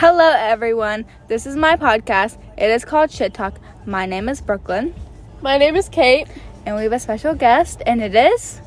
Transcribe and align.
Hello, 0.00 0.30
everyone. 0.30 1.06
This 1.26 1.44
is 1.44 1.56
my 1.56 1.74
podcast. 1.74 2.38
It 2.56 2.70
is 2.70 2.84
called 2.84 3.10
Shit 3.10 3.34
Talk. 3.34 3.58
My 3.84 4.06
name 4.06 4.28
is 4.28 4.40
Brooklyn, 4.40 4.94
My 5.42 5.58
name 5.58 5.74
is 5.74 5.88
Kate. 5.88 6.28
and 6.64 6.76
we 6.76 6.84
have 6.84 6.92
a 6.92 7.00
special 7.00 7.34
guest, 7.34 7.82
and 7.84 8.00
it 8.00 8.14
is. 8.14 8.60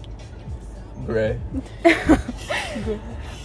Gray. 1.06 1.40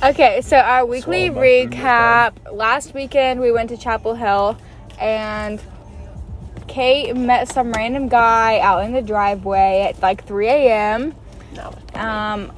Okay, 0.03 0.41
so 0.43 0.57
our 0.57 0.85
weekly 0.85 1.29
Swallow 1.29 1.29
my 1.29 1.35
food 1.35 1.41
real 1.41 1.69
recap. 1.69 2.33
Last 2.53 2.93
weekend, 2.93 3.41
we 3.41 3.53
went 3.53 3.71
to 3.71 3.77
Chapel 3.77 4.17
Hill, 4.17 4.59
and 5.01 5.63
Kate 6.67 7.17
met 7.17 7.49
some 7.49 7.71
random 7.73 8.09
guy 8.09 8.59
out 8.59 8.85
in 8.85 8.95
the 8.95 9.01
driveway 9.01 9.87
at 9.89 10.03
like 10.03 10.25
3 10.27 10.49
a.m. 10.49 11.15
No. 11.55 11.73
Um, 11.95 12.51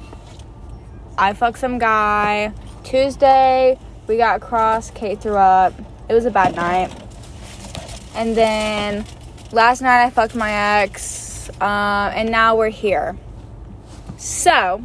I 1.19 1.33
fucked 1.33 1.59
some 1.59 1.77
guy. 1.77 2.51
Tuesday, 2.83 3.77
we 4.09 4.17
got 4.17 4.41
cross. 4.41 4.89
Kate 4.89 5.21
threw 5.21 5.37
up. 5.37 5.73
It 6.09 6.13
was 6.15 6.25
a 6.25 6.31
bad 6.31 6.55
night. 6.55 6.91
And 8.15 8.35
then 8.35 9.05
last 9.51 9.81
night, 9.81 10.03
I 10.03 10.09
fucked 10.09 10.35
my 10.35 10.81
ex. 10.81 11.49
Um, 11.61 12.11
and 12.15 12.31
now 12.31 12.55
we're 12.55 12.69
here. 12.69 13.15
So, 14.17 14.83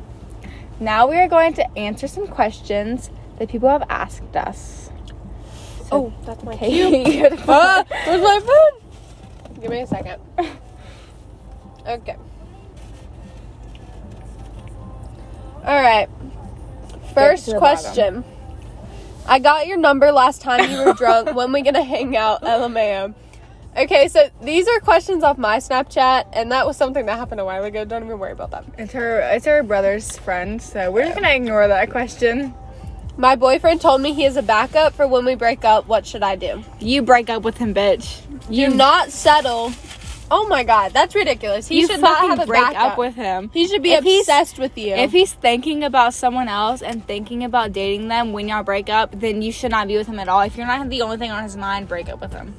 now 0.78 1.08
we 1.08 1.16
are 1.16 1.26
going 1.26 1.54
to 1.54 1.78
answer 1.78 2.06
some 2.06 2.28
questions 2.28 3.10
that 3.38 3.48
people 3.48 3.68
have 3.68 3.84
asked 3.88 4.36
us. 4.36 4.90
Oh, 5.90 6.12
that's 6.24 6.44
my 6.44 6.52
Okay, 6.52 7.04
cue. 7.04 7.22
Where's 7.22 7.46
my 7.46 8.40
phone? 8.40 9.60
Give 9.60 9.70
me 9.70 9.80
a 9.80 9.86
second. 9.86 10.20
Okay. 11.86 12.16
All 15.64 15.80
right. 15.80 16.08
First 17.14 17.56
question. 17.56 18.24
I 19.26 19.38
got 19.38 19.66
your 19.66 19.78
number 19.78 20.12
last 20.12 20.42
time 20.42 20.70
you 20.70 20.84
were 20.84 20.92
drunk. 20.92 21.34
when 21.34 21.52
we 21.52 21.62
gonna 21.62 21.82
hang 21.82 22.16
out? 22.16 22.42
LMAO. 22.42 23.14
Okay, 23.76 24.06
so 24.06 24.28
these 24.42 24.68
are 24.68 24.78
questions 24.80 25.24
off 25.24 25.36
my 25.36 25.56
Snapchat, 25.56 26.28
and 26.32 26.52
that 26.52 26.64
was 26.66 26.76
something 26.76 27.06
that 27.06 27.18
happened 27.18 27.40
a 27.40 27.44
while 27.44 27.64
ago. 27.64 27.84
Don't 27.84 28.04
even 28.04 28.18
worry 28.18 28.32
about 28.32 28.52
that. 28.52 28.64
It's 28.78 28.92
her. 28.92 29.20
It's 29.20 29.46
her 29.46 29.62
brother's 29.62 30.16
friend. 30.18 30.62
So 30.62 30.90
we're 30.90 31.04
just 31.04 31.14
gonna 31.16 31.34
ignore 31.34 31.66
that 31.66 31.90
question. 31.90 32.54
My 33.16 33.36
boyfriend 33.36 33.80
told 33.80 34.00
me 34.00 34.12
he 34.12 34.24
is 34.24 34.36
a 34.36 34.42
backup 34.42 34.92
for 34.92 35.06
when 35.06 35.24
we 35.24 35.36
break 35.36 35.64
up. 35.64 35.86
What 35.86 36.06
should 36.06 36.22
I 36.22 36.36
do? 36.36 36.62
You 36.80 37.02
break 37.02 37.30
up 37.30 37.42
with 37.42 37.56
him, 37.58 37.72
bitch. 37.72 38.20
You 38.50 38.70
do 38.70 38.74
not 38.76 39.10
settle. 39.10 39.72
Oh 40.30 40.46
my 40.48 40.64
god, 40.64 40.92
that's 40.92 41.14
ridiculous. 41.14 41.68
He 41.68 41.80
you 41.80 41.86
should 41.86 42.00
not 42.00 42.18
have 42.28 42.40
a 42.40 42.46
break 42.46 42.62
backup. 42.62 42.92
up 42.92 42.98
with 42.98 43.14
him. 43.14 43.50
he 43.52 43.68
should 43.68 43.82
be 43.82 43.92
If 43.92 44.04
obsessed 44.04 44.58
with 44.58 44.76
you. 44.78 44.94
If 44.94 45.12
he's 45.12 45.32
thinking 45.32 45.84
about 45.84 46.14
someone 46.14 46.48
else 46.48 46.82
and 46.82 47.06
thinking 47.06 47.44
about 47.44 47.72
dating 47.72 48.08
them 48.08 48.32
when 48.32 48.48
y'all 48.48 48.62
break 48.62 48.88
up, 48.88 49.10
then 49.18 49.42
you 49.42 49.52
should 49.52 49.70
not 49.70 49.86
be 49.86 49.96
with 49.96 50.06
him 50.06 50.18
at 50.18 50.28
all. 50.28 50.40
If 50.40 50.56
you're 50.56 50.66
not 50.66 50.88
the 50.88 51.02
only 51.02 51.18
thing 51.18 51.30
on 51.30 51.42
his 51.42 51.56
mind, 51.56 51.88
break 51.88 52.08
up 52.08 52.20
with 52.20 52.32
him. 52.32 52.54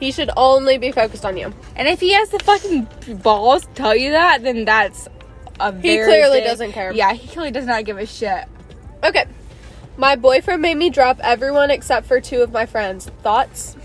he 0.00 0.10
should 0.12 0.30
only 0.36 0.78
be 0.78 0.90
focused 0.92 1.24
on 1.24 1.36
you. 1.36 1.52
And 1.76 1.86
if 1.86 2.00
he 2.00 2.12
has 2.14 2.30
the 2.30 2.38
fucking 2.40 2.88
balls 3.22 3.66
to 3.66 3.72
tell 3.74 3.94
you 3.96 4.10
that, 4.12 4.42
then 4.42 4.64
that's 4.64 5.06
a 5.60 5.72
He 5.72 5.80
clearly 5.98 6.38
big- 6.40 6.44
doesn't 6.48 6.72
care. 6.72 6.90
Yeah, 6.92 7.12
he 7.12 7.28
clearly 7.28 7.50
does 7.52 7.66
not 7.66 7.84
give 7.84 7.98
a 7.98 8.06
shit. 8.06 8.44
Okay. 9.04 9.26
My 9.96 10.16
boyfriend 10.16 10.60
made 10.62 10.76
me 10.76 10.90
drop 10.90 11.20
everyone 11.22 11.70
except 11.70 12.06
for 12.06 12.20
two 12.20 12.42
of 12.42 12.50
my 12.50 12.66
friends. 12.66 13.06
Thoughts? 13.22 13.76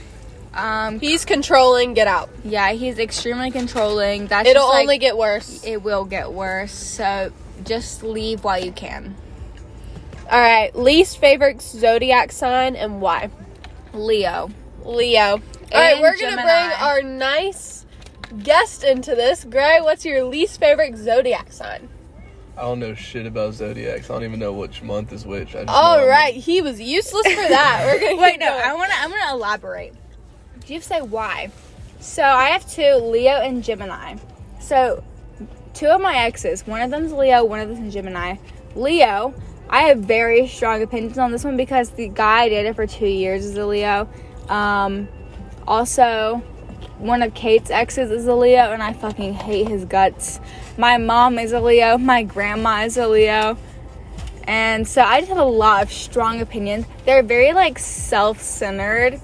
Um, 0.54 1.00
He's 1.00 1.26
controlling. 1.26 1.94
Get 1.94 2.08
out. 2.08 2.30
yeah, 2.44 2.72
he's 2.72 2.98
extremely 3.00 3.52
controlling. 3.52 4.28
That's 4.28 4.48
It'll 4.50 4.64
just, 4.64 4.74
like, 4.74 4.82
only 4.82 4.98
get 4.98 5.18
worse. 5.18 5.64
It 5.64 5.84
will 5.84 6.06
get 6.06 6.32
worse. 6.32 6.72
So 6.72 7.32
just 7.64 8.04
leave 8.04 8.44
while 8.44 8.64
you 8.64 8.72
can. 8.72 9.16
All 10.32 10.40
right. 10.40 10.76
Least 10.76 11.20
favorite 11.20 11.62
zodiac 11.62 12.32
sign 12.32 12.76
and 12.76 13.00
why? 13.02 13.30
Leo. 13.94 14.50
Leo. 14.84 15.22
All 15.22 15.40
right, 15.74 15.94
And 15.94 16.02
we're 16.02 16.18
gonna 16.18 16.36
bring 16.42 16.72
our 16.80 17.02
nice 17.04 17.86
guest 18.44 18.84
into 18.84 19.14
this. 19.16 19.44
Gray, 19.44 19.80
what's 19.82 20.04
your 20.06 20.24
least 20.24 20.60
favorite 20.60 20.98
zodiac 20.98 21.52
sign? 21.52 21.90
I 22.58 22.64
don't 22.64 22.80
know 22.80 22.94
shit 22.94 23.26
about 23.26 23.54
zodiacs. 23.54 24.10
I 24.10 24.14
don't 24.14 24.24
even 24.24 24.40
know 24.40 24.52
which 24.54 24.82
month 24.82 25.14
is 25.14 25.26
which. 25.26 25.50
I 25.56 25.60
just 25.64 25.68
know 25.68 25.74
All 25.74 26.10
I'm- 26.12 26.34
he 26.34 26.62
was 26.62 26.82
useless 26.82 27.26
for 27.28 27.48
that. 27.50 27.84
We're 27.86 28.00
gonna 28.00 28.22
Wait, 28.22 28.40
no. 28.40 28.48
I 28.52 28.74
want 28.74 28.92
to. 28.92 28.98
I'm 29.00 29.10
gonna 29.12 29.32
elaborate. 29.34 29.94
You 30.70 30.82
say 30.82 31.02
why? 31.02 31.50
So 32.00 32.24
I 32.24 32.50
have 32.50 32.70
two, 32.70 32.96
Leo 32.96 33.42
and 33.42 33.64
Gemini. 33.64 34.18
So 34.60 35.04
two 35.74 35.88
of 35.88 36.00
my 36.00 36.16
exes, 36.18 36.66
one 36.68 36.82
of 36.82 36.92
them's 36.92 37.12
Leo, 37.12 37.44
one 37.44 37.60
of 37.60 37.70
them's 37.70 37.94
Gemini. 37.94 38.36
Leo, 38.76 39.34
I 39.70 39.84
have 39.84 40.00
very 40.00 40.48
strong 40.48 40.82
opinions 40.84 41.18
on 41.18 41.32
this 41.32 41.44
one 41.44 41.58
because 41.58 41.90
the 41.92 42.08
guy 42.08 42.44
I 42.44 42.50
dated 42.50 42.76
for 42.76 42.86
two 42.86 43.08
years 43.08 43.46
is 43.46 43.58
a 43.58 43.66
Leo. 43.66 44.08
Um, 44.48 45.08
also, 45.68 46.44
one 47.00 47.24
of 47.24 47.34
Kate's 47.34 47.72
exes 47.72 48.12
is 48.12 48.28
a 48.28 48.36
Leo, 48.36 48.72
and 48.72 48.84
I 48.84 48.94
fucking 48.94 49.34
hate 49.34 49.68
his 49.68 49.86
guts. 49.86 50.40
My 50.78 50.98
mom 50.98 51.40
is 51.40 51.52
a 51.52 51.60
Leo. 51.60 51.98
My 51.98 52.24
grandma 52.24 52.84
is 52.84 52.98
a 52.98 53.08
Leo. 53.08 53.58
And 54.44 54.88
so 54.88 55.02
I 55.02 55.20
just 55.20 55.30
have 55.30 55.38
a 55.40 55.44
lot 55.44 55.84
of 55.84 55.92
strong 55.92 56.42
opinions. 56.42 56.86
They're 57.06 57.24
very 57.24 57.54
like 57.54 57.80
self-centered 57.80 59.22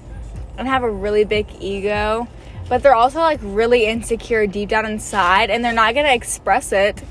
and 0.58 0.68
have 0.68 0.82
a 0.82 0.90
really 0.90 1.24
big 1.24 1.46
ego, 1.60 2.28
but 2.68 2.82
they're 2.82 2.94
also 2.94 3.20
like 3.20 3.40
really 3.42 3.86
insecure 3.86 4.46
deep 4.46 4.68
down 4.68 4.86
inside 4.86 5.50
and 5.50 5.64
they're 5.64 5.72
not 5.72 5.94
going 5.94 6.06
to 6.06 6.14
express 6.14 6.72
it. 6.72 7.02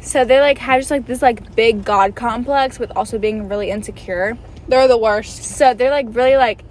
So 0.00 0.24
they 0.24 0.40
like 0.40 0.58
have 0.58 0.80
just 0.80 0.90
like 0.90 1.06
this 1.06 1.22
like 1.22 1.54
big 1.54 1.84
god 1.84 2.14
complex 2.14 2.78
with 2.78 2.92
also 2.96 3.18
being 3.18 3.48
really 3.48 3.70
insecure. 3.70 4.38
They're 4.68 4.88
the 4.88 4.96
worst. 4.96 5.44
So 5.44 5.74
they're 5.74 5.90
like 5.90 6.06
really 6.10 6.36
like 6.36 6.62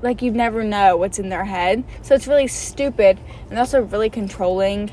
like 0.00 0.20
you 0.20 0.32
never 0.32 0.64
know 0.64 0.96
what's 0.96 1.18
in 1.18 1.28
their 1.28 1.44
head. 1.44 1.84
So 2.02 2.14
it's 2.14 2.26
really 2.26 2.48
stupid 2.48 3.20
and 3.50 3.58
also 3.58 3.82
really 3.82 4.10
controlling. 4.10 4.90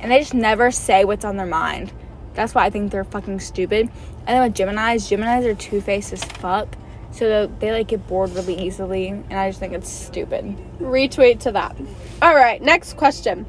And 0.00 0.12
they 0.12 0.20
just 0.20 0.34
never 0.34 0.70
say 0.70 1.04
what's 1.04 1.24
on 1.24 1.36
their 1.36 1.46
mind. 1.46 1.92
That's 2.34 2.54
why 2.54 2.66
I 2.66 2.70
think 2.70 2.92
they're 2.92 3.04
fucking 3.04 3.40
stupid. 3.40 3.88
And 4.26 4.28
then 4.28 4.42
with 4.42 4.54
Geminis, 4.54 5.08
Geminis 5.10 5.44
are 5.44 5.54
two 5.54 5.80
faced 5.80 6.12
as 6.12 6.24
fuck. 6.24 6.68
So 7.14 7.46
they 7.60 7.70
like 7.70 7.86
get 7.88 8.06
bored 8.08 8.30
really 8.30 8.60
easily, 8.60 9.06
and 9.08 9.32
I 9.34 9.48
just 9.48 9.60
think 9.60 9.72
it's 9.72 9.88
stupid. 9.88 10.56
Retweet 10.80 11.38
to 11.40 11.52
that. 11.52 11.76
All 12.20 12.34
right, 12.34 12.60
next 12.60 12.96
question. 12.96 13.46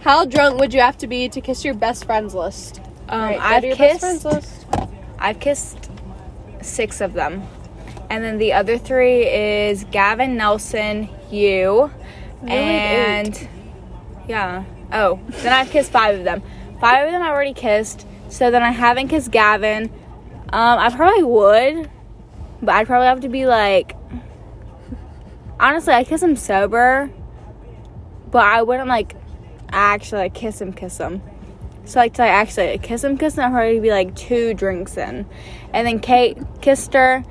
How 0.00 0.24
drunk 0.24 0.60
would 0.60 0.72
you 0.72 0.80
have 0.80 0.96
to 0.98 1.08
be 1.08 1.28
to 1.28 1.40
kiss 1.40 1.64
your 1.64 1.74
best 1.74 2.04
friends 2.04 2.32
list? 2.32 2.80
Um, 3.08 3.20
right, 3.22 3.40
I've 3.40 3.76
kissed, 3.76 4.00
friends 4.00 4.24
list. 4.24 4.66
I've 5.18 5.40
kissed 5.40 5.90
six 6.62 7.00
of 7.00 7.14
them, 7.14 7.42
and 8.08 8.22
then 8.22 8.38
the 8.38 8.52
other 8.52 8.78
three 8.78 9.26
is 9.26 9.82
Gavin, 9.90 10.36
Nelson, 10.36 11.08
you, 11.28 11.90
Really? 12.42 12.52
and 12.52 13.48
yeah. 14.28 14.64
Oh, 14.92 15.18
then 15.28 15.52
I've 15.52 15.70
kissed 15.70 15.90
five 15.90 16.18
of 16.18 16.24
them. 16.24 16.40
Five 16.80 17.06
of 17.06 17.12
them 17.12 17.20
I 17.22 17.30
already 17.30 17.52
kissed. 17.52 18.06
So 18.28 18.50
then 18.52 18.62
I 18.62 18.70
haven't 18.70 19.08
kissed 19.08 19.30
Gavin. 19.32 19.90
Um, 20.52 20.78
I 20.78 20.88
probably 20.94 21.24
would, 21.24 21.90
but 22.62 22.74
I'd 22.74 22.86
probably 22.86 23.06
have 23.06 23.20
to 23.20 23.28
be 23.28 23.46
like. 23.46 23.96
Honestly, 25.60 25.92
I 25.92 26.04
kiss 26.04 26.22
him 26.22 26.36
sober, 26.36 27.10
but 28.30 28.44
I 28.44 28.62
wouldn't 28.62 28.88
like 28.88 29.16
actually 29.70 30.22
like 30.22 30.34
kiss 30.34 30.60
him, 30.60 30.72
kiss 30.72 30.98
him. 30.98 31.20
So 31.84 32.00
like 32.00 32.14
to 32.14 32.22
like, 32.22 32.30
actually 32.30 32.72
like, 32.72 32.82
kiss 32.82 33.02
him, 33.02 33.16
kiss 33.16 33.36
him, 33.36 33.44
I'd 33.44 33.50
probably 33.50 33.80
be 33.80 33.90
like 33.90 34.14
two 34.14 34.54
drinks 34.54 34.96
in, 34.96 35.26
and 35.72 35.86
then 35.86 36.00
Kate 36.00 36.38
kissed 36.60 36.92
her, 36.92 37.24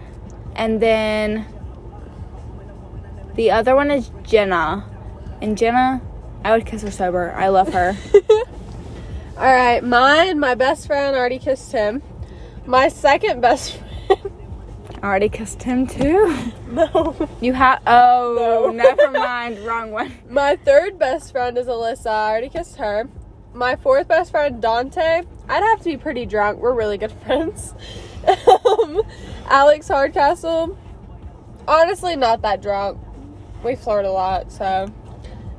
and 0.55 0.81
then 0.81 1.45
the 3.35 3.51
other 3.51 3.75
one 3.75 3.91
is 3.91 4.11
Jenna, 4.23 4.83
and 5.41 5.57
Jenna, 5.57 6.01
I 6.43 6.53
would 6.53 6.65
kiss 6.65 6.81
her 6.81 6.91
sober. 6.91 7.31
I 7.33 7.49
love 7.49 7.71
her. 7.73 7.95
All 9.37 9.53
right, 9.53 9.83
mine, 9.83 10.39
my 10.39 10.55
best 10.55 10.87
friend 10.87 11.15
already 11.15 11.37
kissed 11.37 11.71
him. 11.71 12.01
My 12.65 12.87
second 12.87 13.41
best 13.41 13.73
friend. 13.73 13.86
I 15.01 15.05
already 15.07 15.29
kissed 15.29 15.63
him 15.63 15.85
too. 15.87 16.51
no. 16.71 17.29
You 17.41 17.53
have 17.53 17.81
oh 17.85 18.69
No. 18.69 18.71
never 18.71 19.11
mind, 19.11 19.59
wrong 19.59 19.91
one. 19.91 20.11
My 20.29 20.55
third 20.55 20.97
best 20.97 21.31
friend 21.31 21.57
is 21.57 21.67
Alyssa. 21.67 22.07
I 22.07 22.29
already 22.31 22.49
kissed 22.49 22.77
her. 22.77 23.07
My 23.53 23.75
fourth 23.75 24.07
best 24.07 24.31
friend, 24.31 24.61
Dante. 24.61 25.23
I'd 25.49 25.63
have 25.63 25.79
to 25.79 25.85
be 25.85 25.97
pretty 25.97 26.25
drunk. 26.25 26.59
We're 26.59 26.73
really 26.73 26.97
good 26.97 27.11
friends. 27.25 27.73
um, 28.27 29.01
Alex 29.47 29.87
Hardcastle. 29.87 30.77
Honestly, 31.67 32.15
not 32.15 32.41
that 32.41 32.61
drunk. 32.61 32.99
We 33.63 33.75
flirt 33.75 34.05
a 34.05 34.11
lot, 34.11 34.51
so. 34.51 34.91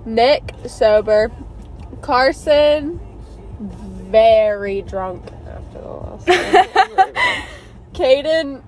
Nick, 0.05 0.55
sober. 0.67 1.31
Carson, 2.01 3.01
very 3.61 4.83
drunk 4.83 5.25
after 5.49 5.81
the 5.81 5.89
last 5.89 6.29
one. 6.29 7.15
Caden, 7.93 8.63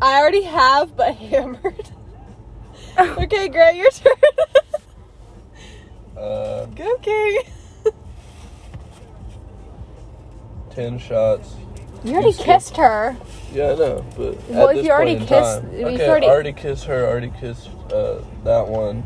I 0.00 0.18
already 0.20 0.42
have, 0.42 0.96
but 0.96 1.14
hammered. 1.16 1.90
okay, 2.98 3.48
great, 3.48 3.76
your 3.76 3.90
turn. 3.90 4.12
Uh, 6.16 6.66
Go, 6.66 6.96
King. 6.98 7.38
ten 10.70 10.98
shots. 10.98 11.54
You 12.04 12.12
already 12.14 12.32
skipped- 12.32 12.46
kissed 12.46 12.76
her. 12.76 13.16
Yeah, 13.52 13.72
I 13.72 13.74
know, 13.76 14.04
but 14.16 14.48
Well, 14.48 14.68
at 14.68 14.76
if 14.76 14.76
this 14.76 14.86
you 14.86 14.92
already 14.92 15.16
point 15.16 15.22
in 15.22 15.28
kissed- 15.28 15.60
time, 15.62 15.70
if 15.72 15.80
you 15.80 15.86
okay, 15.86 16.08
already- 16.08 16.26
already 16.26 16.52
kissed 16.52 16.84
her, 16.84 17.06
already 17.06 17.32
kissed 17.40 17.68
uh, 17.92 18.18
that 18.44 18.66
one. 18.68 19.02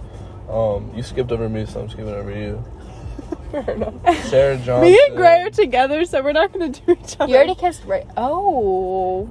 Um, 0.48 0.90
you 0.96 1.02
skipped 1.04 1.30
over 1.30 1.48
me, 1.48 1.64
so 1.66 1.80
I'm 1.80 1.88
skipping 1.88 2.08
over 2.14 2.30
you. 2.36 2.62
Fair 3.52 3.70
enough. 3.70 4.24
Sarah 4.26 4.56
Johnson. 4.56 4.82
Me 4.92 5.00
and 5.06 5.16
Gray 5.16 5.42
are 5.42 5.50
together, 5.50 6.04
so 6.04 6.22
we're 6.22 6.32
not 6.32 6.52
gonna 6.52 6.70
do 6.70 6.92
each 6.92 7.16
other. 7.20 7.30
You 7.30 7.36
already 7.36 7.54
kissed 7.54 7.84
Ray. 7.84 8.04
Oh. 8.16 9.30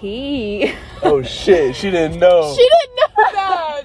Oh 1.04 1.20
shit, 1.22 1.74
she 1.76 1.90
didn't 1.90 2.18
know. 2.20 2.54
She 2.54 2.68
didn't 2.68 2.96
know 2.96 3.32
that. 3.32 3.84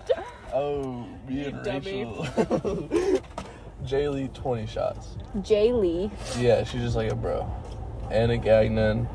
oh, 0.53 1.07
me 1.27 1.45
and. 1.45 1.65
Rachel. 1.65 3.21
Jaylee, 3.85 4.33
20 4.33 4.65
shots. 4.67 5.17
Jaylee. 5.37 6.11
Yeah, 6.39 6.63
she's 6.63 6.81
just 6.81 6.95
like 6.95 7.11
a 7.11 7.15
bro. 7.15 7.49
Anna 8.11 8.37
Gagnon, 8.37 9.07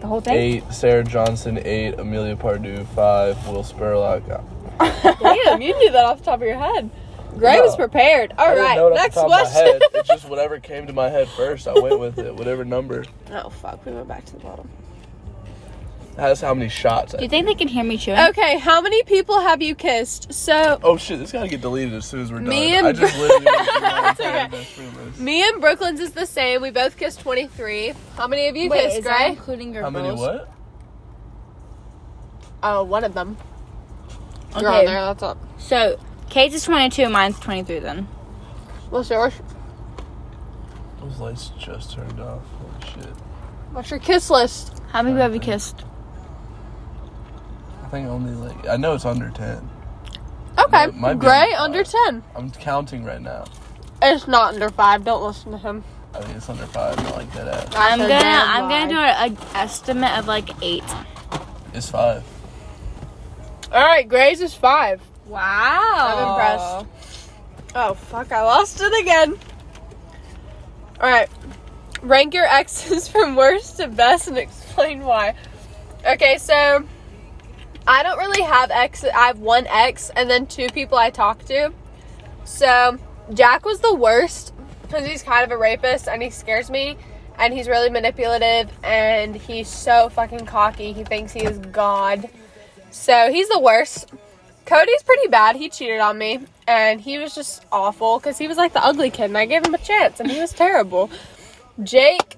The 0.00 0.06
whole 0.06 0.20
thing? 0.20 0.34
eight. 0.36 0.64
Sarah 0.72 1.04
Johnson, 1.04 1.58
eight. 1.64 1.98
Amelia 1.98 2.36
Pardue, 2.36 2.84
five. 2.94 3.36
Will 3.48 3.62
Spurlock. 3.62 4.28
Uh, 4.80 5.12
Damn, 5.20 5.60
you 5.62 5.76
knew 5.78 5.90
that 5.92 6.04
off 6.04 6.18
the 6.18 6.24
top 6.24 6.40
of 6.40 6.46
your 6.46 6.58
head. 6.58 6.90
Gray 7.36 7.56
No. 7.56 7.64
was 7.64 7.76
prepared. 7.76 8.32
All 8.38 8.46
I 8.48 8.54
didn't 8.54 8.76
know 8.76 8.86
it 8.88 8.92
off 8.92 8.96
next 8.96 9.14
the 9.16 9.20
top 9.22 9.24
of 9.26 9.30
my 9.30 9.40
question. 9.42 9.66
head. 9.66 9.82
It's 9.94 10.08
just 10.08 10.28
whatever 10.28 10.58
came 10.58 10.86
to 10.86 10.92
my 10.92 11.08
head 11.10 11.28
first. 11.28 11.68
I 11.68 11.74
went 11.78 11.98
with 11.98 12.18
it. 12.18 12.34
Whatever 12.34 12.64
number. 12.64 13.04
oh 13.32 13.48
fuck, 13.50 13.84
we 13.84 13.92
went 13.92 14.08
back 14.08 14.24
to 14.26 14.32
the 14.34 14.38
bottom. 14.40 14.68
That's 16.16 16.40
how 16.40 16.54
many 16.54 16.70
shots. 16.70 17.12
Do 17.12 17.22
you 17.22 17.28
think 17.28 17.46
they 17.46 17.54
can 17.54 17.68
hear 17.68 17.84
me 17.84 17.98
chewing? 17.98 18.18
Okay, 18.18 18.58
how 18.58 18.80
many 18.80 19.02
people 19.02 19.38
have 19.40 19.60
you 19.60 19.74
kissed? 19.74 20.32
So 20.32 20.78
Oh 20.82 20.96
shit! 20.96 21.18
This 21.18 21.30
gotta 21.30 21.46
get 21.48 21.60
deleted 21.60 21.92
as 21.92 22.06
soon 22.06 22.22
as 22.22 22.32
we're 22.32 22.40
Me 22.40 22.70
done. 22.72 22.78
and 22.78 22.86
I 22.86 22.92
just 22.92 23.18
literally 23.18 23.44
went 23.44 23.68
through 23.68 23.80
my 23.82 24.10
It's 24.10 24.20
entire 24.20 24.38
okay. 24.46 24.48
best 24.56 24.70
friend 24.72 24.96
list. 24.96 25.20
me 25.20 25.46
and 25.46 25.60
Brooklyn's 25.60 26.00
is 26.00 26.12
the 26.12 26.24
same. 26.24 26.62
We 26.62 26.70
both 26.70 26.96
kissed 26.96 27.20
twenty 27.20 27.46
three. 27.48 27.92
How 28.16 28.26
many 28.26 28.48
of 28.48 28.56
you 28.56 28.70
Wait, 28.70 28.80
kissed, 28.84 28.98
is 28.98 29.04
that 29.04 29.18
Gray? 29.18 29.28
including 29.32 29.74
your 29.74 29.82
How 29.82 29.90
many 29.90 30.08
girls? 30.08 30.20
what? 30.20 30.48
Oh, 32.62 32.82
one 32.84 33.04
of 33.04 33.12
them. 33.14 33.36
You're 34.58 34.70
Okay. 34.70 34.78
on 34.80 34.84
there. 34.86 35.00
That's 35.02 35.22
up. 35.22 35.38
So, 35.58 35.98
Kate's 36.30 36.54
is 36.54 36.64
22, 36.64 37.08
mine's 37.10 37.38
23 37.38 37.78
then. 37.80 38.04
What's 38.90 39.10
yours? 39.10 39.34
Those 41.00 41.18
lights 41.18 41.50
just 41.58 41.92
turned 41.92 42.18
off. 42.20 42.40
Holy 42.58 42.92
shit! 43.04 43.12
What's 43.72 43.90
your 43.90 44.00
kiss 44.00 44.30
list? 44.30 44.80
How 44.92 45.02
many 45.02 45.12
people 45.14 45.22
have 45.22 45.34
you 45.34 45.40
kissed? 45.40 45.84
I 47.86 47.88
think 47.88 48.08
only 48.08 48.32
like 48.32 48.66
I 48.66 48.76
know 48.76 48.94
it's 48.94 49.04
under 49.04 49.30
ten. 49.30 49.70
Okay, 50.58 50.84
it 50.86 50.96
might 50.96 51.20
Gray 51.20 51.52
under 51.52 51.78
under 51.78 51.84
ten. 51.84 52.24
I'm 52.34 52.50
counting 52.50 53.04
right 53.04 53.22
now. 53.22 53.44
It's 54.02 54.26
not 54.26 54.54
under 54.54 54.70
five. 54.70 55.04
Don't 55.04 55.22
listen 55.22 55.52
to 55.52 55.58
him. 55.58 55.84
I 56.12 56.20
think 56.20 56.36
it's 56.36 56.48
under 56.48 56.66
five. 56.66 56.96
Not 56.96 57.14
like 57.14 57.32
that. 57.34 57.46
Ass. 57.46 57.74
I'm 57.76 58.00
a 58.00 58.08
gonna 58.08 58.24
I'm 58.24 58.68
gonna 58.68 58.88
do 58.88 58.98
an 58.98 59.38
estimate 59.54 60.18
of 60.18 60.26
like 60.26 60.50
eight. 60.64 60.82
It's 61.74 61.88
five. 61.88 62.24
All 63.70 63.86
right, 63.86 64.08
Gray's 64.08 64.40
is 64.40 64.52
five. 64.52 65.00
Wow. 65.26 66.08
I'm 66.08 66.82
impressed. 66.82 67.30
Oh 67.76 67.94
fuck! 67.94 68.32
I 68.32 68.42
lost 68.42 68.80
it 68.80 69.00
again. 69.00 69.38
All 71.00 71.08
right, 71.08 71.28
rank 72.02 72.34
your 72.34 72.46
exes 72.50 73.06
from 73.06 73.36
worst 73.36 73.76
to 73.76 73.86
best 73.86 74.26
and 74.26 74.38
explain 74.38 75.04
why. 75.04 75.36
Okay, 76.04 76.38
so 76.38 76.84
I 77.86 78.02
don't 78.02 78.18
really 78.18 78.42
have 78.42 78.70
ex. 78.70 79.04
I 79.04 79.26
have 79.26 79.38
one 79.38 79.66
ex 79.68 80.10
and 80.16 80.28
then 80.28 80.46
two 80.46 80.68
people 80.68 80.98
I 80.98 81.10
talk 81.10 81.44
to. 81.46 81.72
So 82.44 82.98
Jack 83.32 83.64
was 83.64 83.80
the 83.80 83.94
worst 83.94 84.52
because 84.82 85.06
he's 85.06 85.22
kind 85.22 85.44
of 85.44 85.50
a 85.50 85.56
rapist 85.56 86.08
and 86.08 86.22
he 86.22 86.30
scares 86.30 86.70
me. 86.70 86.96
And 87.38 87.52
he's 87.52 87.68
really 87.68 87.90
manipulative 87.90 88.70
and 88.82 89.36
he's 89.36 89.68
so 89.68 90.08
fucking 90.08 90.46
cocky. 90.46 90.92
He 90.92 91.04
thinks 91.04 91.32
he 91.32 91.44
is 91.44 91.58
God. 91.58 92.30
So 92.90 93.30
he's 93.30 93.48
the 93.50 93.60
worst. 93.60 94.10
Cody's 94.64 95.02
pretty 95.04 95.28
bad. 95.28 95.54
He 95.54 95.68
cheated 95.68 96.00
on 96.00 96.18
me, 96.18 96.40
and 96.66 97.00
he 97.00 97.18
was 97.18 97.34
just 97.36 97.64
awful 97.70 98.18
because 98.18 98.36
he 98.36 98.48
was 98.48 98.56
like 98.56 98.72
the 98.72 98.84
ugly 98.84 99.10
kid, 99.10 99.26
and 99.26 99.38
I 99.38 99.46
gave 99.46 99.64
him 99.64 99.74
a 99.74 99.78
chance, 99.78 100.18
and 100.18 100.28
he 100.28 100.40
was 100.40 100.52
terrible. 100.52 101.08
Jake, 101.84 102.36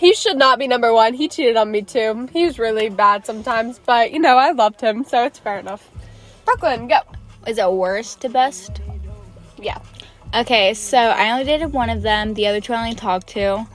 he 0.00 0.14
should 0.14 0.38
not 0.38 0.58
be 0.58 0.66
number 0.66 0.94
one. 0.94 1.12
He 1.12 1.28
cheated 1.28 1.58
on 1.58 1.70
me 1.70 1.82
too. 1.82 2.26
He 2.32 2.46
was 2.46 2.58
really 2.58 2.88
bad 2.88 3.26
sometimes, 3.26 3.78
but 3.84 4.12
you 4.12 4.18
know 4.18 4.38
I 4.38 4.52
loved 4.52 4.80
him, 4.80 5.04
so 5.04 5.26
it's 5.26 5.38
fair 5.38 5.58
enough. 5.58 5.90
Brooklyn, 6.46 6.88
go. 6.88 7.00
Is 7.46 7.58
it 7.58 7.70
worst 7.70 8.22
to 8.22 8.30
best? 8.30 8.80
Yeah. 9.60 9.78
Okay, 10.34 10.72
so 10.72 10.96
I 10.96 11.30
only 11.30 11.44
dated 11.44 11.74
one 11.74 11.90
of 11.90 12.00
them. 12.00 12.32
The 12.32 12.46
other 12.46 12.62
two 12.62 12.72
I 12.72 12.78
only 12.78 12.94
talked 12.94 13.26
to, 13.28 13.66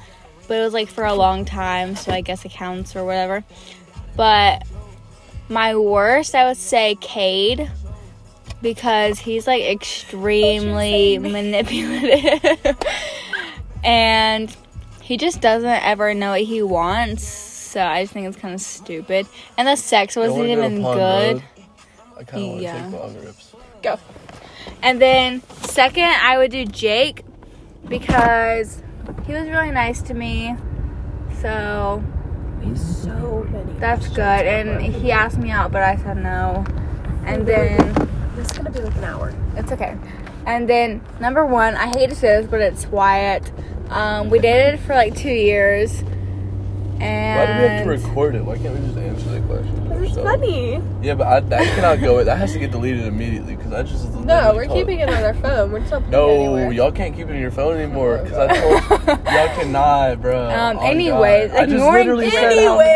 but 0.47 0.57
it 0.57 0.61
was 0.61 0.73
like 0.73 0.87
for 0.87 1.05
a 1.05 1.13
long 1.13 1.45
time, 1.45 1.95
so 1.95 2.11
I 2.11 2.21
guess 2.21 2.43
it 2.43 2.51
counts 2.51 2.95
or 2.95 3.05
whatever. 3.05 3.43
But 4.15 4.65
my 5.47 5.75
worst, 5.75 6.33
I 6.33 6.47
would 6.47 6.57
say 6.57 6.95
Cade, 7.01 7.69
because 8.63 9.19
he's 9.19 9.45
like 9.45 9.61
extremely 9.61 11.19
manipulative, 11.19 12.77
and 13.83 14.55
he 15.05 15.17
just 15.17 15.39
doesn't 15.39 15.69
ever 15.69 16.13
know 16.15 16.31
what 16.31 16.41
he 16.41 16.63
wants. 16.63 17.23
So 17.27 17.81
I 17.83 18.01
just 18.03 18.13
think 18.13 18.27
it's 18.27 18.37
kind 18.37 18.55
of 18.55 18.61
stupid. 18.61 19.27
And 19.57 19.67
the 19.67 19.75
sex 19.75 20.15
wasn't 20.15 20.37
wanna 20.37 20.55
go 20.55 20.61
even 20.65 20.81
good. 20.81 21.33
Road? 21.35 21.43
I 22.17 22.23
kind 22.23 22.43
of 22.43 22.49
want 22.49 22.57
to 22.59 22.63
Yeah. 22.63 22.83
take 22.89 22.99
long 22.99 23.15
rips. 23.23 23.53
Go. 23.83 23.99
And 24.81 24.99
then 25.01 25.41
second, 25.61 26.11
I 26.23 26.37
would 26.37 26.49
do 26.51 26.65
Jake 26.65 27.23
because 27.87 28.81
he 29.27 29.33
was 29.33 29.47
really 29.49 29.71
nice 29.71 30.01
to 30.03 30.13
me. 30.15 30.55
So 31.41 32.01
So 32.73 33.45
many. 33.51 33.73
that's 33.79 34.07
good. 34.07 34.19
And 34.47 34.81
he 34.81 35.11
asked 35.11 35.37
me 35.37 35.51
out, 35.51 35.71
but 35.71 35.83
I 35.83 35.97
said 35.97 36.17
no. 36.17 36.63
And 37.25 37.45
then 37.45 37.77
This 38.35 38.47
is 38.51 38.57
gonna 38.57 38.71
be 38.71 38.79
like 38.79 38.95
an 38.95 39.03
hour. 39.03 39.33
it's 39.55 39.71
okay. 39.71 39.95
And 40.47 40.67
then 40.69 41.01
number 41.19 41.45
one, 41.45 41.75
I 41.75 41.87
hate 41.87 42.09
to 42.09 42.15
say 42.15 42.39
this, 42.41 42.47
but 42.49 42.61
it's 42.61 42.87
Wyatt. 42.87 43.51
Um, 43.89 44.29
we 44.29 44.39
dated 44.39 44.79
for 44.81 44.93
like 44.95 45.15
two 45.15 45.29
years. 45.33 46.03
And 46.99 47.37
Why 47.37 47.45
do 47.45 47.61
we 47.61 47.67
have 47.67 47.83
to 47.83 48.07
record 48.07 48.35
it? 48.35 48.45
Why 48.45 48.57
can't 48.57 48.73
we 48.79 48.85
just 48.85 48.97
answer 48.97 49.29
the 49.29 49.41
question? 49.41 49.81
It's 50.03 50.15
funny. 50.15 50.81
Yeah, 51.01 51.15
but 51.15 51.27
I, 51.27 51.39
that 51.41 51.63
cannot 51.75 51.99
go. 51.99 52.23
That 52.23 52.37
has 52.37 52.53
to 52.53 52.59
get 52.59 52.71
deleted 52.71 53.05
immediately 53.05 53.55
because 53.55 53.73
I 53.73 53.83
just. 53.83 54.09
No, 54.13 54.53
we're 54.55 54.65
told- 54.65 54.77
keeping 54.77 54.99
it 54.99 55.09
on 55.09 55.15
our 55.23 55.33
phone. 55.33 55.71
We're 55.71 55.79
just 55.79 55.91
not 55.91 56.03
putting 56.05 56.13
it 56.13 56.17
No, 56.17 56.69
y'all 56.69 56.91
can't 56.91 57.13
keep 57.15 57.27
it 57.27 57.33
in 57.33 57.41
your 57.41 57.51
phone 57.51 57.75
anymore 57.77 58.19
because 58.19 58.37
I 58.37 58.59
told 58.59 59.07
y'all 59.07 59.47
cannot, 59.57 60.21
bro. 60.21 60.49
Um, 60.49 60.77
Oh, 60.77 60.85
anyways, 60.85 61.51
God. 61.51 61.63
Ignoring- 61.63 61.93
literally 62.07 62.29
said 62.29 62.53
how 62.65 62.77
many 62.77 62.91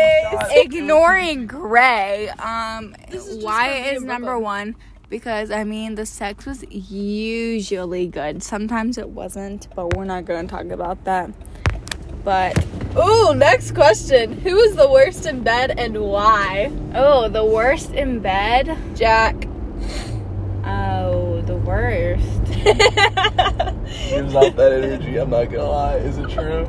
Anyways, 0.50 0.66
ignoring 0.66 1.46
Gray, 1.46 2.28
um, 2.38 2.94
This 3.10 3.26
is 3.26 3.34
just 3.36 3.46
Wyatt 3.46 3.76
gonna 3.76 3.90
be 3.90 3.96
is 3.96 4.02
number 4.04 4.26
bubble. 4.28 4.42
one 4.42 4.76
because 5.10 5.50
I 5.50 5.64
mean 5.64 5.96
the 5.96 6.06
sex 6.06 6.46
was 6.46 6.64
usually 6.70 8.06
good. 8.06 8.42
Sometimes 8.42 8.96
it 8.96 9.10
wasn't, 9.10 9.68
but 9.74 9.94
we're 9.94 10.04
not 10.04 10.24
gonna 10.24 10.48
talk 10.48 10.66
about 10.66 11.04
that. 11.04 11.30
But 12.24 12.64
oh, 12.96 13.34
next 13.36 13.72
question. 13.72 14.40
Who 14.40 14.54
was 14.54 14.76
the 14.76 14.88
worst 14.88 15.26
in 15.26 15.42
bed 15.42 15.78
and 15.78 16.00
why? 16.00 16.72
oh, 16.94 17.28
the 17.28 17.44
worst 17.44 17.92
in 17.92 18.20
bed. 18.20 18.78
Jack. 18.94 19.46
Oh, 20.64 21.42
the 21.42 21.56
worst. 21.56 22.44
gives 22.44 24.34
off 24.34 24.54
that 24.56 24.72
energy. 24.72 25.16
I'm 25.16 25.30
not 25.30 25.50
gonna 25.50 25.64
lie. 25.64 25.96
Is 25.96 26.18
it 26.18 26.30
true? 26.30 26.68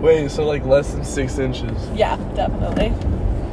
Wait, 0.00 0.30
so 0.30 0.44
like 0.44 0.64
less 0.64 0.92
than 0.92 1.04
six 1.04 1.38
inches. 1.38 1.88
yeah, 1.94 2.16
definitely. 2.34 2.92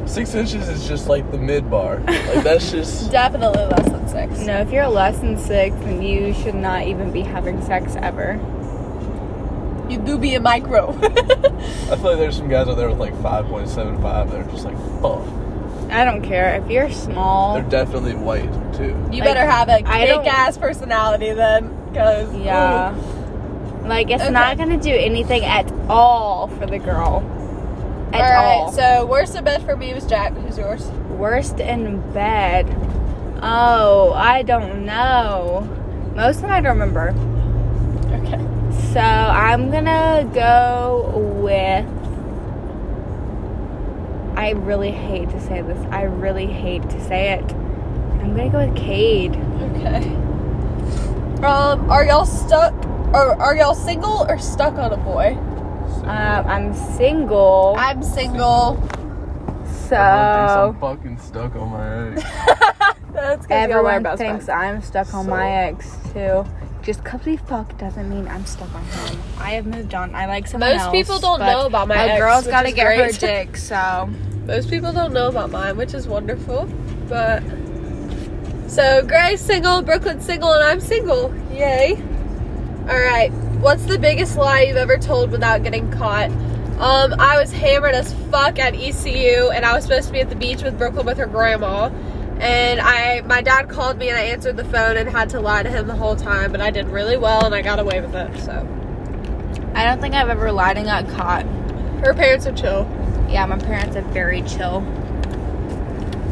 Six 0.08 0.34
inches 0.34 0.68
is 0.68 0.88
just 0.88 1.06
like 1.08 1.30
the 1.30 1.38
mid 1.38 1.70
bar. 1.70 1.98
Like 2.00 2.42
that's 2.42 2.70
just. 2.72 3.10
Definitely 3.12 3.64
less 3.66 3.88
than 3.88 4.08
six. 4.08 4.40
No, 4.46 4.58
if 4.60 4.72
you're 4.72 4.88
less 4.88 5.18
than 5.18 5.36
six, 5.38 5.76
then 5.80 6.02
you 6.02 6.32
should 6.34 6.54
not 6.54 6.86
even 6.86 7.12
be 7.12 7.20
having 7.20 7.62
sex 7.62 7.94
ever. 7.96 8.34
You 9.88 9.98
do 9.98 10.18
be 10.18 10.34
a 10.34 10.40
micro. 10.40 10.90
I 11.02 11.96
feel 11.96 12.10
like 12.10 12.18
there's 12.18 12.36
some 12.36 12.48
guys 12.48 12.68
out 12.68 12.76
there 12.76 12.88
with 12.90 12.98
like 12.98 13.14
5.75 13.14 14.30
that 14.30 14.34
are 14.40 14.50
just 14.50 14.64
like, 14.64 14.76
fuck. 15.00 15.26
I 15.90 16.04
don't 16.04 16.22
care 16.22 16.56
if 16.62 16.70
you're 16.70 16.90
small. 16.90 17.54
They're 17.54 17.62
definitely 17.70 18.14
white 18.14 18.50
too. 18.74 18.88
you 19.10 19.20
Like, 19.20 19.24
better 19.24 19.46
have 19.46 19.68
a 19.70 19.86
I 19.88 20.06
don't- 20.06 20.26
ass 20.26 20.58
personality 20.58 21.32
then. 21.32 21.70
Cause 21.94 22.34
Yeah. 22.36 22.94
Like 23.84 24.10
it's 24.10 24.22
Okay. 24.22 24.32
not 24.32 24.58
gonna 24.58 24.76
do 24.78 24.90
anything 24.92 25.44
at 25.46 25.70
all 25.88 26.48
for 26.48 26.66
the 26.66 26.78
girl. 26.78 27.20
At 28.12 28.20
Alright, 28.22 28.74
so 28.74 29.06
worst 29.06 29.36
in 29.36 29.44
bed 29.44 29.62
for 29.64 29.76
me 29.76 29.92
was 29.92 30.06
Jack. 30.06 30.32
Who's 30.32 30.56
yours? 30.56 30.86
Worst 31.10 31.60
in 31.60 32.00
bed. 32.12 32.66
Oh, 33.42 34.12
I 34.14 34.42
don't 34.42 34.84
know. 34.84 35.68
Most 36.16 36.36
of 36.36 36.42
them 36.42 36.50
I 36.50 36.60
don't 36.60 36.78
remember. 36.78 37.10
Okay. 38.22 38.38
So 38.92 39.00
I'm 39.00 39.70
gonna 39.70 40.28
go 40.32 41.12
with. 41.36 41.86
I 44.36 44.50
really 44.50 44.90
hate 44.90 45.30
to 45.30 45.40
say 45.40 45.62
this. 45.62 45.78
I 45.90 46.02
really 46.02 46.46
hate 46.46 46.88
to 46.90 47.04
say 47.04 47.34
it. 47.34 47.52
I'm 47.52 48.36
gonna 48.36 48.50
go 48.50 48.66
with 48.66 48.76
Cade. 48.76 49.36
Okay. 49.36 50.14
Um, 51.44 51.90
are 51.90 52.04
y'all 52.04 52.26
stuck 52.26 52.74
or 53.14 53.40
are 53.40 53.54
y'all 53.54 53.74
single 53.74 54.26
or 54.28 54.38
stuck 54.38 54.74
on 54.74 54.92
a 54.92 54.96
boy? 54.96 55.38
Um, 56.08 56.46
I'm 56.46 56.74
single, 56.74 57.74
I'm 57.78 58.02
single. 58.02 58.82
so 59.88 59.96
I'm 59.96 60.78
fucking 60.80 61.18
stuck 61.18 61.54
on 61.56 61.68
my 61.70 62.12
ex. 62.12 62.22
That's 63.12 63.42
because 63.46 63.50
everyone 63.50 64.02
best 64.02 64.18
thinks 64.18 64.44
friend. 64.46 64.76
I'm 64.76 64.82
stuck 64.82 65.12
on 65.14 65.24
So- 65.24 65.30
my 65.30 65.50
ex 65.50 65.96
too. 66.12 66.44
Just 66.82 67.02
because 67.04 67.26
we 67.26 67.36
fuck 67.36 67.76
doesn't 67.76 68.08
mean 68.08 68.26
I'm 68.28 68.46
stuck 68.46 68.72
on 68.74 68.82
him. 68.84 69.20
I 69.38 69.50
have 69.50 69.66
moved 69.66 69.92
on. 69.94 70.14
I 70.14 70.24
like 70.26 70.46
someone 70.46 70.70
Most 70.70 70.80
else. 70.84 70.92
people 70.92 71.18
don't 71.18 71.40
know 71.40 71.66
about 71.66 71.88
my 71.88 71.96
A 71.96 72.08
ex, 72.12 72.20
girl's 72.20 72.44
which 72.46 72.52
got 72.52 72.62
to 72.62 72.68
is 72.68 72.74
get 72.74 72.86
her 72.86 72.96
great. 72.96 73.18
dick, 73.20 73.56
so 73.58 74.08
Most 74.46 74.70
people 74.70 74.92
don't 74.92 75.12
know 75.12 75.28
about 75.28 75.50
mine, 75.50 75.76
which 75.76 75.92
is 75.92 76.06
wonderful. 76.08 76.64
But 77.08 77.42
so 78.68 79.04
Gray's 79.06 79.40
single, 79.42 79.82
Brooklyn's 79.82 80.24
single, 80.24 80.52
and 80.52 80.62
I'm 80.64 80.80
single. 80.80 81.34
Yay! 81.52 81.96
All 82.88 82.98
right. 82.98 83.32
What's 83.60 83.84
the 83.86 83.98
biggest 83.98 84.36
lie 84.36 84.62
you've 84.62 84.76
ever 84.76 84.96
told 84.98 85.32
without 85.32 85.64
getting 85.64 85.90
caught? 85.90 86.30
Um, 86.78 87.12
I 87.18 87.40
was 87.40 87.50
hammered 87.50 87.92
as 87.92 88.14
fuck 88.30 88.56
at 88.60 88.76
ECU, 88.76 89.50
and 89.50 89.64
I 89.64 89.74
was 89.74 89.82
supposed 89.82 90.06
to 90.06 90.12
be 90.12 90.20
at 90.20 90.28
the 90.28 90.36
beach 90.36 90.62
with 90.62 90.78
Brooklyn 90.78 91.04
with 91.04 91.18
her 91.18 91.26
grandma. 91.26 91.86
And 92.38 92.78
I, 92.78 93.22
my 93.22 93.42
dad 93.42 93.68
called 93.68 93.98
me, 93.98 94.10
and 94.10 94.16
I 94.16 94.22
answered 94.22 94.56
the 94.56 94.64
phone 94.64 94.96
and 94.96 95.08
had 95.08 95.30
to 95.30 95.40
lie 95.40 95.64
to 95.64 95.70
him 95.70 95.88
the 95.88 95.96
whole 95.96 96.14
time. 96.14 96.52
But 96.52 96.60
I 96.60 96.70
did 96.70 96.86
really 96.86 97.16
well, 97.16 97.44
and 97.44 97.52
I 97.52 97.62
got 97.62 97.80
away 97.80 98.00
with 98.00 98.14
it. 98.14 98.38
So 98.38 98.52
I 99.74 99.84
don't 99.84 100.00
think 100.00 100.14
I've 100.14 100.28
ever 100.28 100.52
lied 100.52 100.76
and 100.76 100.86
got 100.86 101.08
caught. 101.08 101.44
her 102.04 102.14
parents 102.14 102.46
are 102.46 102.54
chill. 102.54 102.88
Yeah, 103.28 103.44
my 103.46 103.58
parents 103.58 103.96
are 103.96 104.02
very 104.02 104.42
chill. 104.42 104.82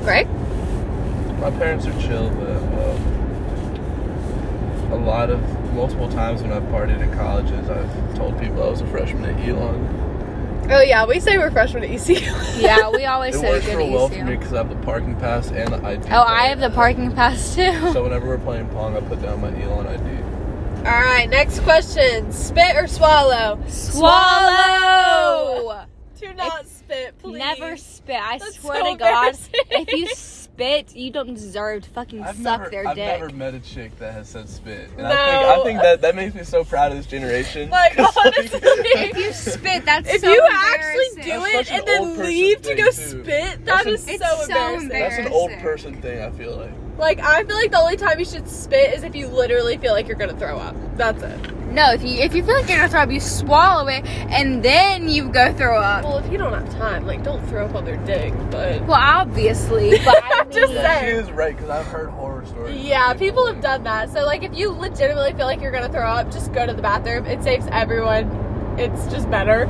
Gray? 0.04 0.26
My 1.40 1.50
parents 1.50 1.87
are 1.87 2.00
chill, 2.00 2.30
but 2.30 2.50
uh, 2.50 2.99
a 4.95 4.97
lot 4.97 5.28
of 5.30 5.65
multiple 5.76 6.09
times 6.09 6.42
when 6.42 6.52
I've 6.52 6.64
partied 6.64 7.06
at 7.06 7.12
colleges, 7.16 7.68
I've 7.68 8.16
told 8.16 8.40
people 8.40 8.62
I 8.62 8.71
was 8.71 8.80
a 8.80 8.87
freshman 8.87 9.26
at 9.26 9.49
Elon. 9.49 10.04
Oh 10.68 10.80
yeah, 10.80 11.06
we 11.06 11.21
say 11.21 11.38
we're 11.38 11.52
freshmen 11.52 11.85
at 11.85 11.90
ECU. 11.90 12.14
Yeah, 12.61 12.90
we 12.90 13.04
always 13.04 13.37
It 13.37 13.40
say 13.40 13.50
works 13.50 13.66
good 13.66 13.76
real 13.76 13.92
well 13.92 14.09
for 14.09 14.25
me 14.25 14.35
because 14.37 14.52
I 14.52 14.56
have 14.56 14.68
the 14.68 14.75
parking 14.76 15.14
pass 15.16 15.52
and 15.52 15.73
the 15.73 15.85
ID. 15.85 16.09
Oh, 16.11 16.23
I 16.23 16.47
have 16.49 16.59
the 16.59 16.71
parking 16.71 17.12
pass 17.12 17.54
too. 17.54 17.71
So 17.92 18.02
whenever 18.02 18.26
we're 18.26 18.38
playing 18.38 18.68
Pong, 18.71 18.97
I 18.97 19.00
put 19.00 19.23
down 19.23 19.42
my 19.42 19.49
Elon 19.62 19.87
ID. 19.87 20.23
All 20.78 21.00
right, 21.02 21.28
next 21.28 21.61
question: 21.61 22.33
spit 22.33 22.75
or 22.75 22.88
swallow? 22.88 23.61
Swallow. 23.68 25.06
Do 26.18 26.33
not 26.33 26.66
spit, 26.66 27.16
please. 27.18 27.38
Never 27.38 27.76
spit. 27.76 28.21
I 28.21 28.38
That's 28.38 28.59
swear 28.59 28.83
so 28.83 28.92
to 28.92 28.99
God, 28.99 29.37
if 29.71 29.92
you 29.92 30.06
spit, 30.56 30.96
you 30.96 31.10
don't 31.10 31.34
deserve 31.34 31.82
to 31.82 31.90
fucking 31.90 32.22
I've 32.22 32.36
suck 32.36 32.60
never, 32.60 32.70
their 32.70 32.88
I've 32.88 32.96
dick. 32.96 33.06
never 33.20 33.28
met 33.30 33.52
a 33.54 33.60
chick 33.60 33.96
that 33.98 34.14
has 34.14 34.28
said 34.28 34.48
spit, 34.48 34.88
and 34.96 34.98
No. 34.98 35.10
I 35.10 35.14
think 35.14 35.46
I 35.60 35.64
think 35.64 35.82
that 35.82 36.00
that 36.00 36.16
makes 36.16 36.34
me 36.34 36.44
so 36.44 36.64
proud 36.64 36.92
of 36.92 36.96
this 36.98 37.06
generation. 37.06 37.68
Like 37.68 37.92
'Cause, 37.96 38.16
honestly, 38.16 38.60
if 38.62 39.16
you 39.18 39.32
spit, 39.32 39.84
that's 39.84 40.08
so 40.08 40.14
if 40.14 40.20
so 40.22 40.32
you 40.32 40.46
actually 40.50 41.22
do 41.25 41.44
it 41.44 41.70
an 41.70 41.76
and 41.78 41.86
then 41.86 42.00
old 42.00 42.18
leave 42.18 42.62
to 42.62 42.75
go 42.75 42.86
too. 42.86 42.92
spit, 42.92 43.64
That's 43.66 43.84
that 43.84 43.86
an- 43.86 43.94
is 43.94 44.08
It's 44.08 44.22
so 44.26 44.36
so 44.36 44.42
embarrassing. 44.44 44.88
that's 44.88 45.18
an 45.18 45.28
old 45.28 45.50
person 45.58 46.00
thing. 46.00 46.22
I 46.22 46.30
feel 46.30 46.56
like. 46.56 46.70
Like 46.98 47.20
I 47.20 47.44
feel 47.44 47.56
like 47.56 47.70
the 47.70 47.78
only 47.78 47.96
time 47.98 48.18
you 48.18 48.25
should 48.25 48.48
spit 48.48 48.94
is 48.94 49.02
if 49.04 49.14
you 49.14 49.28
literally 49.28 49.76
feel 49.76 49.92
like 49.92 50.08
you're 50.08 50.16
gonna 50.16 50.38
throw 50.38 50.56
up. 50.56 50.75
That's 50.96 51.22
it. 51.22 51.38
No, 51.70 51.92
if 51.92 52.02
you 52.02 52.11
if 52.18 52.35
you 52.35 52.42
feel 52.44 52.54
like 52.54 52.68
you're 52.68 52.78
gonna 52.78 52.88
throw 52.88 53.00
up, 53.02 53.11
you 53.11 53.20
swallow 53.20 53.87
it 53.88 54.04
and 54.06 54.62
then 54.62 55.08
you 55.08 55.28
go 55.28 55.52
throw 55.52 55.78
up. 55.78 56.04
Well, 56.04 56.18
if 56.18 56.30
you 56.32 56.38
don't 56.38 56.52
have 56.52 56.70
time, 56.78 57.06
like 57.06 57.23
don't 57.23 57.44
throw 57.49 57.66
up 57.66 57.75
on 57.75 57.85
their 57.85 57.99
dick. 57.99 58.32
But 58.50 58.82
Well, 58.87 58.99
obviously, 59.00 59.90
but 60.04 60.23
I 60.25 60.40
I'm 60.40 60.50
just 60.52 60.73
mean, 60.73 60.82
saying. 60.82 61.04
She 61.04 61.20
is 61.23 61.30
right 61.32 61.54
because 61.54 61.68
I've 61.70 61.87
heard 61.87 62.08
horror 62.11 62.46
stories. 62.46 62.76
Yeah, 62.82 63.12
people 63.14 63.46
have 63.46 63.61
done 63.61 63.82
that. 63.85 64.11
So 64.11 64.25
like 64.25 64.42
if 64.42 64.56
you 64.56 64.70
legitimately 64.70 65.32
feel 65.35 65.46
like 65.46 65.61
you're 65.61 65.73
gonna 65.73 65.90
throw 65.92 66.06
up, 66.08 66.30
just 66.32 66.52
go 66.52 66.64
to 66.66 66.73
the 66.73 66.82
bathroom. 66.82 67.26
It 67.26 67.42
saves 67.42 67.66
everyone. 67.73 68.30
It's 68.78 69.06
just 69.08 69.30
better. 69.30 69.66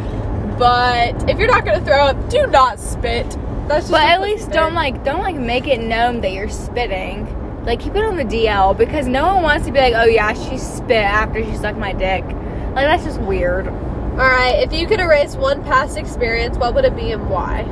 But 0.59 1.29
if 1.29 1.39
you're 1.39 1.49
not 1.49 1.65
gonna 1.65 1.85
throw 1.85 2.05
up, 2.07 2.31
do 2.31 2.47
not 2.47 2.79
spit. 2.79 3.29
That's 3.69 3.89
just 3.89 3.91
but 3.91 4.03
a 4.03 4.07
at 4.07 4.21
least 4.21 4.45
thing. 4.45 4.55
don't 4.55 4.75
like 4.75 5.03
don't 5.03 5.23
like 5.23 5.37
make 5.37 5.67
it 5.67 5.81
known 5.81 6.21
that 6.21 6.33
you're 6.33 6.49
spitting. 6.49 7.27
Like 7.67 7.81
keep 7.81 7.97
it 7.97 8.05
on 8.05 8.17
the 8.17 8.25
DL 8.25 8.79
because 8.79 9.09
no 9.09 9.35
one 9.35 9.43
wants 9.43 9.67
to 9.67 9.73
be 9.73 9.81
like, 9.81 9.95
oh 9.95 10.05
yeah, 10.05 10.33
she 10.33 10.57
spit 10.57 11.03
after 11.03 11.45
she 11.45 11.57
sucked 11.57 11.79
my 11.79 11.93
dick. 11.93 12.25
Like 12.25 12.87
that's 12.87 13.05
just 13.05 13.21
weird. 13.21 13.67
Alright, 13.67 14.63
if 14.63 14.73
you 14.73 14.87
could 14.87 15.01
erase 15.01 15.35
one 15.35 15.63
past 15.65 15.99
experience, 15.99 16.57
what 16.57 16.75
would 16.75 16.85
it 16.85 16.97
be 16.97 17.11
and 17.11 17.29
why? 17.29 17.63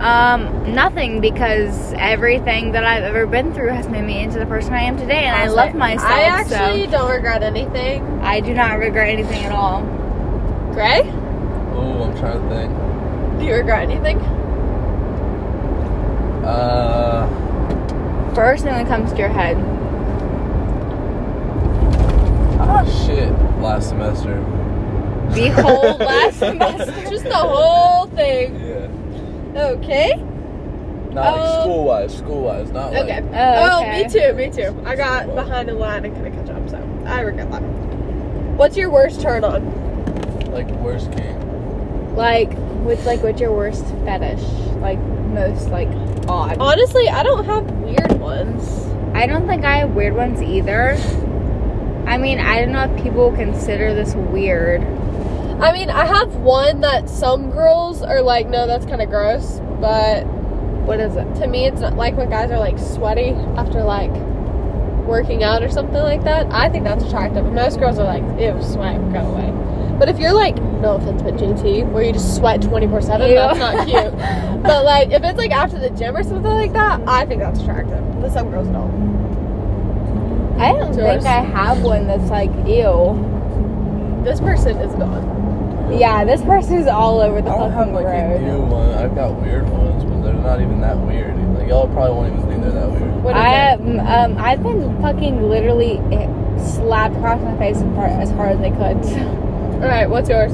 Um, 0.00 0.74
nothing 0.74 1.20
because 1.20 1.92
everything 1.94 2.72
that 2.72 2.84
I've 2.84 3.04
ever 3.04 3.26
been 3.26 3.52
through 3.52 3.68
has 3.68 3.88
made 3.88 4.04
me 4.04 4.22
into 4.22 4.38
the 4.38 4.46
person 4.46 4.72
I 4.72 4.82
am 4.82 4.96
today, 4.96 5.24
and 5.24 5.36
I 5.36 5.44
was 5.44 5.54
love 5.54 5.66
like, 5.68 5.74
myself. 5.74 6.10
I 6.10 6.22
actually 6.22 6.86
so 6.86 6.90
don't 6.90 7.10
regret 7.10 7.42
anything. 7.42 8.02
I 8.20 8.40
do 8.40 8.54
not 8.54 8.78
regret 8.78 9.08
anything 9.08 9.44
at 9.44 9.52
all. 9.52 9.82
Gray? 10.72 11.02
Oh, 11.74 12.04
I'm 12.04 12.16
trying 12.18 12.40
to 12.40 12.48
think. 12.48 13.40
Do 13.40 13.46
you 13.46 13.54
regret 13.54 13.88
anything? 13.88 14.18
Uh, 16.44 17.43
First 18.34 18.64
thing 18.64 18.72
that 18.72 18.86
comes 18.88 19.12
to 19.12 19.18
your 19.18 19.28
head. 19.28 19.56
Oh 22.60 23.06
shit. 23.06 23.30
Last 23.60 23.88
semester. 23.90 24.34
The 25.34 25.48
whole 25.50 25.96
last 25.98 26.38
semester. 26.38 27.10
Just 27.10 27.24
the 27.24 27.34
whole 27.34 28.06
thing. 28.06 28.54
Yeah. 28.56 29.60
Okay. 29.62 30.14
Not 31.12 31.36
like 31.36 31.40
Um, 31.48 31.62
school 31.62 31.84
wise, 31.84 32.16
school 32.18 32.42
wise, 32.42 32.70
not 32.72 32.92
like. 32.92 33.04
Okay. 33.04 33.20
Oh, 33.32 33.70
Oh, 33.70 33.80
okay. 33.82 34.02
me 34.02 34.08
too, 34.10 34.32
me 34.34 34.50
too. 34.50 34.82
I 34.84 34.96
got 34.96 35.32
behind 35.34 35.68
in 35.68 35.78
line 35.78 36.04
and 36.04 36.14
couldn't 36.16 36.34
catch 36.44 36.50
up, 36.54 36.68
so 36.68 37.04
I 37.06 37.20
regret 37.20 37.50
that. 37.52 37.62
What's 37.62 38.76
your 38.76 38.90
worst 38.90 39.20
turn 39.20 39.44
on? 39.44 39.64
Like 40.52 40.68
worst 40.80 41.10
game. 41.12 41.40
Like, 42.16 42.52
what's 42.82 43.06
like 43.06 43.22
what's 43.22 43.40
your 43.40 43.52
worst 43.52 43.84
fetish? 44.04 44.42
Like 44.84 44.98
most 44.98 45.70
like 45.70 45.88
odd. 46.28 46.58
Honestly, 46.60 47.08
I 47.08 47.22
don't 47.22 47.46
have 47.46 47.70
weird 47.70 48.20
ones. 48.20 48.84
I 49.14 49.26
don't 49.26 49.46
think 49.46 49.64
I 49.64 49.78
have 49.78 49.94
weird 49.94 50.14
ones 50.14 50.42
either. 50.42 50.90
I 52.06 52.18
mean, 52.18 52.38
I 52.38 52.60
don't 52.60 52.72
know 52.72 52.84
if 52.84 53.02
people 53.02 53.32
consider 53.32 53.94
this 53.94 54.14
weird. 54.14 54.82
I 55.62 55.72
mean, 55.72 55.88
I 55.88 56.04
have 56.04 56.34
one 56.36 56.80
that 56.82 57.08
some 57.08 57.50
girls 57.50 58.02
are 58.02 58.20
like, 58.20 58.48
no, 58.50 58.66
that's 58.66 58.84
kind 58.84 59.00
of 59.00 59.08
gross. 59.08 59.58
But 59.80 60.26
What 60.84 61.00
is 61.00 61.16
it? 61.16 61.34
to 61.36 61.46
me, 61.46 61.64
it's 61.64 61.80
not 61.80 61.96
like 61.96 62.18
when 62.18 62.28
guys 62.28 62.50
are 62.50 62.58
like 62.58 62.78
sweaty 62.78 63.30
after 63.56 63.82
like 63.82 64.12
working 65.06 65.42
out 65.42 65.62
or 65.62 65.70
something 65.70 66.02
like 66.02 66.24
that. 66.24 66.46
I 66.52 66.68
think 66.68 66.84
that's 66.84 67.04
attractive. 67.04 67.50
Most 67.50 67.78
girls 67.78 67.98
are 67.98 68.04
like, 68.04 68.22
ew, 68.38 68.62
sweat, 68.62 69.00
go 69.14 69.20
away. 69.20 69.50
But 69.98 70.08
if 70.08 70.18
you're 70.18 70.32
like, 70.34 70.56
no 70.56 70.96
offense, 70.96 71.22
but 71.22 71.34
JT, 71.34 71.90
where 71.92 72.02
you 72.02 72.12
just 72.12 72.36
sweat 72.36 72.60
24 72.62 73.00
7, 73.02 73.34
that's 73.34 73.58
not 73.58 73.86
cute. 73.86 74.62
but 74.62 74.84
like, 74.84 75.10
if 75.10 75.22
it's 75.22 75.38
like 75.38 75.52
after 75.52 75.78
the 75.78 75.90
gym 75.90 76.16
or 76.16 76.22
something 76.22 76.50
like 76.50 76.72
that, 76.72 77.00
I 77.06 77.24
think 77.26 77.40
that's 77.40 77.60
attractive. 77.60 78.02
But 78.20 78.32
some 78.32 78.50
girls 78.50 78.66
don't. 78.68 79.14
I 80.58 80.72
don't 80.72 80.78
What's 80.78 80.96
think 80.96 81.08
yours? 81.14 81.24
I 81.24 81.40
have 81.40 81.82
one 81.82 82.06
that's 82.06 82.30
like 82.30 82.50
ew. 82.66 84.22
This 84.24 84.40
person 84.40 84.76
is 84.78 84.94
gone. 84.94 85.92
Yeah, 85.98 86.24
this 86.24 86.42
person 86.42 86.78
is 86.78 86.86
all 86.86 87.20
over 87.20 87.42
the 87.42 87.50
I 87.50 87.58
don't 87.58 87.70
have 87.72 87.78
fucking 87.88 87.94
like 87.94 88.04
a 88.06 88.28
road. 88.30 88.40
new 88.42 88.60
one. 88.62 88.90
I've 88.92 89.14
got 89.14 89.40
weird 89.42 89.68
ones, 89.68 90.04
but 90.04 90.22
they're 90.22 90.32
not 90.34 90.60
even 90.60 90.80
that 90.80 90.96
weird. 90.98 91.36
Like 91.58 91.68
y'all 91.68 91.88
probably 91.88 92.14
won't 92.16 92.32
even 92.34 92.48
think 92.48 92.62
they're 92.62 92.72
that 92.72 92.90
weird. 92.90 93.22
What 93.22 93.36
is 93.36 93.42
I 93.42 93.72
it? 93.74 93.80
um, 93.80 94.00
um 94.00 94.38
I've 94.38 94.62
been 94.62 95.00
fucking 95.02 95.42
literally 95.48 95.98
eh, 96.12 96.26
slapped 96.58 97.16
across 97.16 97.40
my 97.42 97.56
face 97.58 97.76
as 97.76 97.82
hard 97.94 98.10
as, 98.12 98.30
hard 98.30 98.52
as 98.52 98.60
I 98.60 98.70
could. 98.70 99.40
All 99.74 99.88
right, 99.90 100.08
what's 100.08 100.28
yours? 100.28 100.52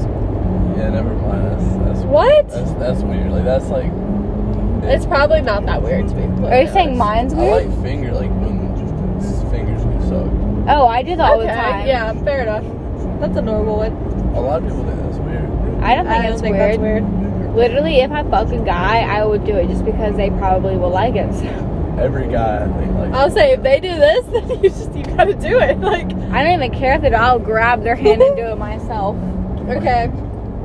Yeah, 0.77 0.89
never 0.89 1.13
mind. 1.13 1.45
That's 1.47 1.99
that's 1.99 2.05
What? 2.05 2.49
That's 2.49 2.71
that's 2.73 3.01
weird. 3.03 3.31
Like 3.31 3.43
that's 3.45 3.67
like. 3.69 3.91
It's 4.83 5.05
probably 5.05 5.41
not 5.41 5.65
that 5.67 5.81
weird 5.81 6.07
to 6.09 6.15
me. 6.15 6.47
Are 6.47 6.61
you 6.63 6.67
saying 6.69 6.97
mine's 6.97 7.33
I 7.33 7.37
weird? 7.37 7.67
like 7.69 7.81
finger 7.83 8.11
like 8.13 8.31
when 8.31 8.75
just 9.21 9.45
fingers 9.51 9.83
get 9.83 10.01
sucked. 10.09 10.67
oh, 10.69 10.87
I 10.87 11.03
do 11.03 11.15
that 11.15 11.31
all 11.31 11.39
the 11.39 11.45
time. 11.45 11.85
yeah, 11.87 12.13
fair 12.23 12.41
enough. 12.41 12.65
That's 13.21 13.37
a 13.37 13.41
normal 13.41 13.77
one. 13.77 13.91
A 14.35 14.41
lot 14.41 14.61
of 14.63 14.67
people 14.67 14.83
think 14.85 14.99
that's 15.03 15.17
weird. 15.19 15.43
I 15.83 15.95
don't 15.95 16.05
think 16.05 16.17
I 16.17 16.21
don't 16.23 16.31
it's 16.33 16.41
think 16.41 16.55
weird. 16.55 16.71
that's 16.71 16.79
weird. 16.81 17.55
Literally, 17.55 17.97
if 17.97 18.11
I 18.11 18.23
fuck 18.23 18.49
a 18.51 18.57
guy, 18.63 19.01
I 19.01 19.23
would 19.25 19.45
do 19.45 19.55
it 19.55 19.67
just 19.67 19.85
because 19.85 20.15
they 20.15 20.29
probably 20.31 20.77
will 20.77 20.89
like 20.89 21.15
it. 21.15 21.29
Every 21.99 22.27
guy 22.27 22.63
I 22.65 22.79
think 22.79 22.95
like. 22.95 23.11
I'll 23.13 23.29
say 23.29 23.51
if 23.51 23.61
they 23.61 23.79
do 23.79 23.89
this, 23.93 24.25
then 24.31 24.49
you 24.49 24.69
just 24.69 24.93
you 24.95 25.03
gotta 25.03 25.33
do 25.35 25.59
it. 25.59 25.79
Like, 25.79 26.09
I 26.31 26.43
don't 26.43 26.53
even 26.63 26.71
care 26.77 26.95
if 26.95 27.01
they 27.01 27.09
do. 27.09 27.15
I'll 27.15 27.39
grab 27.39 27.83
their 27.83 27.95
hand 27.95 28.21
and 28.21 28.35
do 28.35 28.43
it 28.45 28.57
myself. 28.57 29.15
okay, 29.69 30.07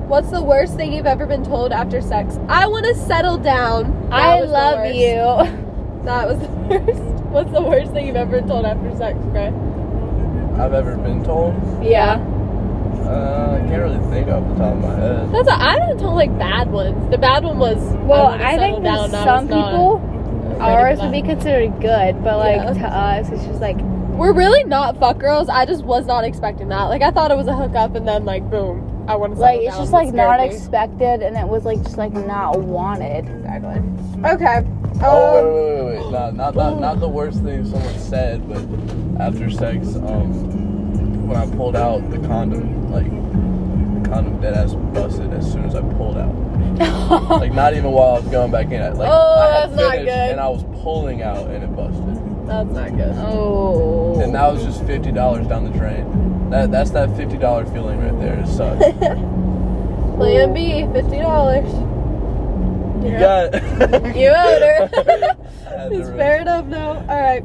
what's 0.09 0.31
the 0.31 0.43
worst 0.43 0.77
thing 0.77 0.93
you've 0.93 1.07
ever 1.07 1.27
been 1.27 1.45
told 1.45 1.73
after 1.73 2.01
sex? 2.01 2.39
I 2.49 2.67
want 2.67 2.85
to 2.87 2.95
settle 2.95 3.37
down. 3.39 4.09
That 4.11 4.13
I 4.15 4.41
love 4.43 4.95
you. 4.95 6.05
That 6.05 6.29
was 6.29 6.39
the 6.39 6.49
worst. 6.87 7.03
What's 7.27 7.51
the 7.53 7.63
worst 7.63 7.93
thing 7.93 8.07
you've 8.07 8.17
ever 8.17 8.41
been 8.41 8.49
told 8.49 8.65
after 8.65 8.97
sex, 8.97 9.19
Gray? 9.33 9.49
I've 10.59 10.73
ever 10.73 10.97
been 10.97 11.23
told. 11.25 11.55
Yeah. 11.85 12.15
Uh, 13.05 13.61
I 13.63 13.69
can't 13.69 13.83
really 13.83 13.99
think 14.11 14.29
off 14.29 14.47
the 14.49 14.55
top 14.55 14.73
of 14.75 14.81
my 14.81 14.95
head. 14.95 15.33
That's 15.33 15.49
a, 15.49 15.53
I 15.53 15.79
didn't 15.79 15.99
told 15.99 16.15
like 16.15 16.37
bad 16.39 16.71
ones. 16.71 17.11
The 17.11 17.19
bad 17.19 17.45
one 17.45 17.59
was 17.59 17.77
Well, 18.05 18.25
wanna 18.31 18.43
I, 18.43 18.57
think 18.57 18.83
down, 18.83 19.11
that 19.11 19.27
I 19.29 19.37
some 19.37 19.49
people, 19.49 20.57
ours 20.61 21.01
would 21.01 21.13
be 21.13 21.23
considered 21.23 21.81
good, 21.81 22.23
but 22.25 22.39
like 22.39 22.57
Yeah. 22.57 22.73
to 22.73 22.87
us, 22.89 23.29
it's 23.31 23.45
just 23.45 23.61
like 23.61 23.77
We're 24.17 24.33
really 24.33 24.65
not 24.65 24.99
fuck 24.99 25.19
girls. 25.19 25.49
I 25.49 25.67
just 25.67 25.85
was 25.85 26.07
not 26.07 26.25
expecting 26.25 26.69
that. 26.69 26.85
Like 26.85 27.03
I 27.03 27.11
thought 27.11 27.31
it 27.31 27.37
was 27.37 27.47
a 27.49 27.55
hookup, 27.55 27.95
and 27.95 28.07
then 28.09 28.25
like 28.25 28.49
boom. 28.51 29.05
I 29.09 29.15
want 29.15 29.35
to 29.35 29.41
Like 29.41 29.61
it's 29.61 29.77
just 29.77 29.93
like 29.93 30.13
not 30.13 30.41
expected, 30.41 31.23
and 31.23 31.37
it 31.37 31.47
was 31.47 31.65
like 31.65 31.83
just 31.83 31.97
like 31.99 32.13
not 32.13 32.59
wanted. 32.61 33.29
Exactly. 33.29 33.83
Okay. 34.25 34.67
Oh 35.03 35.39
Um, 35.39 35.45
wait, 35.45 35.53
wait, 35.53 35.85
wait, 35.85 36.05
wait! 36.05 36.11
Not, 36.13 36.35
not, 36.35 36.55
not, 36.57 36.81
not 36.81 37.01
the 37.01 37.09
worst 37.09 37.43
thing 37.43 37.65
someone 37.67 37.99
said, 37.99 38.49
but 38.49 38.63
after 39.23 39.51
sex, 39.51 39.95
um, 39.97 41.29
when 41.29 41.37
I 41.37 41.47
pulled 41.55 41.77
out 41.77 42.09
the 42.11 42.19
condom, 42.27 42.91
like 42.91 43.05
the 43.05 44.09
condom 44.09 44.41
dead 44.41 44.55
ass 44.55 44.73
busted 44.95 45.33
as 45.35 45.53
soon 45.53 45.65
as 45.65 45.75
I 45.75 45.83
pulled 45.83 46.17
out. 46.17 46.35
Like 47.41 47.53
not 47.53 47.75
even 47.75 47.93
while 47.93 48.17
I 48.17 48.21
was 48.21 48.29
going 48.29 48.51
back 48.51 48.71
in. 48.73 48.81
Like 48.97 49.09
Oh, 49.11 49.35
I 49.41 49.61
had 49.61 49.71
that's 49.71 49.81
not 49.81 49.97
good. 49.99 50.09
and 50.09 50.41
I 50.41 50.49
was 50.49 50.65
pulling 50.83 51.23
out 51.23 51.49
and 51.51 51.63
it 51.63 51.77
busted. 51.77 52.17
That's 52.47 52.71
not 52.71 52.97
good. 52.97 53.13
oh. 53.17 54.21
And 54.21 54.35
that 54.35 54.53
was 54.53 54.63
just 54.65 54.85
fifty 54.85 55.13
dollars 55.13 55.47
down 55.47 55.65
the 55.65 55.71
drain. 55.79 56.51
That 56.51 56.71
that's 56.71 56.91
that 56.91 57.15
fifty 57.17 57.37
dollar 57.37 57.67
feeling 57.67 58.01
right 58.01 58.19
there. 58.21 58.39
It 58.39 58.47
sucks. 58.47 58.83
Plan 60.17 60.55
B, 60.55 60.87
fifty 60.93 61.19
dollars. 61.19 61.69
You 63.05 63.19
got 63.19 63.53
You 64.17 64.29
owed 64.31 64.63
her. 64.63 65.37
It's 65.89 66.09
fair 66.11 66.41
enough. 66.41 66.65
No. 66.67 67.05
All 67.09 67.21
right. 67.21 67.45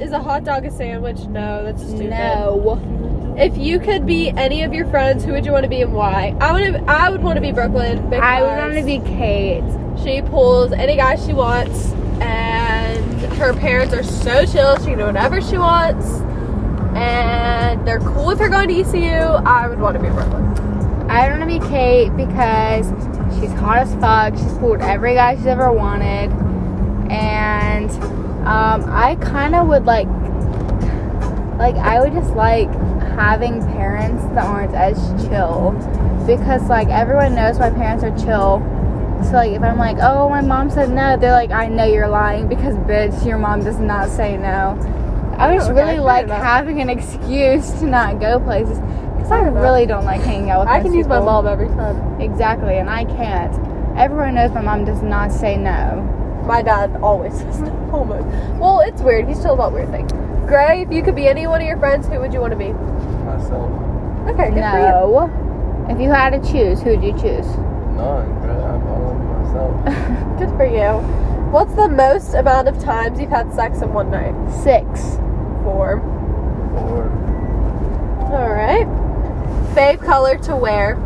Is 0.00 0.10
a 0.12 0.18
hot 0.20 0.44
dog 0.44 0.64
a 0.66 0.70
sandwich? 0.70 1.20
No, 1.28 1.62
that's 1.64 1.80
stupid. 1.82 2.10
no. 2.10 3.34
If 3.38 3.56
you 3.56 3.78
could 3.78 4.04
be 4.04 4.28
any 4.30 4.62
of 4.64 4.74
your 4.74 4.84
friends, 4.86 5.24
who 5.24 5.32
would 5.32 5.46
you 5.46 5.52
want 5.52 5.62
to 5.62 5.70
be 5.70 5.80
and 5.80 5.94
why? 5.94 6.36
I 6.40 6.52
would. 6.52 6.74
I 6.88 7.08
would 7.08 7.22
want 7.22 7.36
to 7.36 7.40
be 7.40 7.52
Brooklyn. 7.52 8.10
Because 8.10 8.22
I 8.22 8.42
would 8.42 8.48
want 8.58 8.74
to 8.74 8.84
be 8.84 8.98
Kate. 8.98 9.62
She 10.02 10.20
pulls 10.22 10.72
any 10.72 10.96
guy 10.96 11.14
she 11.16 11.32
wants, 11.32 11.92
and 11.92 12.11
her 13.36 13.52
parents 13.54 13.94
are 13.94 14.02
so 14.02 14.44
chill. 14.44 14.76
She 14.78 14.86
can 14.86 14.98
do 14.98 15.06
whatever 15.06 15.40
she 15.40 15.58
wants, 15.58 16.06
and 16.96 17.86
they're 17.86 18.00
cool 18.00 18.26
with 18.26 18.38
her 18.38 18.48
going 18.48 18.68
to 18.68 18.80
ECU. 18.80 19.10
I 19.10 19.68
would 19.68 19.80
want 19.80 19.96
to 19.96 20.02
be 20.02 20.08
Brooklyn. 20.08 20.44
I 21.10 21.28
don't 21.28 21.40
want 21.40 21.50
to 21.50 21.58
be 21.60 21.66
Kate 21.68 22.10
because 22.16 22.86
she's 23.38 23.52
hot 23.52 23.78
as 23.78 23.94
fuck. 23.96 24.34
She's 24.36 24.58
pulled 24.58 24.80
every 24.80 25.14
guy 25.14 25.36
she's 25.36 25.46
ever 25.46 25.72
wanted, 25.72 26.30
and 27.10 27.90
um, 28.46 28.84
I 28.88 29.16
kind 29.20 29.54
of 29.54 29.68
would 29.68 29.84
like, 29.84 30.08
like 31.58 31.76
I 31.76 32.00
would 32.00 32.12
just 32.12 32.34
like 32.34 32.70
having 33.14 33.60
parents 33.72 34.22
that 34.34 34.44
aren't 34.44 34.74
as 34.74 34.96
chill, 35.26 35.72
because 36.26 36.68
like 36.68 36.88
everyone 36.88 37.34
knows 37.34 37.58
my 37.58 37.70
parents 37.70 38.02
are 38.04 38.16
chill. 38.24 38.62
So 39.24 39.32
like 39.32 39.52
if 39.52 39.62
I'm 39.62 39.78
like, 39.78 39.98
oh 40.00 40.28
my 40.28 40.40
mom 40.40 40.70
said 40.70 40.90
no, 40.90 41.16
they're 41.16 41.32
like, 41.32 41.50
I 41.50 41.68
know 41.68 41.84
you're 41.84 42.08
lying 42.08 42.48
because 42.48 42.74
bitch, 42.76 43.24
your 43.26 43.38
mom 43.38 43.64
does 43.64 43.78
not 43.78 44.10
say 44.10 44.36
no. 44.36 44.78
I 45.38 45.54
just 45.54 45.70
Okay, 45.70 45.80
really 45.80 45.96
fair 45.96 46.02
like 46.02 46.28
having 46.28 46.80
an 46.80 46.90
excuse 46.90 47.70
to 47.80 47.86
not 47.86 48.20
go 48.20 48.38
places. 48.40 48.78
Because 48.78 49.32
I 49.32 49.40
Fair 49.42 49.52
really 49.52 49.86
don't 49.86 50.04
like 50.04 50.20
hanging 50.20 50.50
out 50.50 50.60
with 50.60 50.68
people. 50.68 50.74
I 50.74 50.78
most 50.78 50.86
can 50.86 50.94
use 50.94 51.06
my 51.06 51.20
mom 51.20 51.46
every 51.46 51.68
time. 51.68 52.20
Exactly, 52.20 52.78
and 52.78 52.90
I 52.90 53.04
can't. 53.04 53.52
Everyone 53.96 54.34
knows 54.34 54.50
my 54.52 54.62
mom 54.62 54.84
does 54.84 55.02
not 55.02 55.30
say 55.32 55.56
no. 55.56 56.02
My 56.46 56.60
dad 56.62 56.96
always 57.02 57.32
says 57.38 57.60
no. 57.60 57.90
Oh 57.92 57.98
Almost. 57.98 58.26
Well, 58.58 58.80
it's 58.80 59.00
weird. 59.02 59.28
He's 59.28 59.38
still 59.38 59.54
about 59.54 59.72
weird 59.72 59.90
things. 59.90 60.10
Gray, 60.46 60.82
if 60.82 60.90
you 60.90 61.02
could 61.02 61.14
be 61.14 61.28
any 61.28 61.46
one 61.46 61.60
of 61.60 61.66
your 61.66 61.78
friends, 61.78 62.06
who 62.08 62.18
would 62.20 62.32
you 62.32 62.40
want 62.40 62.52
to 62.52 62.58
be? 62.58 62.72
myself. 62.72 63.70
Okay, 64.28 64.50
good 64.50 64.54
for 64.54 64.60
No. 64.60 65.86
If 65.88 66.00
you 66.00 66.10
had 66.10 66.30
to 66.30 66.52
choose, 66.52 66.80
who 66.80 66.90
would 66.90 67.02
you 67.02 67.12
choose? 67.12 67.46
None, 67.96 68.40
bro. 68.40 68.61
I'm 69.52 69.58
all 69.58 69.72
myself. 69.72 70.38
you. 70.40 70.46
Good 70.46 70.56
for 70.56 70.66
you. 70.66 71.22
What's 71.52 71.74
the 71.74 71.88
most 71.88 72.34
amount 72.34 72.68
of 72.68 72.78
times 72.82 73.20
you've 73.20 73.30
had 73.30 73.52
sex 73.52 73.82
in 73.82 73.92
one 73.92 74.10
night? 74.10 74.34
Six. 74.62 75.16
Four. 75.62 76.00
Or 76.74 77.10
All 78.32 78.50
right. 78.50 78.86
Fave 79.74 80.04
color 80.04 80.38
to 80.38 80.56
wear? 80.56 80.96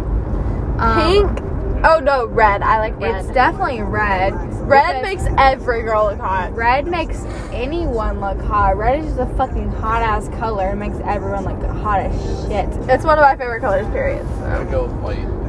Um, 0.78 1.00
Pink. 1.00 1.46
Oh 1.84 1.98
no, 2.00 2.26
red. 2.26 2.62
I 2.62 2.78
like 2.78 2.98
red. 3.00 3.24
It's 3.24 3.34
definitely 3.34 3.82
red. 3.82 4.32
red 4.62 5.02
because 5.02 5.24
makes 5.24 5.34
every 5.38 5.82
girl 5.82 6.04
look 6.06 6.18
hot. 6.18 6.54
red 6.54 6.86
makes 6.86 7.24
anyone 7.52 8.20
look 8.20 8.40
hot. 8.40 8.76
Red 8.76 9.00
is 9.00 9.16
just 9.16 9.20
a 9.20 9.26
fucking 9.36 9.70
hot 9.70 10.02
ass 10.02 10.28
color. 10.38 10.70
It 10.70 10.76
makes 10.76 10.98
everyone 11.04 11.44
look 11.44 11.62
hot 11.70 12.00
as 12.00 12.46
shit. 12.46 12.68
It's 12.88 13.04
one 13.04 13.18
of 13.18 13.22
my 13.22 13.36
favorite 13.36 13.60
colors. 13.60 13.86
Period. 13.88 14.26
I 14.42 14.58
would 14.58 14.70
go 14.70 14.84
with 14.84 14.92
white. 14.94 15.45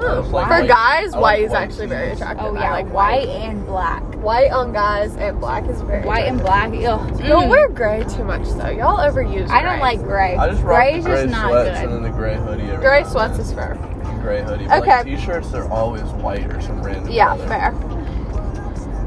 I 0.00 0.12
like 0.18 0.24
For 0.24 0.32
white. 0.60 0.68
guys, 0.68 1.12
like 1.12 1.20
white 1.22 1.42
is 1.42 1.50
white 1.50 1.62
actually 1.62 1.84
too. 1.86 1.88
very 1.88 2.12
attractive. 2.12 2.46
Oh 2.46 2.56
I 2.56 2.60
yeah, 2.60 2.70
like 2.72 2.92
white 2.92 3.28
and 3.28 3.66
black. 3.66 4.02
White 4.16 4.50
on 4.52 4.72
guys 4.72 5.16
and 5.16 5.38
black 5.40 5.66
is 5.68 5.80
very. 5.82 6.04
White 6.04 6.26
and 6.26 6.40
attractive. 6.40 6.80
black. 6.80 7.00
Ugh. 7.00 7.18
Don't 7.28 7.44
Mm. 7.46 7.50
wear 7.50 7.68
gray 7.68 8.04
too 8.04 8.24
much 8.24 8.44
though. 8.50 8.68
Y'all 8.68 8.98
overuse. 8.98 9.48
I 9.50 9.62
don't 9.62 9.80
like 9.80 10.00
gray. 10.02 10.36
I 10.36 10.48
just 10.50 10.62
rock 10.62 10.76
gray 10.76 10.92
the 10.92 10.98
is 10.98 11.04
gray 11.04 11.22
just 11.22 11.30
not 11.32 11.48
sweats 11.50 11.68
good. 11.80 11.84
and 11.84 11.92
then 11.94 12.02
the 12.02 12.16
gray 12.18 12.36
hoodie. 12.36 12.62
Every 12.64 12.76
Gray 12.84 13.02
time. 13.02 13.10
sweats 13.10 13.38
is 13.38 13.52
fair. 13.52 13.76
Gray 14.22 14.42
hoodie. 14.42 14.66
But 14.66 14.78
Okay. 14.82 14.90
like 14.96 15.04
t-shirts, 15.06 15.50
they're 15.50 15.70
always 15.72 16.02
white 16.02 16.46
or 16.52 16.60
some 16.60 16.82
random 16.82 17.08
Yeah, 17.10 17.36
color. 17.36 17.46
fair. 17.46 17.70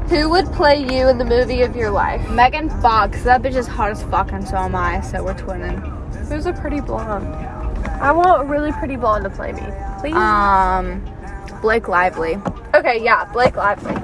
Who 0.08 0.28
would 0.30 0.52
play 0.52 0.76
you 0.76 1.08
in 1.08 1.16
the 1.18 1.24
movie 1.24 1.62
of 1.62 1.74
your 1.74 1.90
life? 1.90 2.28
Megan 2.30 2.68
Fox. 2.82 3.22
That 3.22 3.40
bitch 3.42 3.54
is 3.56 3.66
hot 3.66 3.90
as 3.90 4.02
fuck, 4.02 4.32
and 4.32 4.46
so 4.46 4.56
am 4.58 4.74
I. 4.74 5.00
So 5.00 5.22
we're 5.24 5.32
twinning. 5.34 5.80
Who's 6.28 6.44
a 6.46 6.52
pretty 6.52 6.80
blonde? 6.80 7.26
I 8.00 8.10
want 8.12 8.42
a 8.42 8.44
really 8.44 8.72
pretty 8.72 8.96
blonde 8.96 9.24
to 9.24 9.30
play 9.30 9.52
me, 9.52 9.62
please. 10.02 10.14
Um, 10.14 11.00
Blake 11.62 11.88
Lively. 11.88 12.38
okay, 12.74 13.02
yeah, 13.02 13.24
Blake 13.32 13.56
Lively. 13.56 13.94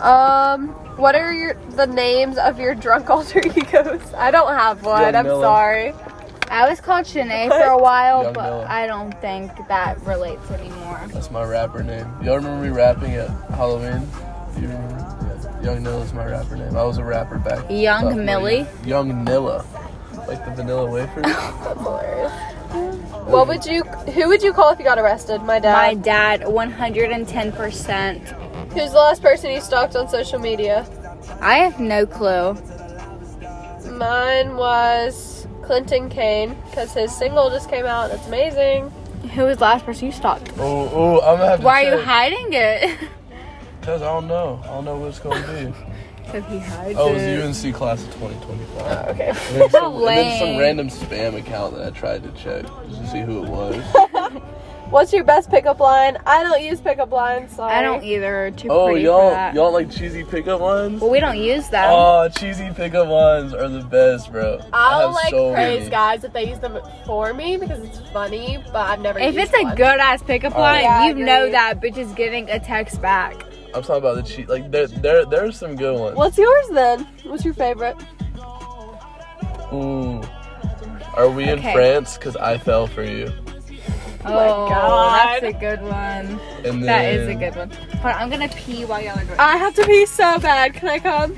Um, 0.00 0.68
what 0.96 1.14
are 1.14 1.32
your 1.32 1.54
the 1.76 1.86
names 1.86 2.38
of 2.38 2.58
your 2.58 2.74
drunk 2.74 3.10
alter 3.10 3.40
egos? 3.46 4.00
I 4.16 4.30
don't 4.30 4.48
have 4.54 4.82
one. 4.84 5.02
Young 5.02 5.14
I'm 5.14 5.24
Miller. 5.26 5.42
sorry. 5.44 5.94
I 6.50 6.68
was 6.68 6.80
called 6.80 7.04
Shanae 7.04 7.48
for 7.48 7.68
a 7.70 7.76
while, 7.82 8.22
Young 8.24 8.32
but 8.32 8.44
Miller. 8.44 8.66
I 8.68 8.86
don't 8.86 9.12
think 9.20 9.50
that 9.68 10.00
relates 10.06 10.50
anymore. 10.50 11.00
That's 11.12 11.30
my 11.30 11.44
rapper 11.44 11.82
name. 11.82 12.06
Y'all 12.22 12.36
remember 12.36 12.64
me 12.64 12.70
rapping 12.70 13.12
at 13.12 13.28
Halloween? 13.50 14.08
Do 14.54 14.62
you 14.62 14.68
remember? 14.68 14.94
Yeah. 15.60 15.62
Young 15.62 15.82
Nilla's 15.84 16.12
my 16.14 16.24
rapper 16.24 16.56
name. 16.56 16.74
I 16.76 16.84
was 16.84 16.96
a 16.98 17.04
rapper 17.04 17.38
back. 17.38 17.68
Young 17.70 18.02
sophomore 18.04 18.24
Millie? 18.24 18.56
year. 18.58 18.68
Young 18.86 19.26
Nilla. 19.26 19.66
Like 20.26 20.44
the 20.44 20.52
vanilla 20.52 20.90
wafer. 20.90 21.20
That's 21.20 21.78
hilarious. 21.80 22.32
What 22.72 23.48
would 23.48 23.64
you? 23.66 23.82
Who 23.82 24.28
would 24.28 24.42
you 24.42 24.52
call 24.52 24.70
if 24.70 24.78
you 24.78 24.84
got 24.84 24.98
arrested? 24.98 25.42
My 25.42 25.58
dad. 25.58 25.72
My 25.72 25.94
dad, 25.94 26.40
110%. 26.42 28.72
Who's 28.72 28.90
the 28.92 28.98
last 28.98 29.22
person 29.22 29.50
you 29.50 29.60
stalked 29.60 29.96
on 29.96 30.08
social 30.08 30.38
media? 30.38 30.86
I 31.40 31.56
have 31.58 31.80
no 31.80 32.06
clue. 32.06 32.54
Mine 33.92 34.56
was 34.56 35.46
Clinton 35.62 36.08
Kane 36.08 36.56
because 36.66 36.92
his 36.92 37.14
single 37.16 37.50
just 37.50 37.68
came 37.70 37.86
out. 37.86 38.10
It's 38.10 38.26
amazing. 38.26 38.90
Who 39.34 39.44
was 39.44 39.58
the 39.58 39.64
last 39.64 39.84
person 39.84 40.06
you 40.06 40.12
stalked? 40.12 40.52
oh, 40.58 40.90
oh, 40.92 41.20
I'm 41.20 41.38
gonna 41.38 41.50
have 41.50 41.60
to 41.60 41.66
Why 41.66 41.84
are 41.84 41.90
you 41.90 41.96
check. 41.96 42.04
hiding 42.06 42.48
it? 42.52 42.98
Cause 43.82 44.02
I 44.02 44.06
don't 44.06 44.28
know. 44.28 44.60
I 44.64 44.68
don't 44.68 44.84
know 44.84 44.96
what 44.96 45.08
it's 45.08 45.18
gonna 45.18 45.46
be. 45.46 45.72
Because 46.30 46.52
he 46.52 46.58
hides 46.58 46.98
Oh, 46.98 47.14
it 47.14 47.22
it. 47.22 47.44
was 47.46 47.64
UNC 47.64 47.74
class 47.74 48.02
of 48.02 48.12
2025. 48.14 48.76
Oh, 48.78 48.84
ah, 48.86 49.10
okay. 49.10 49.28
And 49.28 49.36
then, 49.36 49.70
some, 49.70 49.94
and 49.94 50.06
then 50.06 50.38
some 50.38 50.58
random 50.58 50.88
spam 50.88 51.36
account 51.36 51.74
that 51.76 51.86
I 51.86 51.90
tried 51.90 52.22
to 52.22 52.30
check 52.32 52.64
just 52.88 53.00
to 53.00 53.08
see 53.08 53.20
who 53.20 53.44
it 53.44 53.48
was. 53.48 53.82
What's 54.90 55.12
your 55.12 55.24
best 55.24 55.50
pickup 55.50 55.80
line? 55.80 56.16
I 56.24 56.42
don't 56.42 56.62
use 56.62 56.80
pickup 56.80 57.10
lines. 57.10 57.54
Sorry. 57.56 57.74
I 57.74 57.82
don't 57.82 58.02
either. 58.02 58.50
Too 58.56 58.68
oh, 58.70 58.86
pretty 58.86 59.00
for 59.00 59.04
y'all, 59.04 59.30
that. 59.30 59.54
y'all 59.54 59.70
like 59.70 59.90
cheesy 59.90 60.24
pickup 60.24 60.62
lines? 60.62 61.02
Well, 61.02 61.10
we 61.10 61.20
don't 61.20 61.36
use 61.36 61.68
them. 61.68 61.84
Oh, 61.86 62.26
cheesy 62.30 62.70
pickup 62.72 63.06
lines 63.06 63.52
are 63.52 63.68
the 63.68 63.82
best, 63.82 64.32
bro. 64.32 64.58
I 64.72 64.94
I'll 64.94 65.08
have 65.08 65.14
like 65.14 65.30
so 65.30 65.52
praise 65.52 65.80
many. 65.80 65.90
guys 65.90 66.24
if 66.24 66.32
they 66.32 66.48
use 66.48 66.58
them 66.60 66.78
for 67.04 67.34
me 67.34 67.58
because 67.58 67.80
it's 67.80 68.00
funny, 68.12 68.58
but 68.72 68.76
I've 68.76 69.00
never. 69.00 69.18
if 69.18 69.34
used 69.34 69.52
it's 69.52 69.72
a 69.72 69.76
good 69.76 70.00
ass 70.00 70.22
pickup 70.22 70.54
line, 70.54 70.82
yeah, 70.82 71.06
you 71.08 71.14
know 71.14 71.50
that 71.50 71.82
bitch 71.82 71.98
is 71.98 72.10
getting 72.12 72.48
a 72.48 72.58
text 72.58 73.02
back. 73.02 73.44
I'm 73.74 73.82
talking 73.82 73.96
about 73.96 74.16
the 74.16 74.22
cheat. 74.22 74.48
Like 74.48 74.70
there, 74.70 74.86
there, 74.86 75.24
there's 75.26 75.58
some 75.58 75.76
good 75.76 75.98
ones. 75.98 76.16
What's 76.16 76.38
yours 76.38 76.68
then? 76.72 77.06
What's 77.24 77.44
your 77.44 77.54
favorite? 77.54 77.96
Ooh. 79.72 80.22
Are 81.14 81.28
we 81.30 81.44
in 81.44 81.58
Okay. 81.58 81.72
France? 81.72 82.16
Cause 82.18 82.36
I 82.36 82.58
fell 82.58 82.86
for 82.86 83.02
you. 83.02 83.32
Oh, 84.24 84.32
oh 84.34 84.64
my 84.68 84.70
God. 84.70 85.42
that's 85.42 85.56
a 85.56 85.58
good 85.58 85.82
one. 85.82 86.40
And 86.64 86.64
then 86.64 86.80
That 86.82 87.04
is 87.14 87.28
a 87.28 87.34
good 87.34 87.54
one. 87.56 87.70
Hold 87.70 88.14
on, 88.14 88.22
I'm 88.22 88.30
gonna 88.30 88.48
pee 88.48 88.84
while 88.84 89.00
y'all 89.02 89.18
are 89.18 89.24
doing. 89.24 89.38
I 89.38 89.56
have 89.56 89.74
to 89.74 89.84
pee 89.86 90.06
so 90.06 90.38
bad. 90.38 90.74
Can 90.74 90.88
I 90.88 90.98
come? 90.98 91.36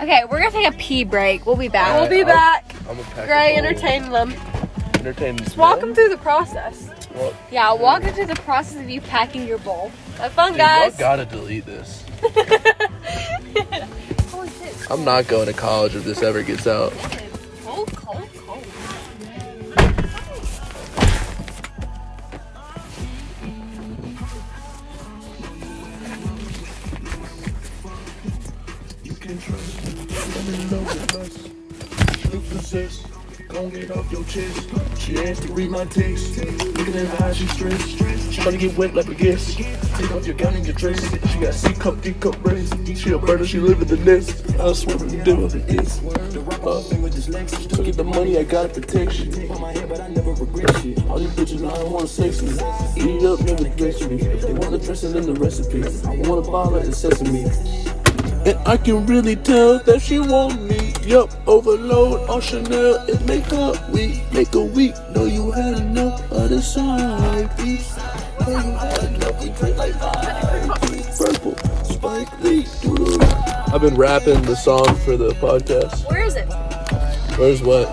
Okay, 0.00 0.22
we're 0.30 0.38
gonna 0.38 0.50
take 0.50 0.68
a 0.68 0.76
pee 0.76 1.04
break. 1.04 1.44
We'll 1.46 1.56
be 1.56 1.68
back. 1.68 2.00
We'll 2.00 2.08
be 2.10 2.20
I'll- 2.22 2.26
back. 2.26 2.74
I'm 2.88 2.98
a 2.98 3.02
pack 3.02 3.26
Gray, 3.26 3.56
of 3.56 3.64
entertain 3.64 4.10
them. 4.10 4.30
gold. 4.30 4.68
Entertain. 4.96 5.36
Just 5.38 5.56
walk 5.56 5.80
them 5.80 5.94
through 5.94 6.08
the 6.08 6.16
process. 6.18 6.88
Well, 7.14 7.34
Yeah, 7.50 7.72
walk 7.72 8.02
into 8.04 8.24
the 8.26 8.34
process 8.36 8.80
of 8.80 8.88
you 8.90 9.00
packing 9.00 9.46
your 9.46 9.58
bowl. 9.58 9.90
Have 10.20 10.32
fun, 10.32 10.52
dude, 10.52 10.58
guys. 10.58 10.92
y'all 10.92 10.98
gotta 10.98 11.24
delete 11.24 11.64
this. 11.64 12.04
I'm 14.90 15.02
not 15.02 15.26
going 15.28 15.46
to 15.46 15.54
college 15.54 15.94
if 15.94 16.04
this 16.04 16.22
ever 16.22 16.42
gets 16.42 16.66
out. 16.66 16.92
Cold, 17.64 17.90
cold, 17.96 18.28
cold. 18.36 18.66
You 29.02 29.14
can 29.14 29.38
trust 29.38 29.86
me. 29.86 29.92
I'm 30.36 30.54
in 30.54 30.70
love 30.70 30.86
with 30.86 31.16
us. 31.16 31.48
You 32.34 32.40
possess 32.40 33.02
Gon' 33.52 33.68
get 33.70 33.90
off 33.90 34.10
your 34.12 34.22
chest. 34.24 34.70
She 34.96 35.18
asked 35.18 35.42
to 35.42 35.52
read 35.52 35.70
my 35.70 35.84
text. 35.84 36.38
Looking 36.38 36.94
at 36.94 37.06
her 37.06 37.24
eyes, 37.24 37.36
she 37.36 37.46
stressed. 37.48 37.88
She 37.88 38.40
tryna 38.40 38.60
get 38.60 38.78
wet 38.78 38.94
like 38.94 39.08
a 39.08 39.14
guest. 39.14 39.58
Take 39.58 40.10
off 40.12 40.24
your 40.24 40.36
gown 40.36 40.54
and 40.54 40.64
your 40.64 40.76
dress. 40.76 41.02
She 41.32 41.38
got 41.40 41.54
C 41.54 41.72
cup, 41.72 42.00
D 42.00 42.12
cup 42.14 42.40
braids. 42.44 42.70
She 43.00 43.10
a 43.10 43.18
bird, 43.18 43.44
she 43.48 43.58
live 43.58 43.82
in 43.82 43.88
the 43.88 43.96
nest. 43.96 44.48
I 44.60 44.72
swear 44.72 44.98
to 44.98 45.04
the 45.04 45.16
devil 45.24 45.46
it 45.52 45.68
is. 45.68 45.98
Uh, 45.98 46.80
to 47.74 47.82
get 47.82 47.96
the 47.96 48.04
money, 48.04 48.38
I 48.38 48.44
gotta 48.44 48.68
protect 48.68 49.18
you. 49.18 49.32
All 51.08 51.18
these 51.18 51.34
bitches, 51.34 51.68
I 51.68 51.74
don't 51.76 51.90
wanna 51.90 52.06
sex. 52.06 52.42
Eat 52.96 53.24
up, 53.24 53.40
never 53.40 53.68
dress 53.76 54.00
me. 54.08 54.16
They 54.16 54.52
want 54.52 54.70
the 54.70 54.78
dressing 54.78 55.16
in 55.16 55.26
the 55.26 55.34
recipe. 55.34 55.82
I 55.82 56.28
want 56.28 56.46
a 56.46 56.50
like 56.50 56.84
the 56.84 56.92
sesame. 56.92 57.50
And 58.46 58.56
I 58.66 58.76
can 58.76 59.06
really 59.06 59.34
tell 59.34 59.80
that 59.80 60.00
she 60.00 60.20
want 60.20 60.62
me. 60.62 60.79
Yup, 61.02 61.30
overload 61.48 62.28
on 62.28 62.40
Chanel. 62.40 62.96
It 63.08 63.20
make 63.26 63.44
her 63.46 63.72
weak, 63.92 64.20
make 64.32 64.48
her 64.52 64.60
weak. 64.62 64.94
Know 65.14 65.24
you 65.24 65.50
had 65.50 65.74
enough 65.78 66.20
of 66.30 66.50
the 66.50 66.60
side 66.60 67.56
piece. 67.58 67.96
Know 68.40 68.48
you 68.50 68.72
had 68.72 69.02
enough. 69.04 69.42
We 69.42 69.48
drink 69.50 69.76
like 69.76 69.94
five. 69.94 70.68
Purple, 71.18 71.56
Spike 71.84 72.40
Lee. 72.40 72.66
I've 73.72 73.80
been 73.80 73.94
rapping 73.96 74.42
the 74.42 74.54
song 74.54 74.94
for 75.04 75.16
the 75.16 75.30
podcast. 75.34 76.08
Where 76.10 76.22
is 76.24 76.36
it? 76.36 76.46
Where's 77.38 77.62
what? 77.62 77.88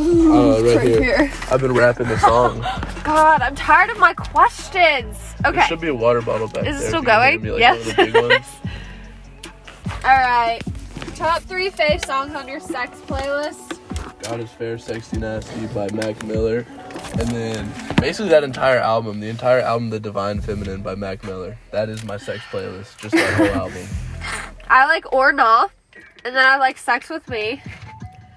Uh, 0.00 0.62
right 0.62 0.86
here. 0.86 1.30
I've 1.50 1.60
been 1.60 1.74
rapping 1.74 2.06
the 2.08 2.18
song. 2.20 2.60
God, 3.04 3.40
I'm 3.40 3.54
tired 3.54 3.90
of 3.90 3.98
my 3.98 4.14
questions. 4.14 5.16
There 5.42 5.52
Okay. 5.52 5.62
should 5.66 5.80
be 5.80 5.88
a 5.88 5.94
water 5.94 6.20
bottle 6.22 6.48
back 6.48 6.66
Is 6.66 6.76
it 6.76 6.80
there. 6.80 6.88
still 6.88 7.00
if 7.00 7.32
you 7.34 7.38
can 7.40 7.42
going? 7.42 7.52
like, 7.52 7.60
Yes. 7.60 7.96
one 7.96 8.06
of 8.08 8.12
the. 8.12 8.44
All 10.08 10.18
right. 10.18 10.60
Top 11.18 11.42
three 11.42 11.68
fave 11.68 12.06
songs 12.06 12.32
on 12.36 12.46
your 12.46 12.60
sex 12.60 13.00
playlist. 13.00 13.80
God 14.22 14.38
is 14.38 14.52
Fair, 14.52 14.78
Sexy 14.78 15.18
Nasty 15.18 15.66
by 15.74 15.90
Mac 15.90 16.22
Miller. 16.22 16.64
And 17.18 17.28
then 17.30 17.72
basically 17.96 18.28
that 18.28 18.44
entire 18.44 18.78
album, 18.78 19.18
the 19.18 19.26
entire 19.28 19.58
album, 19.58 19.90
The 19.90 19.98
Divine 19.98 20.40
Feminine 20.40 20.80
by 20.80 20.94
Mac 20.94 21.24
Miller. 21.24 21.58
That 21.72 21.88
is 21.88 22.04
my 22.04 22.18
sex 22.18 22.44
playlist, 22.52 22.98
just 22.98 23.16
that 23.16 23.34
whole 23.34 23.46
album. 23.62 23.84
I 24.68 24.86
like 24.86 25.12
Or 25.12 25.32
Not, 25.32 25.72
and 26.24 26.36
then 26.36 26.46
I 26.46 26.56
like 26.56 26.78
Sex 26.78 27.10
with 27.10 27.28
Me, 27.28 27.60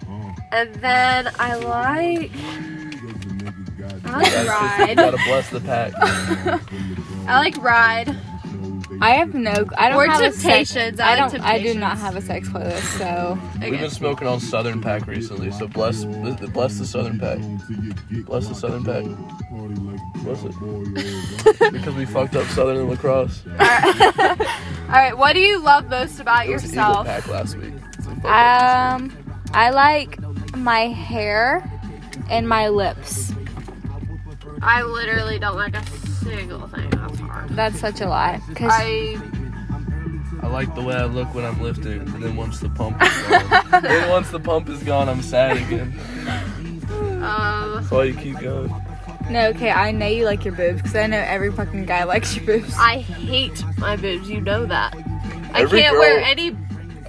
mm. 0.05 0.35
and 0.51 0.73
then 0.75 1.29
I 1.37 1.57
like. 1.57 2.31
I 4.05 4.17
like 4.17 4.31
That's 4.31 4.33
just, 4.33 4.79
you 4.79 4.85
Ride. 4.85 4.97
gotta 4.97 5.19
bless 5.27 5.49
the 5.51 5.61
pack. 5.61 5.93
I 7.27 7.37
like 7.37 7.57
Ride. 7.57 8.17
I 9.01 9.11
have 9.11 9.33
no. 9.33 9.65
I 9.77 9.89
don't 9.89 9.97
Or 9.97 10.05
have 10.05 10.21
a 10.21 10.31
sex, 10.31 10.43
Temptations. 10.43 10.99
I 10.99 11.13
I 11.13 11.15
don't. 11.15 11.39
I 11.41 11.59
do 11.59 11.73
not 11.73 11.97
have 11.97 12.15
a 12.15 12.21
sex 12.21 12.47
playlist, 12.49 12.97
so 12.99 13.37
We've 13.59 13.79
been 13.79 13.89
smoking 13.89 14.27
on 14.27 14.39
Southern 14.39 14.79
Pack 14.81 15.07
recently, 15.07 15.51
so 15.51 15.67
bless 15.67 16.03
bless 16.05 16.77
the 16.77 16.85
Southern 16.85 17.19
Pack. 17.19 17.39
Bless 18.25 18.47
the 18.47 18.55
Southern 18.55 18.83
Pack. 18.83 19.05
Bless 20.23 20.43
it. 20.43 20.51
because 21.73 21.95
we 21.95 22.05
fucked 22.05 22.35
up 22.35 22.45
Southern 22.49 22.77
and 22.77 22.89
lacrosse. 22.89 23.43
All 23.47 23.53
right. 23.57 24.11
All 24.89 24.97
right. 24.97 25.17
What 25.17 25.33
do 25.33 25.39
you 25.39 25.59
love 25.61 25.89
most 25.89 26.19
about 26.19 26.45
It 26.47 26.53
was 26.53 26.63
yourself? 26.63 27.07
Pack 27.07 27.27
last 27.27 27.57
week. 27.57 27.73
So 28.03 28.09
we 28.11 28.15
fucked 28.21 28.25
up. 28.25 29.01
um, 29.01 29.17
I 29.53 29.71
like 29.71 30.19
my 30.55 30.87
hair 30.87 31.67
and 32.29 32.47
my 32.47 32.67
lips. 32.69 33.33
I 34.61 34.83
literally 34.83 35.39
don't 35.39 35.55
like 35.55 35.75
a 35.75 35.83
single 36.23 36.67
thing. 36.67 36.89
That's. 37.31 37.55
That's 37.55 37.79
such 37.79 38.01
a 38.01 38.07
lie. 38.09 38.41
Cause 38.55 38.71
I 38.73 39.17
I 40.43 40.47
like 40.47 40.73
the 40.75 40.81
way 40.81 40.95
I 40.95 41.05
look 41.05 41.33
when 41.35 41.45
I'm 41.45 41.61
lifting, 41.61 42.01
and 42.01 42.23
then 42.23 42.35
once 42.35 42.59
the 42.59 42.69
pump 42.69 43.01
is 43.01 43.09
gone, 43.27 43.81
then 43.83 44.09
once 44.09 44.29
the 44.31 44.39
pump 44.39 44.69
is 44.69 44.81
gone, 44.83 45.07
I'm 45.09 45.21
sad 45.21 45.57
again. 45.57 45.93
um. 47.23 47.75
That's 47.75 47.91
why 47.91 48.03
you 48.05 48.13
keep 48.15 48.39
going. 48.39 48.73
no, 49.29 49.47
okay, 49.49 49.69
I 49.71 49.91
know 49.91 50.07
you 50.07 50.25
like 50.25 50.43
your 50.43 50.55
boobs 50.55 50.77
because 50.81 50.95
I 50.95 51.07
know 51.07 51.19
every 51.19 51.51
fucking 51.51 51.85
guy 51.85 52.03
likes 52.05 52.35
your 52.35 52.45
boobs. 52.45 52.73
I 52.77 52.99
hate 52.99 53.63
my 53.77 53.95
boobs. 53.95 54.29
You 54.29 54.41
know 54.41 54.65
that. 54.65 54.95
I 55.53 55.65
can't 55.65 55.71
girl- 55.71 55.99
wear 55.99 56.19
any. 56.21 56.55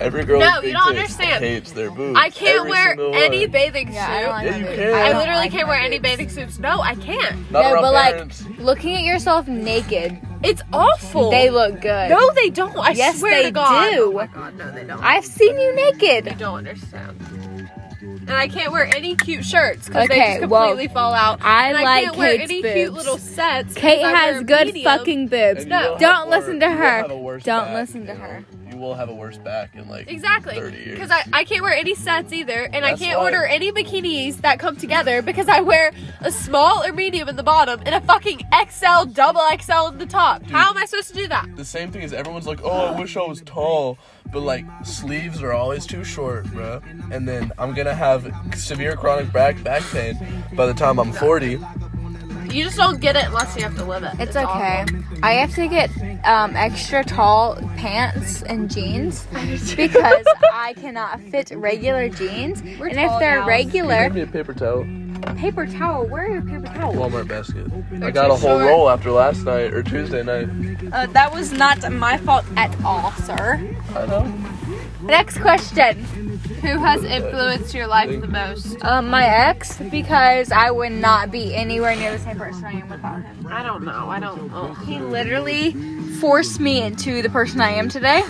Every 0.02 0.24
girl 0.24 0.40
No, 0.40 0.56
with 0.56 0.64
you 0.66 0.72
don't 0.72 0.88
understand. 0.88 1.44
hates 1.44 1.72
their 1.72 1.90
boobs. 1.90 2.18
I 2.18 2.30
can't 2.30 2.58
Every 2.60 2.70
wear 2.70 3.14
any 3.24 3.40
one. 3.40 3.50
bathing 3.50 3.92
yeah, 3.92 4.06
I 4.08 4.18
suit. 4.20 4.26
don't 4.26 4.44
Yeah, 4.64 4.70
you 4.70 4.76
can. 4.76 4.94
I 4.94 5.08
don't 5.10 5.18
literally 5.18 5.40
like 5.40 5.50
can't 5.52 5.68
wear 5.68 5.78
any 5.80 5.98
bathing 5.98 6.28
suits. 6.28 6.58
No, 6.58 6.80
I 6.80 6.94
can't. 6.94 7.50
Not 7.50 7.62
No, 7.64 7.72
around 7.74 7.82
but 7.82 7.92
like 7.92 8.58
looking 8.58 8.94
at 8.96 9.02
yourself 9.04 9.46
naked, 9.48 10.18
It's 10.42 10.62
awful. 10.72 11.30
they 11.30 11.50
look 11.50 11.80
good. 11.80 12.10
No, 12.10 12.32
they 12.34 12.50
don't. 12.50 12.76
I 12.78 12.90
Yes, 12.90 13.18
swear 13.20 13.38
they 13.42 13.48
to 13.48 13.50
God. 13.52 13.90
do. 13.92 14.10
Oh 14.10 14.12
my 14.12 14.26
God, 14.26 14.56
no, 14.58 14.70
they 14.72 14.84
don't. 14.84 15.02
I've 15.02 15.24
seen 15.24 15.58
you 15.58 15.74
naked. 15.76 16.26
You 16.26 16.32
don't 16.36 16.58
understand. 16.58 17.18
And 18.02 18.30
I 18.30 18.46
can't 18.48 18.70
wear 18.72 18.84
any 18.84 19.16
cute 19.16 19.44
shirts 19.44 19.86
because 19.88 20.08
they 20.08 20.14
Okay, 20.14 20.38
just 20.40 20.50
well, 20.50 20.68
completely 20.68 20.92
fall 20.94 21.12
out. 21.12 21.40
I 21.42 21.68
and 21.68 21.78
I 21.78 21.82
like 21.82 22.04
can't 22.04 22.16
wear 22.16 22.36
Kate's 22.38 22.50
any 22.50 22.62
cute 22.62 22.74
boobs. 22.92 22.96
little 22.96 23.18
sets. 23.18 23.74
'cause 23.74 23.80
Kate 23.82 24.02
has 24.04 24.42
good 24.44 24.66
medium. 24.68 24.84
fucking 24.84 25.26
boobs. 25.28 25.66
No. 25.66 25.96
Don't 25.98 26.30
listen 26.30 26.60
to 26.60 26.68
her. 26.70 26.98
have 26.98 27.10
a 27.10 27.16
worse 27.16 27.42
Don't 27.42 27.72
listen 27.74 28.06
to 28.06 28.14
her. 28.14 28.44
Will 28.82 28.94
have 28.94 29.08
a 29.08 29.14
worse 29.14 29.38
back 29.38 29.76
in 29.76 29.88
like 29.88 30.10
Exactly. 30.10 30.56
30 30.56 30.76
years. 30.76 30.90
Because 30.98 31.10
I, 31.12 31.22
I 31.32 31.44
can't 31.44 31.62
wear 31.62 31.72
any 31.72 31.94
sets 31.94 32.32
either. 32.32 32.64
And 32.64 32.84
I 32.84 32.96
can't 32.96 33.16
why- 33.16 33.26
order 33.26 33.44
any 33.44 33.70
bikinis 33.70 34.38
that 34.38 34.58
come 34.58 34.76
together 34.76 35.22
because 35.22 35.46
I 35.48 35.60
wear 35.60 35.92
a 36.20 36.32
small 36.32 36.82
or 36.84 36.92
medium 36.92 37.28
in 37.28 37.36
the 37.36 37.44
bottom 37.44 37.80
and 37.86 37.94
a 37.94 38.00
fucking 38.00 38.40
XL, 38.68 39.04
double 39.12 39.40
XL 39.60 39.92
in 39.92 39.98
the 39.98 40.06
top. 40.06 40.42
How 40.50 40.70
am 40.70 40.76
I 40.76 40.84
supposed 40.86 41.08
to 41.10 41.14
do 41.14 41.28
that? 41.28 41.54
the 41.54 41.64
same 41.64 41.92
thing 41.92 42.02
is 42.02 42.12
everyone's 42.12 42.46
like, 42.48 42.60
oh, 42.64 42.70
I 42.92 42.98
wish 42.98 43.16
I 43.16 43.20
was 43.22 43.40
tall, 43.42 43.98
but 44.32 44.40
like 44.40 44.64
sleeves 44.84 45.42
are 45.44 45.52
always 45.52 45.86
too 45.86 46.02
short, 46.02 46.46
bro. 46.46 46.80
And 47.12 47.28
then 47.28 47.52
I'm 47.58 47.74
gonna 47.74 47.94
have 47.94 48.34
severe 48.56 48.96
chronic 48.96 49.32
back 49.32 49.62
back 49.62 49.82
pain 49.92 50.18
by 50.54 50.66
the 50.66 50.74
time 50.74 50.98
I'm 50.98 51.12
40. 51.12 51.60
You 52.52 52.64
just 52.64 52.76
don't 52.76 53.00
get 53.00 53.16
it 53.16 53.24
unless 53.26 53.56
you 53.56 53.62
have 53.62 53.76
to 53.76 53.84
live 53.84 54.02
it. 54.02 54.12
It's 54.18 54.36
okay. 54.36 54.84
I 55.22 55.32
have 55.34 55.54
to 55.54 55.66
get 55.68 55.90
um, 56.24 56.54
extra 56.56 57.02
tall 57.04 57.56
pants 57.76 58.42
and 58.42 58.70
jeans 58.70 59.26
because 59.76 60.24
I 60.52 60.74
cannot 60.76 61.20
fit 61.20 61.50
regular 61.50 62.08
jeans. 62.08 62.62
We're 62.78 62.88
and 62.88 62.98
if 63.00 63.18
they're 63.18 63.38
gals. 63.38 63.48
regular, 63.48 64.04
Give 64.04 64.14
me 64.14 64.20
a 64.22 64.26
paper 64.26 64.52
towel. 64.54 64.84
paper 65.36 65.66
towel. 65.66 66.06
Where 66.06 66.26
are 66.26 66.30
your 66.30 66.42
paper 66.42 66.66
towels? 66.74 66.96
Walmart 66.96 67.28
basket. 67.28 67.66
I 67.72 67.96
They're 67.98 68.10
got 68.10 68.26
a 68.30 68.34
whole 68.34 68.58
short. 68.58 68.66
roll 68.66 68.90
after 68.90 69.10
last 69.10 69.44
night 69.44 69.72
or 69.72 69.82
Tuesday 69.82 70.22
night. 70.22 70.48
Uh, 70.92 71.06
that 71.06 71.32
was 71.32 71.52
not 71.52 71.90
my 71.92 72.16
fault 72.18 72.44
at 72.56 72.74
all, 72.84 73.12
sir. 73.12 73.58
I 73.94 74.06
know. 74.06 74.32
Next 75.02 75.38
question. 75.38 76.21
Who 76.62 76.78
has 76.78 77.02
influenced 77.02 77.74
your 77.74 77.88
life 77.88 78.20
the 78.20 78.28
most? 78.28 78.82
Um, 78.84 79.08
my 79.10 79.26
ex, 79.26 79.78
because 79.90 80.52
I 80.52 80.70
would 80.70 80.92
not 80.92 81.32
be 81.32 81.54
anywhere 81.54 81.96
near 81.96 82.12
the 82.12 82.20
same 82.20 82.36
person 82.38 82.64
I 82.64 82.72
am 82.74 82.88
without 82.88 83.22
him. 83.22 83.46
I 83.50 83.64
don't 83.64 83.84
know. 83.84 84.08
I 84.08 84.20
don't 84.20 84.48
know. 84.48 84.72
He 84.86 85.00
literally 85.00 85.72
forced 86.20 86.60
me 86.60 86.80
into 86.80 87.20
the 87.20 87.28
person 87.30 87.60
I 87.60 87.70
am 87.70 87.88
today. 87.88 88.22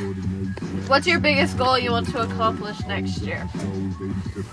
What's 0.89 1.07
your 1.07 1.21
biggest 1.21 1.59
goal 1.59 1.79
you 1.79 1.91
want 1.91 2.09
to 2.09 2.23
accomplish 2.23 2.81
next 2.87 3.19
year? 3.19 3.47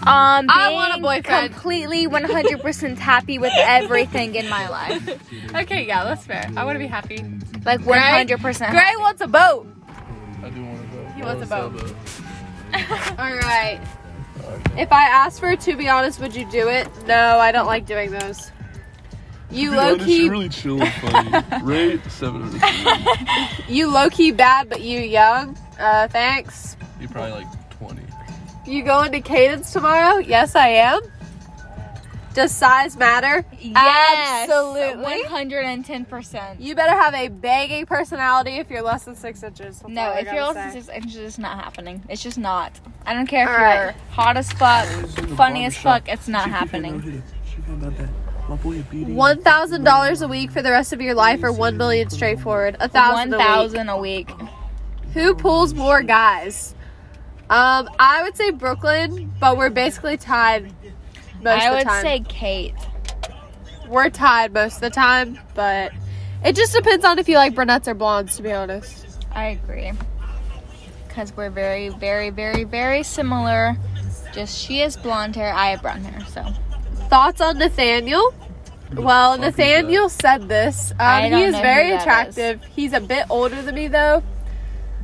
Um, 0.03 0.45
I 0.49 0.65
being 0.67 0.75
want 0.75 0.97
a 0.97 1.01
boyfriend. 1.01 1.53
Completely 1.53 2.05
100% 2.07 2.97
happy 2.97 3.39
with 3.39 3.53
everything 3.55 4.35
in 4.35 4.49
my 4.49 4.67
life. 4.69 5.25
Okay, 5.55 5.87
yeah, 5.87 6.03
that's 6.03 6.25
fair. 6.25 6.47
I 6.55 6.63
want 6.63 6.75
to 6.75 6.79
be 6.79 6.85
happy. 6.85 7.17
Like 7.65 7.79
100%. 7.81 8.69
Gray 8.69 8.93
wants 8.99 9.21
a 9.21 9.27
boat. 9.27 9.65
I 10.43 10.49
do 10.51 10.63
want 10.63 10.79
a 10.79 10.95
go. 10.95 11.05
He 11.15 11.21
wants 11.23 11.51
a 11.51 11.55
I 11.55 11.65
wanna 11.65 11.77
boat. 11.79 11.95
All 13.17 13.35
right. 13.37 13.79
If 14.77 14.91
I 14.91 15.03
asked 15.05 15.39
for 15.39 15.51
it, 15.51 15.59
to 15.61 15.75
be 15.75 15.89
honest, 15.89 16.19
would 16.19 16.35
you 16.35 16.49
do 16.49 16.67
it? 16.69 16.87
No, 17.05 17.37
I 17.39 17.51
don't 17.51 17.65
like 17.65 17.85
doing 17.85 18.11
those. 18.11 18.51
You 19.51 19.71
low 19.71 19.93
honest, 19.93 20.05
key, 20.05 20.23
you're 20.23 20.31
really 20.31 20.49
chill 20.49 20.81
and 20.81 20.93
funny. 20.93 21.63
Rate 21.63 22.01
seven 22.07 22.43
out 22.43 22.53
of 22.53 23.69
you 23.69 23.87
low 23.91 24.09
key 24.09 24.31
bad, 24.31 24.69
but 24.69 24.81
you 24.81 24.99
young. 24.99 25.57
Uh, 25.79 26.07
thanks. 26.07 26.77
You're 26.99 27.09
probably 27.09 27.43
like 27.43 27.77
20. 27.79 28.01
You 28.67 28.83
going 28.83 29.11
to 29.11 29.21
Caden's 29.21 29.71
tomorrow? 29.71 30.17
Yes, 30.17 30.55
I 30.55 30.67
am. 30.67 30.99
Does 32.33 32.51
size 32.53 32.95
matter? 32.95 33.43
Yes, 33.59 34.49
Absolutely. 34.49 35.23
110%. 35.23 36.57
You 36.59 36.75
better 36.75 36.91
have 36.95 37.13
a 37.13 37.27
banging 37.27 37.85
personality 37.85 38.51
if 38.57 38.69
you're 38.69 38.81
less 38.83 39.03
than 39.05 39.15
six 39.15 39.41
inches. 39.43 39.79
That's 39.79 39.89
No, 39.93 40.01
all 40.03 40.13
I 40.13 40.19
if 40.19 40.25
you're 40.25 40.35
gotta 40.35 40.53
less 40.59 40.73
than 40.73 40.83
say. 40.83 40.91
six 40.93 41.05
inches, 41.05 41.15
it's 41.17 41.37
not 41.39 41.63
happening. 41.63 42.03
It's 42.07 42.21
just 42.21 42.37
not. 42.37 42.79
I 43.05 43.13
don't 43.13 43.25
care 43.27 43.43
if 43.45 43.49
All 43.49 43.83
you're 43.83 43.95
hot 44.11 44.37
as 44.37 44.51
fuck, 44.53 44.87
funny 45.35 45.65
as 45.65 45.77
fuck, 45.77 46.07
it's 46.07 46.27
not 46.27 46.49
happening. 46.49 47.01
One 49.15 49.41
thousand 49.41 49.83
dollars 49.83 50.21
a 50.21 50.27
week 50.27 50.51
for 50.51 50.61
the 50.61 50.71
rest 50.71 50.93
of 50.93 51.01
your 51.01 51.13
life, 51.13 51.43
or 51.43 51.51
one 51.51 51.77
million 51.77 52.09
straightforward. 52.09 52.77
A 52.79 52.87
thousand. 52.89 53.33
a 53.33 53.37
week. 53.37 53.47
1,000 53.47 53.89
a 53.89 53.97
week. 53.97 54.31
Who 55.13 55.35
pulls 55.35 55.73
more 55.73 56.01
guys? 56.01 56.73
Um, 57.49 57.89
I 57.99 58.21
would 58.23 58.35
say 58.37 58.51
Brooklyn, 58.51 59.33
but 59.39 59.57
we're 59.57 59.69
basically 59.71 60.17
tied 60.17 60.71
most 61.41 61.61
I 61.61 61.65
of 61.67 61.83
the 61.83 61.91
would 61.91 62.01
say 62.01 62.19
Kate. 62.27 62.75
we're 63.87 64.09
tied 64.09 64.53
most 64.53 64.75
of 64.75 64.81
the 64.81 64.89
time, 64.89 65.39
but 65.55 65.91
it 66.43 66.55
just 66.55 66.73
depends 66.73 67.03
on 67.05 67.19
if 67.19 67.27
you 67.29 67.35
like 67.35 67.55
brunettes 67.55 67.87
or 67.87 67.93
blondes. 67.93 68.37
To 68.37 68.43
be 68.43 68.51
honest, 68.51 69.25
I 69.31 69.45
agree. 69.47 69.91
Because 71.07 71.35
we're 71.35 71.49
very, 71.49 71.89
very, 71.89 72.29
very, 72.29 72.63
very 72.63 73.03
similar 73.03 73.75
Just 74.33 74.57
she 74.57 74.79
has 74.79 74.95
blonde 74.95 75.35
hair, 75.35 75.51
I 75.53 75.71
have 75.71 75.81
brown 75.81 76.03
hair. 76.03 76.25
So 76.27 76.45
Thoughts 77.09 77.41
on 77.41 77.57
Nathaniel? 77.57 78.33
Well, 78.93 79.31
fuck 79.31 79.39
is 79.39 79.57
Nathaniel 79.57 80.09
said 80.09 80.47
this. 80.47 80.91
Um, 80.91 80.97
I 80.99 81.23
he 81.23 81.29
don't 81.31 81.41
is 81.41 81.53
know 81.53 81.61
very 81.61 81.85
who 81.89 81.93
that 81.93 82.01
attractive. 82.01 82.63
He's 82.65 82.93
a 82.93 82.99
bit 82.99 83.25
older 83.29 83.61
than 83.61 83.75
me, 83.75 83.87
though. 83.87 84.23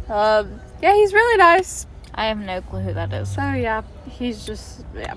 Um, 0.08 0.60
yeah, 0.82 0.94
he's 0.94 1.14
really 1.14 1.38
nice. 1.38 1.88
I 2.14 2.28
have 2.28 2.38
no 2.38 2.62
clue 2.62 2.82
who 2.82 2.94
that 2.94 3.12
is. 3.12 3.34
So 3.34 3.42
yeah, 3.42 3.82
he's 4.08 4.46
just 4.46 4.86
yeah. 4.96 5.16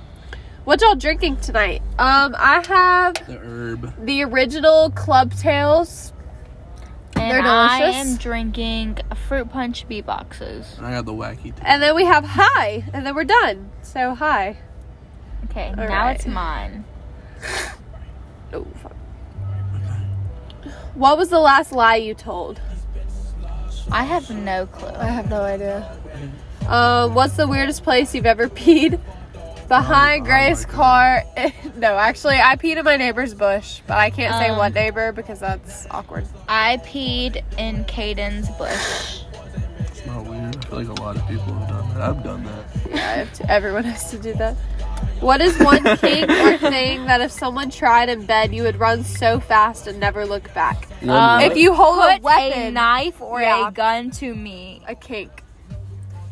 What 0.68 0.82
y'all 0.82 0.96
drinking 0.96 1.38
tonight? 1.38 1.80
Um, 1.98 2.36
I 2.38 2.62
have 2.68 3.14
The 3.26 3.38
herb. 3.38 4.04
the 4.04 4.22
original 4.24 4.90
Club 4.90 5.32
Tails, 5.32 6.12
And 7.16 7.30
They're 7.30 7.40
delicious. 7.40 7.46
I 7.46 7.80
am 7.84 8.16
drinking 8.16 8.98
fruit 9.28 9.48
punch 9.50 9.88
B 9.88 10.02
boxes. 10.02 10.74
And 10.76 10.84
I 10.86 10.90
got 10.90 11.06
the 11.06 11.14
wacky. 11.14 11.54
Thing. 11.54 11.62
and 11.62 11.82
then 11.82 11.94
we 11.94 12.04
have 12.04 12.22
Hi, 12.26 12.84
and 12.92 13.06
then 13.06 13.14
we're 13.14 13.24
done. 13.24 13.70
So 13.80 14.14
Hi. 14.14 14.58
Okay, 15.44 15.68
All 15.70 15.76
now 15.76 16.04
right. 16.04 16.16
it's 16.16 16.26
mine. 16.26 16.84
Oh, 18.52 18.66
fuck. 18.82 18.92
What 20.94 21.16
was 21.16 21.30
the 21.30 21.40
last 21.40 21.72
lie 21.72 21.96
you 21.96 22.12
told? 22.12 22.60
I 23.90 24.04
have 24.04 24.28
no 24.28 24.66
clue. 24.66 24.88
I 24.90 25.06
have 25.06 25.30
no 25.30 25.40
idea. 25.40 25.96
Um, 26.66 27.14
what's 27.14 27.36
the 27.36 27.48
weirdest 27.48 27.82
place 27.84 28.14
you've 28.14 28.26
ever 28.26 28.48
peed? 28.50 29.00
Behind 29.68 30.22
Oh, 30.22 30.24
Grace's 30.24 30.64
car. 30.66 31.22
no, 31.76 31.96
actually, 31.98 32.36
I 32.36 32.56
peed 32.56 32.76
in 32.78 32.84
my 32.84 32.96
neighbor's 32.96 33.34
bush, 33.34 33.80
but 33.86 33.98
I 33.98 34.10
can't 34.10 34.34
say 34.36 34.48
Um, 34.48 34.56
what 34.58 34.72
neighbor 34.74 35.12
because 35.12 35.40
that's 35.40 35.86
awkward. 35.90 36.26
I 36.48 36.78
peed 36.78 37.42
in 37.58 37.84
Caden's 37.84 38.48
bush. 38.56 39.22
It's 39.80 40.06
not 40.06 40.24
weird. 40.24 40.56
I 40.56 40.68
feel 40.68 40.78
like 40.84 40.98
a 40.98 41.02
lot 41.02 41.16
of 41.16 41.28
people 41.28 41.52
have 41.54 41.68
done 41.68 41.94
that. 41.94 42.00
I've 42.00 42.24
done 42.24 42.44
that. 42.44 42.64
Yeah, 42.88 42.94
I 42.96 42.98
have 43.18 43.32
to, 43.34 43.50
everyone 43.50 43.84
has 43.84 44.10
to 44.10 44.18
do 44.18 44.32
that. 44.34 44.54
What 45.20 45.40
is 45.40 45.58
one 45.58 45.82
kink 45.98 46.30
or 46.30 46.56
thing 46.58 47.04
that 47.06 47.20
if 47.20 47.30
someone 47.30 47.70
tried 47.70 48.08
in 48.08 48.24
bed, 48.24 48.54
you 48.54 48.62
would 48.62 48.76
run 48.76 49.04
so 49.04 49.38
fast 49.38 49.86
and 49.86 50.00
never 50.00 50.24
look 50.24 50.52
back? 50.54 50.88
Um, 51.02 51.40
If 51.42 51.56
you 51.56 51.74
hold 51.74 51.98
a 51.98 52.12
Put 52.14 52.18
a 52.18 52.22
weapon, 52.22 52.74
knife 52.74 53.20
or 53.20 53.40
Yeah. 53.42 53.68
a 53.68 53.70
gun 53.72 54.10
to 54.12 54.34
me. 54.34 54.82
a 54.88 54.94
kink. 54.94 55.42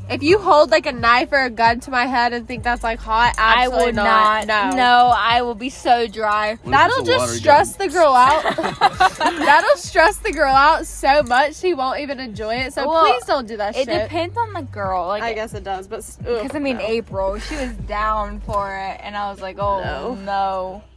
If 0.08 0.22
you 0.22 0.38
hold 0.38 0.70
like 0.70 0.86
a 0.86 0.92
knife 0.92 1.32
or 1.32 1.42
a 1.42 1.50
gun 1.50 1.80
to 1.80 1.90
my 1.90 2.06
head 2.06 2.32
and 2.32 2.46
think 2.46 2.62
that's 2.62 2.84
like 2.84 3.00
hot, 3.00 3.34
I 3.38 3.64
absolutely 3.64 3.86
will 3.86 3.92
not. 3.94 4.46
No. 4.46 4.70
No, 4.70 5.12
I 5.16 5.42
will 5.42 5.56
be 5.56 5.68
so 5.68 6.06
dry. 6.06 6.54
What 6.62 6.70
That'll 6.70 6.98
it's 7.00 7.08
a 7.08 7.12
water 7.12 7.26
just 7.26 7.38
stress 7.38 7.76
gun? 7.76 7.88
the 7.88 7.92
girl 7.92 8.14
out. 8.14 8.56
That'll 9.18 9.76
stress 9.76 10.16
the 10.18 10.30
girl 10.32 10.54
out 10.54 10.86
so 10.86 11.24
much 11.24 11.56
she 11.56 11.74
won't 11.74 11.98
even 12.00 12.20
enjoy 12.20 12.54
it. 12.54 12.72
So 12.72 12.88
Well, 12.88 13.04
please 13.04 13.24
don't 13.24 13.48
do 13.48 13.56
that 13.56 13.74
It 13.76 13.86
shit. 13.86 14.02
depends 14.02 14.36
on 14.36 14.52
the 14.52 14.62
girl. 14.62 15.08
Like, 15.08 15.24
I 15.24 15.32
guess 15.32 15.54
it 15.54 15.64
does, 15.64 15.88
but 15.88 16.04
because 16.18 16.54
I 16.54 16.60
mean, 16.60 16.76
no. 16.76 16.84
April, 16.86 17.38
she 17.40 17.56
was 17.56 17.72
down 17.72 18.38
for 18.40 18.68
it, 18.76 19.00
and 19.02 19.16
I 19.16 19.28
was 19.30 19.40
like, 19.40 19.58
oh 19.58 19.82
No. 19.82 20.14
no. 20.14 20.32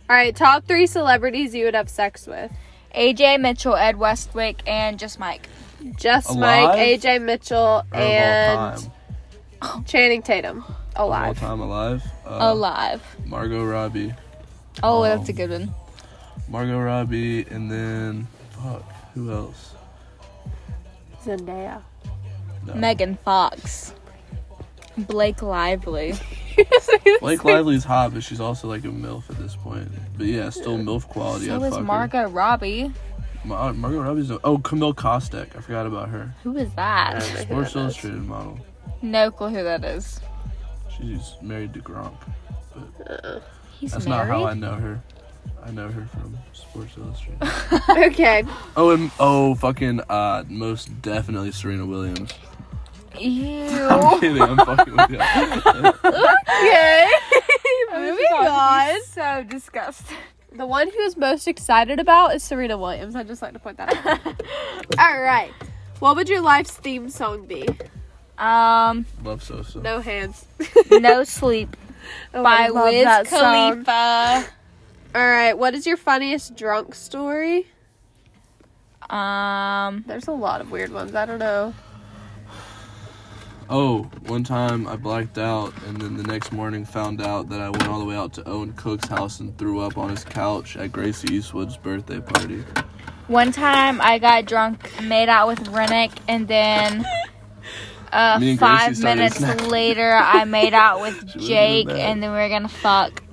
All 0.08 0.16
right, 0.16 0.36
top 0.36 0.66
three 0.68 0.86
celebrities 0.86 1.56
you 1.56 1.66
would 1.66 1.76
have 1.76 1.90
sex 1.90 2.28
with: 2.28 2.52
AJ 2.96 3.40
Mitchell, 3.42 3.76
Ed 3.76 3.98
Westwick, 3.98 4.62
and 4.68 4.98
just 5.00 5.18
Mike. 5.20 5.48
Just 5.98 6.30
Alive? 6.30 6.70
Mike, 6.76 6.78
AJ 6.78 7.22
Mitchell, 7.24 7.58
Or 7.58 7.84
of 7.92 7.94
all 7.94 8.00
and 8.02 8.82
time. 8.82 8.92
Channing 9.86 10.22
Tatum. 10.22 10.60
Of 10.60 10.76
all 10.96 11.08
Alive. 11.10 11.40
time 11.40 11.60
alive. 11.62 12.04
Uh, 12.26 12.38
Alive. 12.42 13.02
Margot 13.26 13.64
Robbie. 13.64 14.14
Oh, 14.84 15.00
Oh. 15.00 15.04
that's 15.04 15.30
a 15.30 15.34
good 15.34 15.50
one. 15.52 15.74
Margot 16.48 16.80
Robbie, 16.80 17.44
and 17.50 17.70
then 17.72 18.28
fuck, 18.52 18.84
who 19.14 19.32
else? 19.32 19.74
Zendaya. 21.24 21.82
No. 22.66 22.74
Megan 22.76 23.18
Fox. 23.24 23.94
Blake 24.98 25.42
Lively. 25.42 26.14
Blake 27.22 27.44
Lively's 27.46 27.84
hot, 27.86 28.14
but 28.14 28.24
she's 28.24 28.42
also 28.42 28.68
like 28.68 28.84
a 28.84 28.88
milf 28.88 29.30
at 29.30 29.38
this 29.38 29.56
point. 29.56 29.88
But 30.18 30.28
yeah, 30.28 30.50
still 30.50 30.78
milf 30.78 31.08
quality. 31.08 31.46
So 31.46 31.56
I'd 31.56 31.64
is 31.64 31.70
fuck 31.70 31.80
her. 31.80 31.84
Margot 31.86 32.28
Robbie. 32.30 32.92
Mar- 33.46 33.74
Margot 33.74 34.02
Robbie's 34.02 34.30
a- 34.32 34.40
oh 34.44 34.58
Camille 34.58 34.94
Kostek. 34.94 35.56
I 35.56 35.62
forgot 35.62 35.86
about 35.88 36.10
her. 36.10 36.34
Who 36.44 36.58
is 36.58 36.74
that? 36.74 37.16
I 37.16 37.20
don't 37.20 37.22
know 37.22 37.36
who 37.36 37.44
Sports. 37.66 37.76
Illustrated 37.76 38.26
model. 38.26 38.60
No 39.02 39.32
clue 39.32 39.50
who 39.50 39.64
that 39.64 39.84
is. 39.84 40.20
She's 40.98 41.36
married 41.42 41.74
to 41.74 41.80
Gronk. 41.80 42.16
He's 43.80 43.92
That's 43.94 44.06
married. 44.06 44.28
not 44.30 44.40
how 44.40 44.46
I 44.46 44.54
know 44.54 44.74
her. 44.76 45.02
I 45.64 45.72
know 45.72 45.90
her 45.90 46.06
from 46.08 46.38
Sports 46.54 46.96
Illustrated. 46.98 47.42
Okay. 48.12 48.44
oh, 48.76 48.92
and 48.92 49.12
oh, 49.20 49.56
fucking 49.56 50.02
uh, 50.10 50.44
most 50.48 51.02
definitely 51.02 51.52
Serena 51.52 51.86
Williams. 51.86 52.34
Ew. 53.18 53.66
I'm 53.90 54.20
kidding. 54.20 54.42
I'm 54.42 54.58
fucking 54.58 54.96
with 54.96 55.10
you. 55.12 55.20
Okay. 55.20 57.10
Moving 57.92 58.26
on. 58.48 59.02
So 59.04 59.44
disgusting. 59.44 60.18
The 60.56 60.66
one 60.66 60.90
who's 60.90 61.16
most 61.18 61.48
excited 61.48 62.00
about 62.00 62.36
is 62.36 62.44
Serena 62.44 62.78
Williams. 62.78 63.16
I'd 63.16 63.28
just 63.28 63.42
like 63.42 63.54
to 63.54 63.60
point 63.60 63.78
that 63.78 63.94
out. 64.06 64.42
All 65.00 65.22
right. 65.22 65.52
What 66.00 66.16
would 66.16 66.30
your 66.30 66.42
life's 66.42 66.72
theme 66.72 67.10
song 67.10 67.46
be? 67.46 67.68
Um, 68.40 69.06
Love 69.24 69.44
so 69.44 69.62
so. 69.64 69.80
No 69.82 70.00
hands. 70.00 70.46
No 70.92 71.24
Sleep 71.26 71.76
Oh, 72.34 72.42
by 72.44 72.70
Wiz. 72.72 73.06
Khalifa. 73.30 74.46
All 75.14 75.22
right. 75.28 75.54
What 75.54 75.76
is 75.76 75.86
your 75.86 75.98
funniest 75.98 76.56
drunk 76.56 76.96
story? 76.96 77.68
Um, 79.10 80.04
There's 80.08 80.28
a 80.28 80.32
lot 80.32 80.62
of 80.62 80.72
weird 80.72 80.92
ones. 80.92 81.14
I 81.16 81.26
don't 81.26 81.40
know. 81.40 81.74
Oh, 83.72 84.04
one 84.26 84.44
time 84.44 84.88
I 84.88 84.96
blacked 84.96 85.38
out, 85.38 85.74
and 85.86 86.02
then 86.02 86.18
the 86.18 86.24
next 86.24 86.52
morning 86.52 86.86
found 86.86 87.22
out 87.22 87.50
that 87.50 87.62
I 87.62 87.70
went 87.70 87.88
all 87.88 88.00
the 88.00 88.06
way 88.06 88.16
out 88.16 88.34
to 88.34 88.48
Owen 88.50 88.74
Cook's 88.74 89.08
house 89.08 89.40
and 89.42 89.56
threw 89.60 89.80
up 89.82 89.96
on 89.98 90.10
his 90.10 90.24
couch 90.24 90.76
at 90.76 90.92
Gracie 90.92 91.36
Eastwood's 91.36 91.78
birthday 91.78 92.20
party. 92.20 92.64
one 93.28 93.52
time 93.52 94.02
I 94.02 94.18
got 94.18 94.46
drunk, 94.46 94.90
made 95.04 95.30
out 95.30 95.48
with 95.48 95.68
Rennick, 95.68 96.12
and 96.28 96.48
then 96.48 97.06
uh, 98.12 98.38
Me 98.40 98.52
and 98.52 98.60
Gracie 98.60 98.78
five 98.78 99.00
minutes 99.00 99.40
snacking. 99.40 99.70
later 99.70 100.12
I 100.12 100.46
made 100.46 100.74
out 100.74 101.02
with 101.02 101.16
She 101.32 101.38
was 101.38 101.46
in 101.46 101.50
Jake, 101.50 101.90
and 101.90 102.22
then 102.22 102.32
we 102.32 102.38
were 102.38 102.50
gonna 102.50 102.68
fuck. 102.68 103.24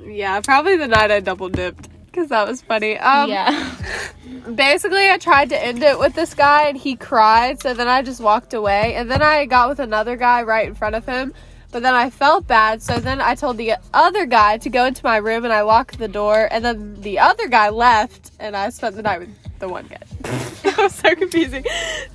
Yeah, 0.00 0.40
probably 0.40 0.76
the 0.76 0.88
night 0.88 1.10
I 1.10 1.20
double 1.20 1.48
dipped 1.48 1.88
because 2.06 2.28
that 2.30 2.48
was 2.48 2.62
funny. 2.62 2.98
Um, 2.98 3.30
yeah. 3.30 3.74
basically 4.54 5.08
I 5.10 5.18
tried 5.18 5.50
to 5.50 5.64
end 5.64 5.82
it 5.82 5.98
with 5.98 6.14
this 6.14 6.34
guy 6.34 6.68
and 6.68 6.76
he 6.76 6.96
cried, 6.96 7.62
so 7.62 7.74
then 7.74 7.88
I 7.88 8.02
just 8.02 8.20
walked 8.20 8.54
away. 8.54 8.94
And 8.94 9.10
then 9.10 9.22
I 9.22 9.44
got 9.46 9.68
with 9.68 9.78
another 9.78 10.16
guy 10.16 10.42
right 10.42 10.66
in 10.66 10.74
front 10.74 10.94
of 10.94 11.06
him, 11.06 11.34
but 11.70 11.82
then 11.82 11.94
I 11.94 12.10
felt 12.10 12.46
bad, 12.46 12.82
so 12.82 12.98
then 12.98 13.20
I 13.20 13.34
told 13.34 13.56
the 13.58 13.74
other 13.92 14.26
guy 14.26 14.58
to 14.58 14.70
go 14.70 14.84
into 14.84 15.04
my 15.04 15.18
room 15.18 15.44
and 15.44 15.52
I 15.52 15.62
locked 15.62 15.98
the 15.98 16.08
door. 16.08 16.48
And 16.50 16.64
then 16.64 17.00
the 17.00 17.18
other 17.18 17.48
guy 17.48 17.68
left, 17.68 18.32
and 18.40 18.56
I 18.56 18.70
spent 18.70 18.96
the 18.96 19.02
night 19.02 19.20
with 19.20 19.47
the 19.58 19.68
one 19.68 19.86
guy. 19.86 19.98
it 20.64 20.76
was 20.76 20.94
so 20.94 21.14
confusing. 21.14 21.64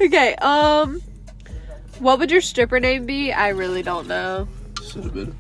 Okay, 0.02 0.36
um, 0.36 1.02
what 2.00 2.20
would 2.20 2.32
your 2.32 2.42
stripper 2.42 2.80
name 2.80 3.06
be? 3.06 3.32
I 3.32 3.50
really 3.50 3.84
don't 3.84 4.08
know. 4.08 4.48
Cinnabid 4.76 5.34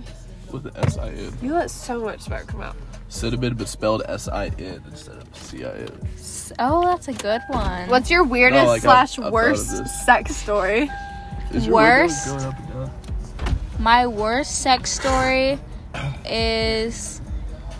with 0.51 0.63
the 0.63 0.77
S 0.79 0.97
I 0.97 1.09
N. 1.09 1.33
You 1.41 1.53
let 1.53 1.71
so 1.71 1.99
much 2.01 2.21
smoke 2.21 2.47
come 2.47 2.61
out. 2.61 2.75
Cinnamon, 3.09 3.53
but 3.55 3.67
spelled 3.67 4.01
S 4.07 4.27
I 4.27 4.47
N 4.57 4.81
instead 4.87 5.17
of 5.17 5.35
C 5.37 5.65
I 5.65 5.69
N. 5.71 5.89
Oh, 6.59 6.83
that's 6.83 7.07
a 7.07 7.13
good 7.13 7.41
one. 7.49 7.89
What's 7.89 8.09
your 8.09 8.23
weirdest 8.23 8.63
No, 8.63 8.67
like, 8.67 8.83
I've- 8.85 9.07
slash 9.07 9.11
I've 9.19 9.23
thought 9.23 9.27
of 9.27 9.33
worst 9.33 9.69
this. 9.71 10.05
sex 10.05 10.35
story? 10.35 10.89
Is 11.51 11.67
your 11.67 11.75
windows 11.75 12.11
Worst? 12.11 12.27
going 12.27 12.43
up 12.45 12.59
and 12.59 12.67
down? 12.69 12.91
My 13.79 14.07
worst 14.07 14.61
sex 14.61 14.91
story 14.91 15.59
is 16.25 17.21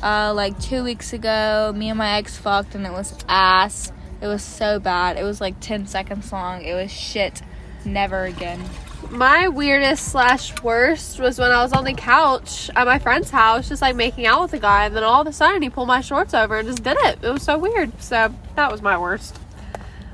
uh, 0.03 0.33
like 0.36 0.59
two 0.59 0.83
weeks 0.83 1.13
ago. 1.13 1.73
Me 1.75 1.89
and 1.89 1.97
my 1.97 2.17
ex 2.17 2.38
fucked, 2.38 2.75
and 2.75 2.86
it 2.86 2.91
was 2.91 3.15
ass. 3.27 3.91
It 4.23 4.27
was 4.27 4.41
so 4.41 4.79
bad. 4.79 5.17
It 5.17 5.23
was 5.23 5.41
like 5.41 5.59
10 5.59 5.86
seconds 5.86 6.31
long. 6.31 6.62
It 6.62 6.73
was 6.73 6.89
shit. 6.89 7.41
Never 7.83 8.23
again. 8.23 8.63
My 9.09 9.49
weirdest 9.49 10.07
slash 10.13 10.62
worst 10.63 11.19
was 11.19 11.38
when 11.38 11.51
I 11.51 11.62
was 11.62 11.73
on 11.73 11.83
the 11.83 11.93
couch 11.93 12.69
at 12.73 12.88
my 12.88 12.99
friend's 12.99 13.31
house, 13.31 13.67
just 13.67 13.81
like 13.81 13.97
making 13.97 14.25
out 14.25 14.41
with 14.41 14.53
a 14.53 14.59
guy, 14.59 14.86
and 14.86 14.95
then 14.95 15.03
all 15.03 15.23
of 15.23 15.27
a 15.27 15.33
sudden 15.33 15.62
he 15.62 15.69
pulled 15.69 15.89
my 15.89 15.99
shorts 15.99 16.33
over 16.33 16.57
and 16.57 16.65
just 16.69 16.83
did 16.83 16.95
it. 17.01 17.19
It 17.21 17.29
was 17.31 17.43
so 17.43 17.57
weird. 17.57 18.01
So 18.01 18.33
that 18.55 18.71
was 18.71 18.81
my 18.81 18.97
worst. 18.97 19.38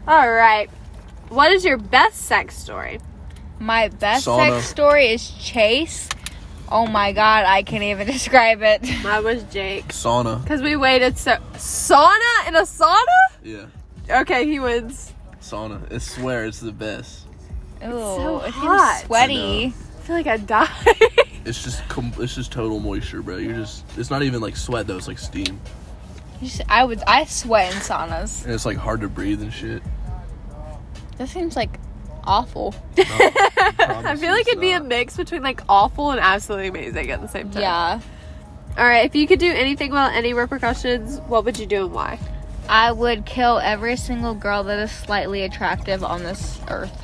All 0.08 0.32
right. 0.32 0.72
What 1.30 1.52
is 1.52 1.63
your 1.63 1.78
best 1.78 2.17
sex 2.17 2.58
story? 2.58 3.00
My 3.60 3.89
best 3.89 4.26
Sauna. 4.26 4.50
sex 4.50 4.69
story 4.69 5.10
is 5.10 5.30
Chase. 5.30 6.10
Oh 6.72 6.88
my 6.88 7.12
god, 7.12 7.45
I 7.45 7.62
can't 7.62 7.84
even 7.84 8.08
describe 8.15 8.63
it. 8.63 8.82
That 9.04 9.24
was 9.24 9.43
Jake. 9.43 9.89
Sauna. 9.89 10.41
Because 10.41 10.63
we 10.63 10.76
waited 10.76 11.19
so. 11.19 11.38
Sauna 11.54 12.48
in 12.48 12.56
a 12.56 12.62
sauna? 12.62 13.06
Yeah, 13.43 13.65
Okay, 14.10 14.45
he 14.45 14.60
wins. 14.60 15.13
sauna. 15.41 15.91
I 15.93 15.98
swear 16.00 16.45
it's 16.45 16.60
the 16.60 16.72
best. 16.72 17.26
Ooh, 17.84 17.91
so 17.91 18.41
it 18.41 18.52
hot. 18.52 18.98
seems 18.98 19.06
sweaty. 19.08 19.65
I 19.67 20.02
feel 20.02 20.15
like 20.15 20.28
I 20.28 20.38
died. 20.38 20.69
It's 21.45 21.63
just 21.63 21.88
com- 21.88 22.13
it's 22.19 22.36
just 22.36 22.52
total 22.52 22.80
moisture, 22.80 23.22
bro. 23.22 23.38
You're 23.38 23.56
just 23.56 23.86
it's 23.98 24.10
not 24.12 24.24
even 24.24 24.41
like 24.41 24.58
sweat 24.58 24.88
though. 24.88 24.98
It's 24.98 25.08
like 25.08 25.17
steam, 25.19 25.60
You 26.41 26.50
I 26.67 26.84
would 26.84 27.02
I 27.08 27.24
sweat 27.26 27.74
in 27.74 27.80
saunas. 27.80 28.43
and 28.43 28.54
it's 28.54 28.65
like 28.65 28.78
hard 28.78 29.02
to 29.02 29.08
breathe 29.08 29.41
and 29.41 29.52
shit. 29.54 29.82
That 31.17 31.30
seems 31.30 31.56
like 31.56 31.80
awful. 32.26 32.76
No, 32.98 33.04
I. 33.08 34.04
I've 34.06 34.19
feel 34.19 34.32
like 34.34 34.48
it'd 34.48 34.60
be 34.60 34.72
a 34.72 34.84
mix 34.84 35.15
between 35.15 35.41
like 35.41 35.62
awful 35.69 36.12
and 36.12 36.19
absolutely 36.19 36.67
amazing 36.67 37.10
at 37.12 37.22
the 37.22 37.28
same 37.28 37.50
time. 37.50 37.62
Yeah. 37.62 38.00
All 38.78 38.86
right. 38.86 39.06
If 39.06 39.15
you 39.15 39.26
could 39.28 39.39
do 39.39 39.52
anything 39.52 39.89
without 39.91 40.13
any 40.13 40.34
repercussions, 40.34 41.19
what 41.22 41.45
would 41.45 41.58
you 41.58 41.65
do 41.65 41.86
and 41.86 41.93
why? 41.93 42.19
I 42.69 42.91
would 42.91 43.25
kill 43.25 43.58
every 43.58 43.95
single 43.95 44.36
girl 44.36 44.63
that 44.65 44.77
is 44.77 44.91
slightly 44.91 45.41
attractive 45.41 46.03
on 46.03 46.21
this 46.21 46.60
earth. 46.69 47.03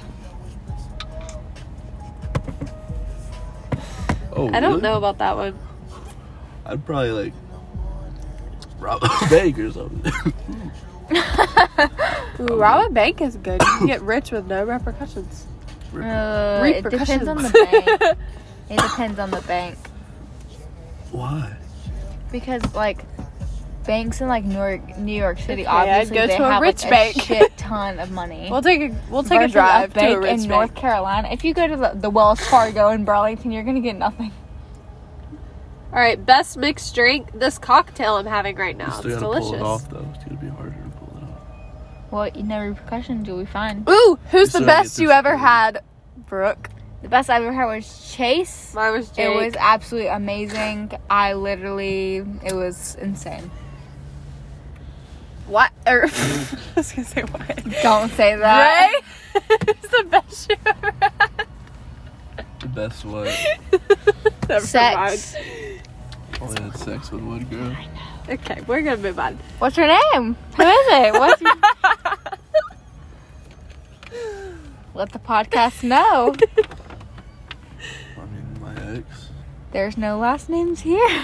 Oh, 4.32 4.48
I 4.54 4.60
don't 4.60 4.70
really? 4.70 4.82
know 4.82 4.98
about 4.98 5.18
that 5.18 5.36
one. 5.36 5.58
I'd 6.68 6.86
probably 6.86 7.12
like 7.12 7.34
rob 8.80 9.02
a 9.04 9.08
bank 9.30 9.58
or 9.58 9.72
something. 9.72 10.14
Ooh, 12.52 12.58
rob 12.60 12.86
a 12.86 12.94
bank 12.94 13.22
is 13.22 13.36
good. 13.38 13.60
You 13.60 13.78
can 13.80 13.88
get 13.88 14.02
rich 14.04 14.32
with 14.32 14.46
no 14.46 14.64
repercussions. 14.66 15.48
Uh, 15.96 16.62
it 16.64 16.88
depends 16.88 17.28
on 17.28 17.38
the 17.38 17.50
bank. 17.72 18.18
it 18.70 18.80
depends 18.80 19.18
on 19.18 19.32
the 19.32 19.42
bank 19.42 19.78
Why? 21.12 21.56
because 22.34 22.62
like 22.76 23.06
banks 23.86 24.22
in 24.22 24.28
like 24.28 24.44
New 24.44 24.56
York, 24.56 24.98
New 24.98 25.14
York 25.16 25.40
City, 25.40 25.62
Okay, 25.64 25.70
I'd 25.72 25.90
obviously 26.02 26.16
go 26.18 26.28
they 26.28 26.38
to 26.38 26.44
a 26.48 26.52
have 26.52 26.62
rich 26.62 26.82
like, 26.84 26.92
bank. 26.92 27.16
a 27.18 27.20
shit 27.22 27.58
ton 27.58 28.00
of 28.00 28.12
money. 28.12 28.48
We'll 28.52 28.62
take 28.62 28.82
a 28.92 28.96
we'll 29.10 29.24
take 29.24 29.38
a 29.40 29.42
Versus 29.44 29.52
drive 29.54 29.94
to 29.94 30.00
a 30.16 30.20
rich 30.20 30.30
in 30.32 30.38
bank. 30.40 30.50
North 30.50 30.76
Carolina. 30.76 31.30
If 31.32 31.44
you 31.44 31.54
go 31.54 31.68
to 31.68 31.76
the, 31.76 31.92
the 31.96 32.10
Wells 32.10 32.40
Fargo 32.42 32.90
in 32.90 33.06
Burlington, 33.06 33.52
you're 33.52 33.64
gonna 33.64 33.80
get 33.82 33.96
nothing. 33.98 34.32
All 35.94 36.00
right, 36.02 36.24
best 36.24 36.58
mixed 36.58 36.94
drink. 36.94 37.32
This 37.34 37.58
cocktail 37.58 38.16
I'm 38.18 38.26
having 38.26 38.56
right 38.58 38.76
now. 38.76 39.00
You 39.02 39.12
It's 39.12 39.20
delicious. 39.22 39.50
pull 39.52 39.56
it 39.56 39.62
off 39.62 39.90
though. 39.90 40.06
It's 40.14 40.24
gonna 40.26 40.40
be 40.42 40.48
harder 40.50 40.72
to 40.72 40.98
pull 40.98 41.18
it 41.18 41.24
off. 41.24 42.12
Well, 42.12 42.28
you 42.30 42.44
know 42.44 42.60
repercussions 42.60 43.28
you'll 43.28 43.40
be 43.40 43.46
fine. 43.46 43.86
Ooh, 43.90 44.20
who's 44.32 44.50
still 44.50 44.62
the 44.62 44.68
best 44.68 45.00
you 45.00 45.12
ever 45.12 45.32
food. 45.32 45.40
had, 45.40 45.84
Brooke? 46.28 46.70
The 47.02 47.10
best 47.10 47.30
I've 47.30 47.44
ever 47.44 47.54
had 47.54 47.66
was 47.66 48.12
Chase. 48.14 48.74
Mine 48.74 48.92
was 48.94 49.10
Jake. 49.12 49.28
It 49.28 49.36
was 49.36 49.54
absolutely 49.60 50.10
amazing. 50.10 50.92
I 51.10 51.34
literally, 51.34 52.18
it 52.44 52.54
was 52.54 52.96
insane. 52.96 53.52
What? 55.48 55.72
Er, 55.88 56.06
I 56.14 56.58
was 56.76 56.92
gonna 56.92 57.08
say 57.08 57.22
what? 57.24 57.82
Don't 57.82 58.12
say 58.12 58.36
that. 58.36 58.92
Ray 59.34 59.42
is 59.74 59.82
the 59.92 60.04
best 60.10 60.50
you 60.50 60.56
ever 60.66 60.94
had. 61.02 61.48
The 62.60 62.68
best 62.68 63.06
what? 63.06 63.26
Never 64.50 64.66
Sex. 64.66 65.36
mind. 65.36 65.82
Only 66.42 66.62
had 66.64 66.78
sex 66.78 67.12
with 67.12 67.22
one 67.24 67.44
girl. 67.46 67.76
Okay, 68.28 68.62
we're 68.68 68.82
gonna 68.82 68.98
move 68.98 69.20
on. 69.20 69.38
What's 69.60 69.76
her 69.78 69.88
name? 69.88 70.36
Who 70.58 70.64
is 70.64 70.88
it? 70.92 71.14
What's 71.14 71.42
your... 71.42 71.54
Let 74.94 75.12
the 75.12 75.20
podcast 75.20 75.84
know. 75.84 76.34
I 78.18 78.26
mean, 78.26 78.58
my 78.62 78.98
ex. 78.98 79.30
There's 79.72 79.98
no 79.98 80.18
last 80.18 80.50
names 80.50 80.82
here. 80.82 81.22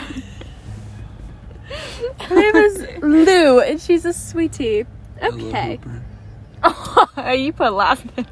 Her 2.22 2.36
name 2.36 2.56
is 2.56 2.88
Lou, 3.02 3.60
and 3.60 3.80
she's 3.82 4.06
a 4.06 4.14
sweetie. 4.14 4.86
I 5.22 5.30
love 5.30 5.42
Okay. 5.44 5.80
Hooper. 6.64 7.32
you 7.34 7.54
put 7.54 7.74
last 7.74 8.06
names. 8.18 8.28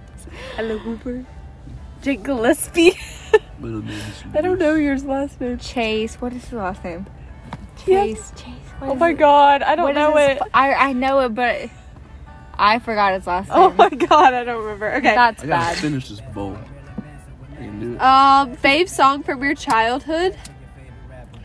Hello, 0.55 0.77
Hooper. 0.77 1.25
Jake 2.01 2.23
Gillespie. 2.23 2.93
Middle 3.59 3.81
name 3.81 3.89
is 3.89 4.23
I 4.35 4.41
don't 4.41 4.57
know 4.59 4.71
Luis. 4.73 4.83
yours 4.83 5.03
last 5.05 5.41
name. 5.41 5.57
Chase. 5.57 6.15
What 6.15 6.33
is 6.33 6.43
his 6.45 6.53
last 6.53 6.83
name? 6.83 7.05
Yeah. 7.85 8.05
Chase. 8.05 8.31
Chase. 8.35 8.45
what 8.79 8.91
Oh 8.91 8.95
my 8.95 9.09
it? 9.09 9.17
god, 9.17 9.61
I 9.63 9.75
don't 9.75 9.83
What 9.83 9.91
is 9.91 9.95
know 9.97 10.15
his 10.15 10.29
it. 10.37 10.41
f- 10.41 10.47
I 10.53 10.73
I 10.73 10.93
know 10.93 11.19
it, 11.21 11.29
but 11.35 11.69
I 12.55 12.79
forgot 12.79 13.13
his 13.13 13.27
last 13.27 13.49
name. 13.49 13.57
Oh 13.57 13.69
my 13.71 13.89
god, 13.89 14.33
I 14.33 14.43
don't 14.43 14.63
remember. 14.63 14.93
Okay. 14.95 15.13
That's 15.15 15.43
I 15.43 15.47
gotta 15.47 15.65
bad. 15.75 15.77
finish 15.77 16.09
this 16.09 16.21
bowl. 16.33 16.57
I 17.53 17.55
can 17.57 17.79
do. 17.79 17.99
Um, 17.99 18.55
fave 18.57 18.87
song 18.89 19.23
from 19.23 19.43
your 19.43 19.55
childhood? 19.55 20.37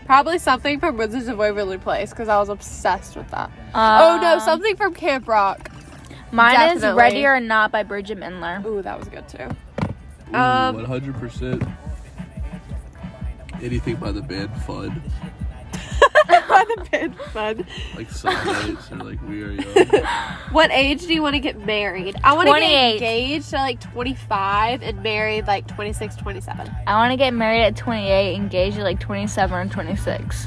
Probably 0.07 0.39
something 0.39 0.81
from 0.81 0.97
Wizards 0.97 1.29
of 1.29 1.39
Waverly 1.39 1.79
Place 1.79 2.11
because 2.11 2.29
I 2.29 2.39
was 2.39 2.49
obsessed 2.49 3.17
with 3.17 3.29
that. 3.31 3.51
oh 3.75 4.19
no, 4.21 4.35
Um, 4.35 4.41
something 4.41 4.77
from 4.77 4.95
Camp 4.95 5.27
Rock. 5.27 5.71
Mine 6.31 6.77
is. 6.77 6.83
Ready 6.83 7.25
or 7.25 7.41
Not 7.41 7.71
by 7.71 7.85
Bridgit 7.85 8.19
Mendler. 8.19 8.65
Ooh, 8.67 8.83
that 8.83 8.99
was 8.99 9.09
good 9.09 9.27
too. 9.29 9.49
Ooh, 10.33 10.37
um, 10.37 10.77
100%. 10.77 11.77
Anything 13.63 13.97
by 13.97 14.13
the 14.13 14.21
band 14.21 14.51
Fun. 14.63 15.03
By 16.29 16.65
the 16.69 16.89
band 16.91 17.17
fun. 17.33 17.67
Like 17.97 18.11
some 18.11 18.33
nights 18.35 18.91
or 18.93 18.97
like 18.97 19.21
We 19.29 19.43
Are 19.43 19.51
Young. 19.53 20.05
What 20.53 20.71
age 20.71 21.03
do 21.07 21.13
you 21.15 21.23
want 21.23 21.35
to 21.35 21.41
get 21.41 21.65
married? 21.67 22.17
I 22.23 22.35
want 22.35 22.47
to 22.49 22.53
get 22.55 22.61
28. 22.61 22.93
engaged 22.95 23.53
at 23.55 23.61
like 23.63 23.81
25 23.81 24.83
and 24.83 25.03
married 25.03 25.47
like 25.47 25.67
26, 25.67 26.17
27. 26.17 26.71
I 26.87 26.95
want 26.97 27.11
to 27.13 27.17
get 27.17 27.35
married 27.35 27.63
at 27.63 27.77
28, 27.77 28.35
engaged 28.37 28.79
at 28.79 28.85
like 28.85 29.01
27 29.01 29.69
or 29.69 29.71
26. 29.71 30.47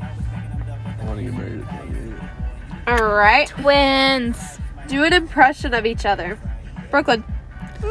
I 0.00 1.04
want 1.04 1.18
to 1.18 1.24
get 1.24 1.34
married 1.34 1.62
at 1.62 1.86
28. 1.86 3.00
All 3.00 3.08
right. 3.08 3.48
Twins. 3.48 4.58
Do 4.88 5.04
an 5.04 5.12
impression 5.12 5.74
of 5.74 5.86
each 5.86 6.04
other. 6.06 6.38
Brooklyn. 6.90 7.22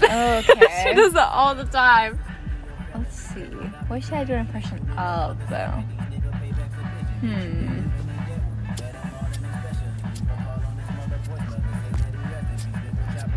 she 0.00 0.06
Okay. 0.06 0.94
does 0.94 1.12
that 1.12 1.28
all 1.32 1.54
the 1.54 1.64
time. 1.64 2.18
Let's 2.94 3.16
see. 3.16 3.40
What 3.88 4.02
should 4.02 4.14
I 4.14 4.24
do 4.24 4.32
an 4.34 4.40
impression 4.40 4.88
of 4.96 5.38
though? 5.50 5.82
Hmm. 7.20 7.88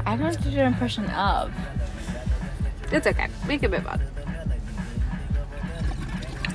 I 0.05 0.15
don't 0.15 0.25
have 0.25 0.43
to 0.43 0.51
do 0.51 0.59
an 0.59 0.67
impression 0.67 1.05
of. 1.11 1.53
It's 2.91 3.07
okay. 3.07 3.27
We 3.47 3.57
can 3.57 3.71
move 3.71 3.87
on. 3.87 4.01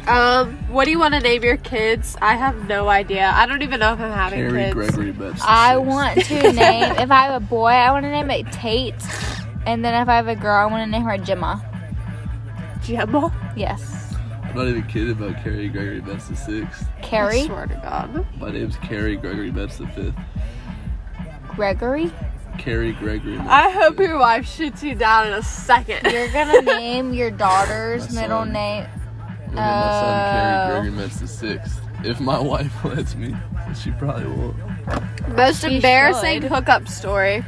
Um, 0.09 0.57
what 0.69 0.85
do 0.85 0.93
you 0.93 1.01
want 1.01 1.15
to 1.15 1.21
name 1.21 1.43
your 1.43 1.57
kids? 1.57 2.17
I 2.23 2.35
have 2.35 2.69
no 2.69 2.89
idea. 2.89 3.33
I 3.35 3.47
don't 3.47 3.63
even 3.63 3.81
know 3.81 3.93
if 3.93 4.01
I'm 4.01 4.13
having 4.13 4.39
Harry 4.39 4.65
kids. 4.65 4.75
Gregory 4.75 5.11
Betts. 5.11 5.43
I 5.45 5.77
want 5.79 6.25
to 6.27 6.53
name 6.53 6.93
if 6.99 7.11
I 7.11 7.23
have 7.25 7.43
a 7.43 7.45
boy, 7.45 7.71
I 7.71 7.91
want 7.91 8.05
to 8.05 8.11
name 8.11 8.31
it 8.31 8.51
Tate, 8.53 8.95
and 9.67 9.85
then 9.85 10.01
if 10.01 10.09
I 10.09 10.15
have 10.15 10.29
a 10.29 10.37
girl, 10.37 10.55
I 10.55 10.67
want 10.67 10.85
to 10.85 10.91
name 10.91 11.03
her 11.03 11.19
Gemma. 11.19 11.61
Gemma. 12.85 13.33
Yes, 13.57 13.83
I'm 14.06 14.06
not 14.57 14.69
even 14.69 14.83
kidding 14.85 15.13
about 15.13 15.43
Carrie 15.43 15.69
Gregory 15.69 16.01
Betts 16.01 16.29
the 16.29 16.37
sixth. 16.37 16.87
I 16.99 17.01
Carrie 17.03 17.43
swear 17.45 17.67
to 17.67 17.75
God. 17.75 18.27
My 18.41 18.51
name's 18.51 18.77
Carrie 18.79 19.17
Gregory 19.17 19.51
Betts 19.51 19.79
the 19.79 19.87
fifth. 19.89 20.15
Gregory. 21.49 22.11
Carrie 22.59 22.93
Gregory. 22.93 23.37
Betts 23.37 23.49
I 23.51 23.71
hope 23.71 23.97
fifth. 23.97 24.09
your 24.09 24.19
wife 24.19 24.49
shoots 24.49 24.83
you 24.83 24.95
down 24.95 25.27
in 25.29 25.33
a 25.35 25.43
second. 25.43 26.11
You're 26.13 26.33
gonna 26.33 26.63
name 26.63 27.13
your 27.13 27.31
daughter's 27.31 28.13
My 28.15 28.23
middle 28.23 28.41
son. 28.43 28.53
name. 28.53 28.87
I'm 29.49 29.55
gonna 29.55 29.55
name 29.55 29.57
my 29.57 29.91
son 29.91 30.33
Carrie 30.33 30.79
Oh. 30.79 30.81
Gregory 30.81 31.03
Betts 31.03 31.21
the 31.21 31.29
sixth. 31.29 31.81
If 32.05 32.21
my 32.21 32.39
wife 32.53 32.85
lets 32.85 33.15
me, 33.15 33.35
she 33.75 33.91
probably 33.93 34.27
won't. 34.27 34.57
Most 35.37 35.63
She 35.65 35.77
embarrassing 35.77 36.43
should. 36.43 36.51
hookup 36.51 36.89
story. 36.89 37.45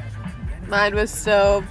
Mine 0.68 0.94
was 0.94 1.10
so 1.10 1.64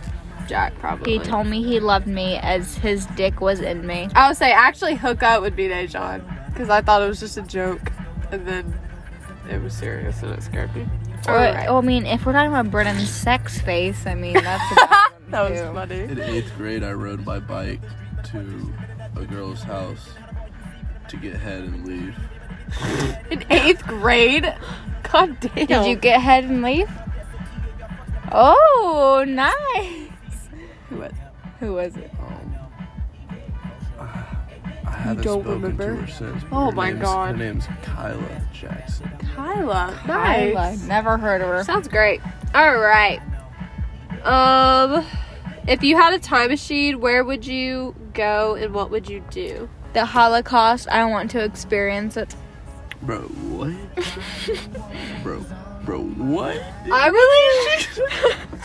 Jack 0.47 0.77
probably. 0.79 1.13
He 1.13 1.19
told 1.19 1.47
me 1.47 1.63
he 1.63 1.79
loved 1.79 2.07
me 2.07 2.37
as 2.37 2.75
his 2.75 3.05
dick 3.07 3.41
was 3.41 3.59
in 3.59 3.85
me. 3.85 4.09
I 4.15 4.27
would 4.27 4.37
say 4.37 4.51
actually 4.51 4.95
hook 4.95 5.23
up 5.23 5.41
would 5.41 5.55
be 5.55 5.67
Dejan 5.67 6.21
because 6.51 6.69
I 6.69 6.81
thought 6.81 7.01
it 7.01 7.07
was 7.07 7.19
just 7.19 7.37
a 7.37 7.41
joke, 7.43 7.91
and 8.31 8.47
then 8.47 8.79
it 9.49 9.61
was 9.61 9.73
serious 9.73 10.21
and 10.23 10.33
it 10.33 10.41
scared 10.43 10.75
me. 10.75 10.87
Or, 11.27 11.33
Alright. 11.33 11.69
I 11.69 11.81
mean, 11.81 12.05
if 12.05 12.25
we're 12.25 12.33
talking 12.33 12.51
about 12.51 12.71
Brennan's 12.71 13.09
sex 13.09 13.59
face, 13.59 14.05
I 14.05 14.15
mean 14.15 14.35
that's 14.35 14.71
a 14.71 14.75
bad 14.75 15.11
that 15.29 15.49
was 15.51 15.59
too. 15.59 15.73
funny. 15.73 15.99
In 16.01 16.19
eighth 16.19 16.55
grade, 16.57 16.83
I 16.83 16.93
rode 16.93 17.25
my 17.25 17.39
bike 17.39 17.81
to 18.31 18.73
a 19.15 19.25
girl's 19.25 19.63
house 19.63 20.09
to 21.09 21.17
get 21.17 21.35
head 21.35 21.63
and 21.63 21.85
leave. 21.85 22.15
In 23.31 23.43
eighth 23.49 23.85
grade. 23.87 24.53
God 25.11 25.39
damn. 25.39 25.67
Did 25.67 25.85
you 25.87 25.95
get 25.95 26.19
head 26.21 26.43
and 26.43 26.61
leave? 26.61 26.89
Oh, 28.31 29.23
nice. 29.25 30.06
What? 30.89 31.11
Who 31.59 31.73
was 31.73 31.95
it? 31.97 32.11
Um, 32.19 32.55
I 33.99 34.91
haven't 34.91 35.23
don't 35.23 35.41
spoken 35.43 35.61
remember? 35.61 35.95
to 35.95 36.01
her 36.01 36.07
since. 36.07 36.43
but 36.43 36.55
Oh 36.55 36.65
her 36.65 36.71
my 36.71 36.89
name's- 36.91 37.01
God. 37.01 37.31
Her 37.31 37.37
name's 37.43 37.67
Kyla 37.83 38.41
Jackson. 38.53 39.11
Kyla. 39.35 39.99
Nice. 40.07 40.53
Kyla. 40.53 40.75
Never 40.87 41.17
heard 41.17 41.41
of 41.41 41.47
her. 41.49 41.63
Sounds 41.63 41.87
great. 41.87 42.21
All 42.55 42.77
right. 42.77 43.19
Um, 44.23 45.05
if 45.67 45.83
you 45.83 45.95
had 45.97 46.13
a 46.13 46.19
time 46.19 46.49
machine, 46.49 46.99
where 46.99 47.23
would 47.23 47.45
you 47.45 47.95
go 48.13 48.55
and 48.55 48.73
what 48.73 48.89
would 48.91 49.09
you 49.09 49.23
do? 49.29 49.69
The 49.93 50.05
Holocaust. 50.05 50.87
I 50.89 51.03
want 51.05 51.31
to 51.31 51.43
experience 51.43 52.17
it. 52.17 52.35
Bro, 53.01 53.19
what? 53.19 53.73
bro, 55.23 55.45
bro, 55.85 55.99
what? 56.01 56.61
I 56.91 57.07
really. 57.07 57.85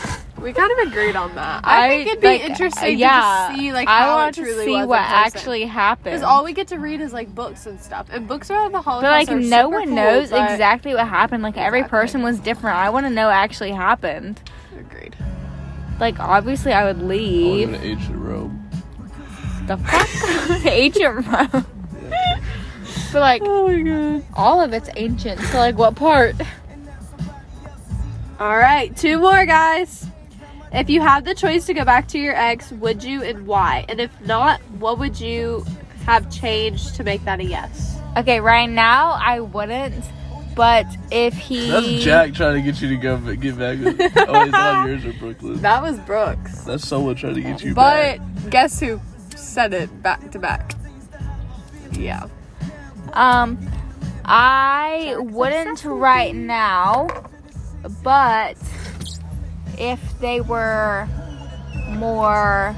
we 0.41 0.51
kind 0.51 0.71
of 0.71 0.87
agreed 0.87 1.15
on 1.15 1.35
that. 1.35 1.61
I, 1.63 1.89
think 1.89 2.07
it'd 2.07 2.21
be 2.21 2.27
like, 2.27 2.41
interesting 2.41 2.97
yeah, 2.97 3.09
to 3.49 3.53
just 3.53 3.59
see 3.59 3.71
like 3.71 3.87
I 3.87 3.99
how 3.99 4.15
want 4.15 4.37
it 4.37 4.41
truly 4.41 4.57
to 4.57 4.63
see 4.63 4.75
was 4.75 4.87
what 4.87 4.99
actually 4.99 5.65
happened. 5.65 6.05
Because 6.05 6.23
all 6.23 6.43
we 6.43 6.53
get 6.53 6.67
to 6.69 6.79
read 6.79 7.01
is 7.01 7.13
like 7.13 7.33
books 7.33 7.65
and 7.65 7.79
stuff, 7.79 8.07
and 8.11 8.27
books 8.27 8.49
about 8.49 8.71
the 8.71 8.81
Holocaust. 8.81 9.03
but 9.03 9.11
like 9.11 9.29
are 9.29 9.39
no 9.39 9.65
super 9.65 9.69
one 9.69 9.85
cool, 9.85 9.95
knows 9.95 10.31
exactly 10.31 10.93
what 10.93 11.07
happened. 11.07 11.43
Like 11.43 11.57
every 11.57 11.83
person 11.83 12.23
was 12.23 12.39
different. 12.39 12.77
I 12.77 12.89
want 12.89 13.05
to 13.05 13.09
know 13.09 13.27
what 13.27 13.35
actually 13.35 13.71
happened. 13.71 14.41
Agreed. 14.77 15.15
like 15.99 16.19
obviously 16.19 16.73
I 16.73 16.85
would 16.85 16.97
oh, 16.97 16.99
I 16.99 17.03
was 17.03 17.09
leave. 17.09 17.69
in 17.69 17.75
an 17.75 17.83
ancient 17.83 18.17
Rome. 18.17 18.69
The 19.67 19.77
fuck? 19.77 20.65
ancient 20.65 21.27
Rome. 21.27 21.65
but 23.13 23.19
like 23.19 23.41
Oh 23.45 23.67
my 23.67 23.81
god. 23.81 24.25
all 24.35 24.61
of 24.61 24.73
it's 24.73 24.89
ancient. 24.95 25.39
So 25.39 25.57
like 25.59 25.77
what 25.77 25.95
part? 25.95 26.35
All 28.39 28.57
right, 28.57 28.95
two 28.97 29.19
more 29.19 29.45
guys. 29.45 30.07
If 30.73 30.89
you 30.89 31.01
had 31.01 31.23
the 31.23 31.35
choice 31.35 31.67
to 31.67 31.73
go 31.75 31.85
back 31.85 32.07
to 32.09 32.19
your 32.19 32.35
ex, 32.35 32.71
would 32.71 33.03
you 33.03 33.21
and 33.21 33.45
why? 33.45 33.85
And 33.89 34.01
if 34.01 34.11
not, 34.21 34.59
what 34.79 34.97
would 34.97 35.19
you 35.19 35.63
have 36.05 36.31
changed 36.31 36.95
to 36.95 37.03
make 37.03 37.23
that 37.25 37.39
a 37.39 37.43
yes? 37.43 37.99
Okay, 38.17 38.39
right 38.39 38.69
now 38.69 39.11
I 39.11 39.39
wouldn't. 39.39 40.03
But 40.55 40.85
if 41.11 41.35
he 41.35 41.69
That's 41.71 42.03
Jack 42.03 42.33
trying 42.33 42.55
to 42.55 42.61
get 42.61 42.81
you 42.81 42.89
to 42.89 42.97
go 42.97 43.17
but 43.17 43.39
get 43.39 43.57
back. 43.57 43.79
With, 43.79 43.99
oh, 43.99 44.41
it's 44.41 44.51
not 44.51 44.87
yours 44.87 45.05
or 45.05 45.13
Brooklyn. 45.13 45.61
That 45.61 45.81
was 45.81 45.99
Brooks. 45.99 46.61
That's 46.61 46.87
someone 46.87 47.15
trying 47.15 47.35
to 47.35 47.41
get 47.41 47.63
you 47.63 47.75
But 47.75 48.17
back. 48.17 48.27
But 48.35 48.49
guess 48.49 48.79
who 48.79 48.99
said 49.35 49.73
it 49.73 50.01
back 50.01 50.31
to 50.31 50.39
back? 50.39 50.73
Yeah. 51.91 52.27
Um, 53.13 53.59
I 54.25 55.15
wouldn't 55.19 55.83
right 55.85 56.35
now, 56.35 57.07
but 58.03 58.57
if 59.77 60.19
they 60.19 60.41
were 60.41 61.07
more 61.89 62.75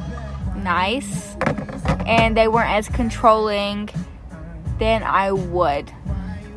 nice 0.58 1.36
and 2.06 2.36
they 2.36 2.48
weren't 2.48 2.72
as 2.72 2.89
controlling, 2.89 3.89
then 4.80 5.04
I 5.04 5.32
would. 5.32 5.91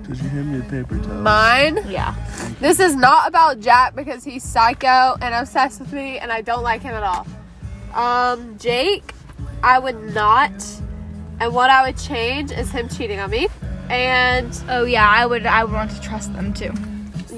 Did 0.07 0.23
you 0.23 0.29
hand 0.31 0.53
me 0.53 0.59
a 0.61 0.63
paper 0.63 0.99
towel? 0.99 1.21
Mine. 1.21 1.85
Yeah. 1.87 2.15
This 2.61 2.81
is 2.81 2.97
not 2.97 3.29
about 3.29 3.61
Jack 3.61 3.95
because 3.95 4.25
he's 4.25 4.43
psycho 4.43 5.17
and 5.21 5.35
obsessed 5.35 5.81
with 5.81 5.93
me 5.93 6.19
and 6.19 6.33
I 6.33 6.41
don't 6.41 6.63
like 6.63 6.83
him 6.83 6.95
at 6.95 7.03
all. 7.03 7.27
Um, 7.95 8.57
Jake, 8.59 9.13
I 9.63 9.79
would 9.79 10.15
not. 10.15 10.53
And 11.41 11.55
what 11.55 11.71
I 11.71 11.87
would 11.87 11.99
change 11.99 12.51
is 12.51 12.71
him 12.71 12.89
cheating 12.89 13.21
on 13.21 13.31
me. 13.31 13.49
And 13.91 14.59
Oh 14.69 14.85
yeah, 14.85 15.09
I 15.09 15.25
would. 15.27 15.47
I 15.47 15.65
would 15.65 15.73
want 15.73 15.91
to 15.91 16.01
trust 16.01 16.33
them 16.35 16.53
too. 16.53 16.73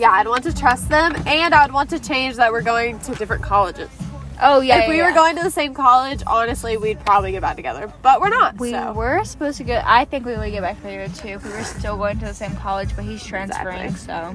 Yeah, 0.01 0.12
I'd 0.12 0.26
want 0.26 0.44
to 0.44 0.55
trust 0.55 0.88
them 0.88 1.14
and 1.26 1.55
I'd 1.55 1.72
want 1.72 1.90
to 1.90 1.98
change 1.98 2.36
that 2.36 2.51
we're 2.51 2.62
going 2.62 2.98
to 3.01 3.14
different 3.14 3.42
colleges. 3.42 3.90
Oh 4.42 4.62
yeah. 4.62 4.80
if 4.80 4.88
we 4.88 4.96
yeah, 4.96 5.09
were 5.09 5.14
going 5.14 5.36
to 5.36 5.42
the 5.42 5.51
same 5.51 5.74
college, 5.74 6.22
honestly, 6.26 6.78
we'd 6.78 6.98
probably 7.05 7.32
get 7.32 7.42
back 7.42 7.57
together. 7.57 7.92
But 8.01 8.22
we're 8.22 8.30
not. 8.30 8.59
We 8.59 8.70
so. 8.70 8.92
were 8.94 9.22
supposed 9.24 9.59
to 9.59 9.64
go. 9.64 9.82
I 9.84 10.07
think 10.07 10.24
we 10.24 10.34
would 10.34 10.51
get 10.51 10.62
back 10.62 10.76
together 10.76 11.14
too 11.14 11.28
if 11.28 11.44
we 11.44 11.51
were 11.51 11.64
still 11.64 11.98
going 11.98 12.18
to 12.20 12.24
the 12.24 12.32
same 12.32 12.57
college, 12.57 12.96
but 12.96 13.05
he's 13.05 13.22
transferring. 13.22 13.94
So 13.94 14.34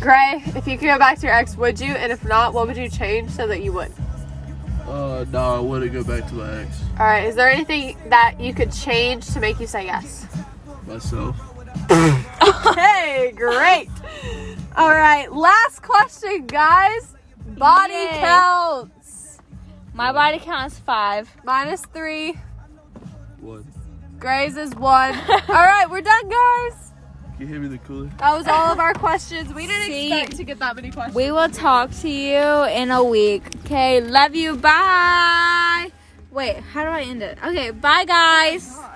Gray, 0.00 0.42
if 0.48 0.66
you 0.66 0.76
could 0.76 0.86
go 0.86 0.98
back 0.98 1.18
to 1.20 1.26
your 1.26 1.34
ex, 1.34 1.56
would 1.56 1.80
you? 1.80 1.94
And 1.94 2.12
if 2.12 2.22
not, 2.22 2.52
what 2.52 2.66
would 2.66 2.76
you 2.76 2.90
change 2.90 3.30
so 3.30 3.46
that 3.46 3.62
you 3.62 3.72
would? 3.72 3.92
Uh, 4.86 5.24
no, 5.32 5.38
I 5.38 5.60
wouldn't 5.60 5.94
go 5.94 6.04
back 6.04 6.28
to 6.28 6.34
my 6.34 6.60
ex. 6.60 6.82
All 6.98 7.06
right. 7.06 7.24
Is 7.24 7.34
there 7.34 7.48
anything 7.48 7.96
that 8.10 8.38
you 8.38 8.52
could 8.52 8.70
change 8.70 9.26
to 9.28 9.40
make 9.40 9.58
you 9.58 9.66
say 9.66 9.86
yes? 9.86 10.26
Myself. 10.86 11.40
Hey, 12.76 13.32
great. 13.34 13.88
All 14.76 14.90
right. 14.92 15.32
Last 15.32 15.82
question, 15.82 16.46
guys. 16.46 17.14
Body 17.46 17.92
Yay. 17.94 18.18
counts. 18.20 19.38
my 19.94 20.12
body 20.12 20.38
count 20.38 20.72
is 20.72 20.78
five. 20.78 21.30
Minus 21.44 21.82
three. 21.86 22.34
One. 23.40 23.66
Gray's 24.18 24.56
is 24.56 24.74
one. 24.74 25.14
All 25.48 25.54
right, 25.54 25.86
we're 25.88 26.00
done, 26.02 26.28
guys. 26.28 26.92
Can 27.36 27.46
you 27.46 27.52
hand 27.52 27.62
me 27.62 27.68
the 27.68 27.78
cooler? 27.78 28.10
That 28.18 28.34
was 28.34 28.46
all 28.48 28.72
of 28.72 28.78
our 28.78 28.94
questions. 28.94 29.52
We 29.52 29.66
didn't 29.66 29.86
See? 29.88 30.10
expect 30.10 30.38
to 30.38 30.44
get 30.44 30.58
that 30.60 30.74
many 30.74 30.90
questions. 30.90 31.14
We 31.14 31.30
will 31.30 31.50
talk 31.50 31.90
to 32.00 32.08
you 32.08 32.64
in 32.64 32.90
a 32.90 33.04
week. 33.04 33.42
Okay, 33.66 34.00
love 34.00 34.34
you. 34.34 34.56
Bye. 34.56 35.90
Wait, 36.30 36.56
how 36.56 36.84
do 36.84 36.88
I 36.90 37.02
end 37.02 37.22
it? 37.22 37.36
Okay, 37.44 37.72
bye, 37.72 38.06
guys. 38.06 38.72
Oh 38.74 38.95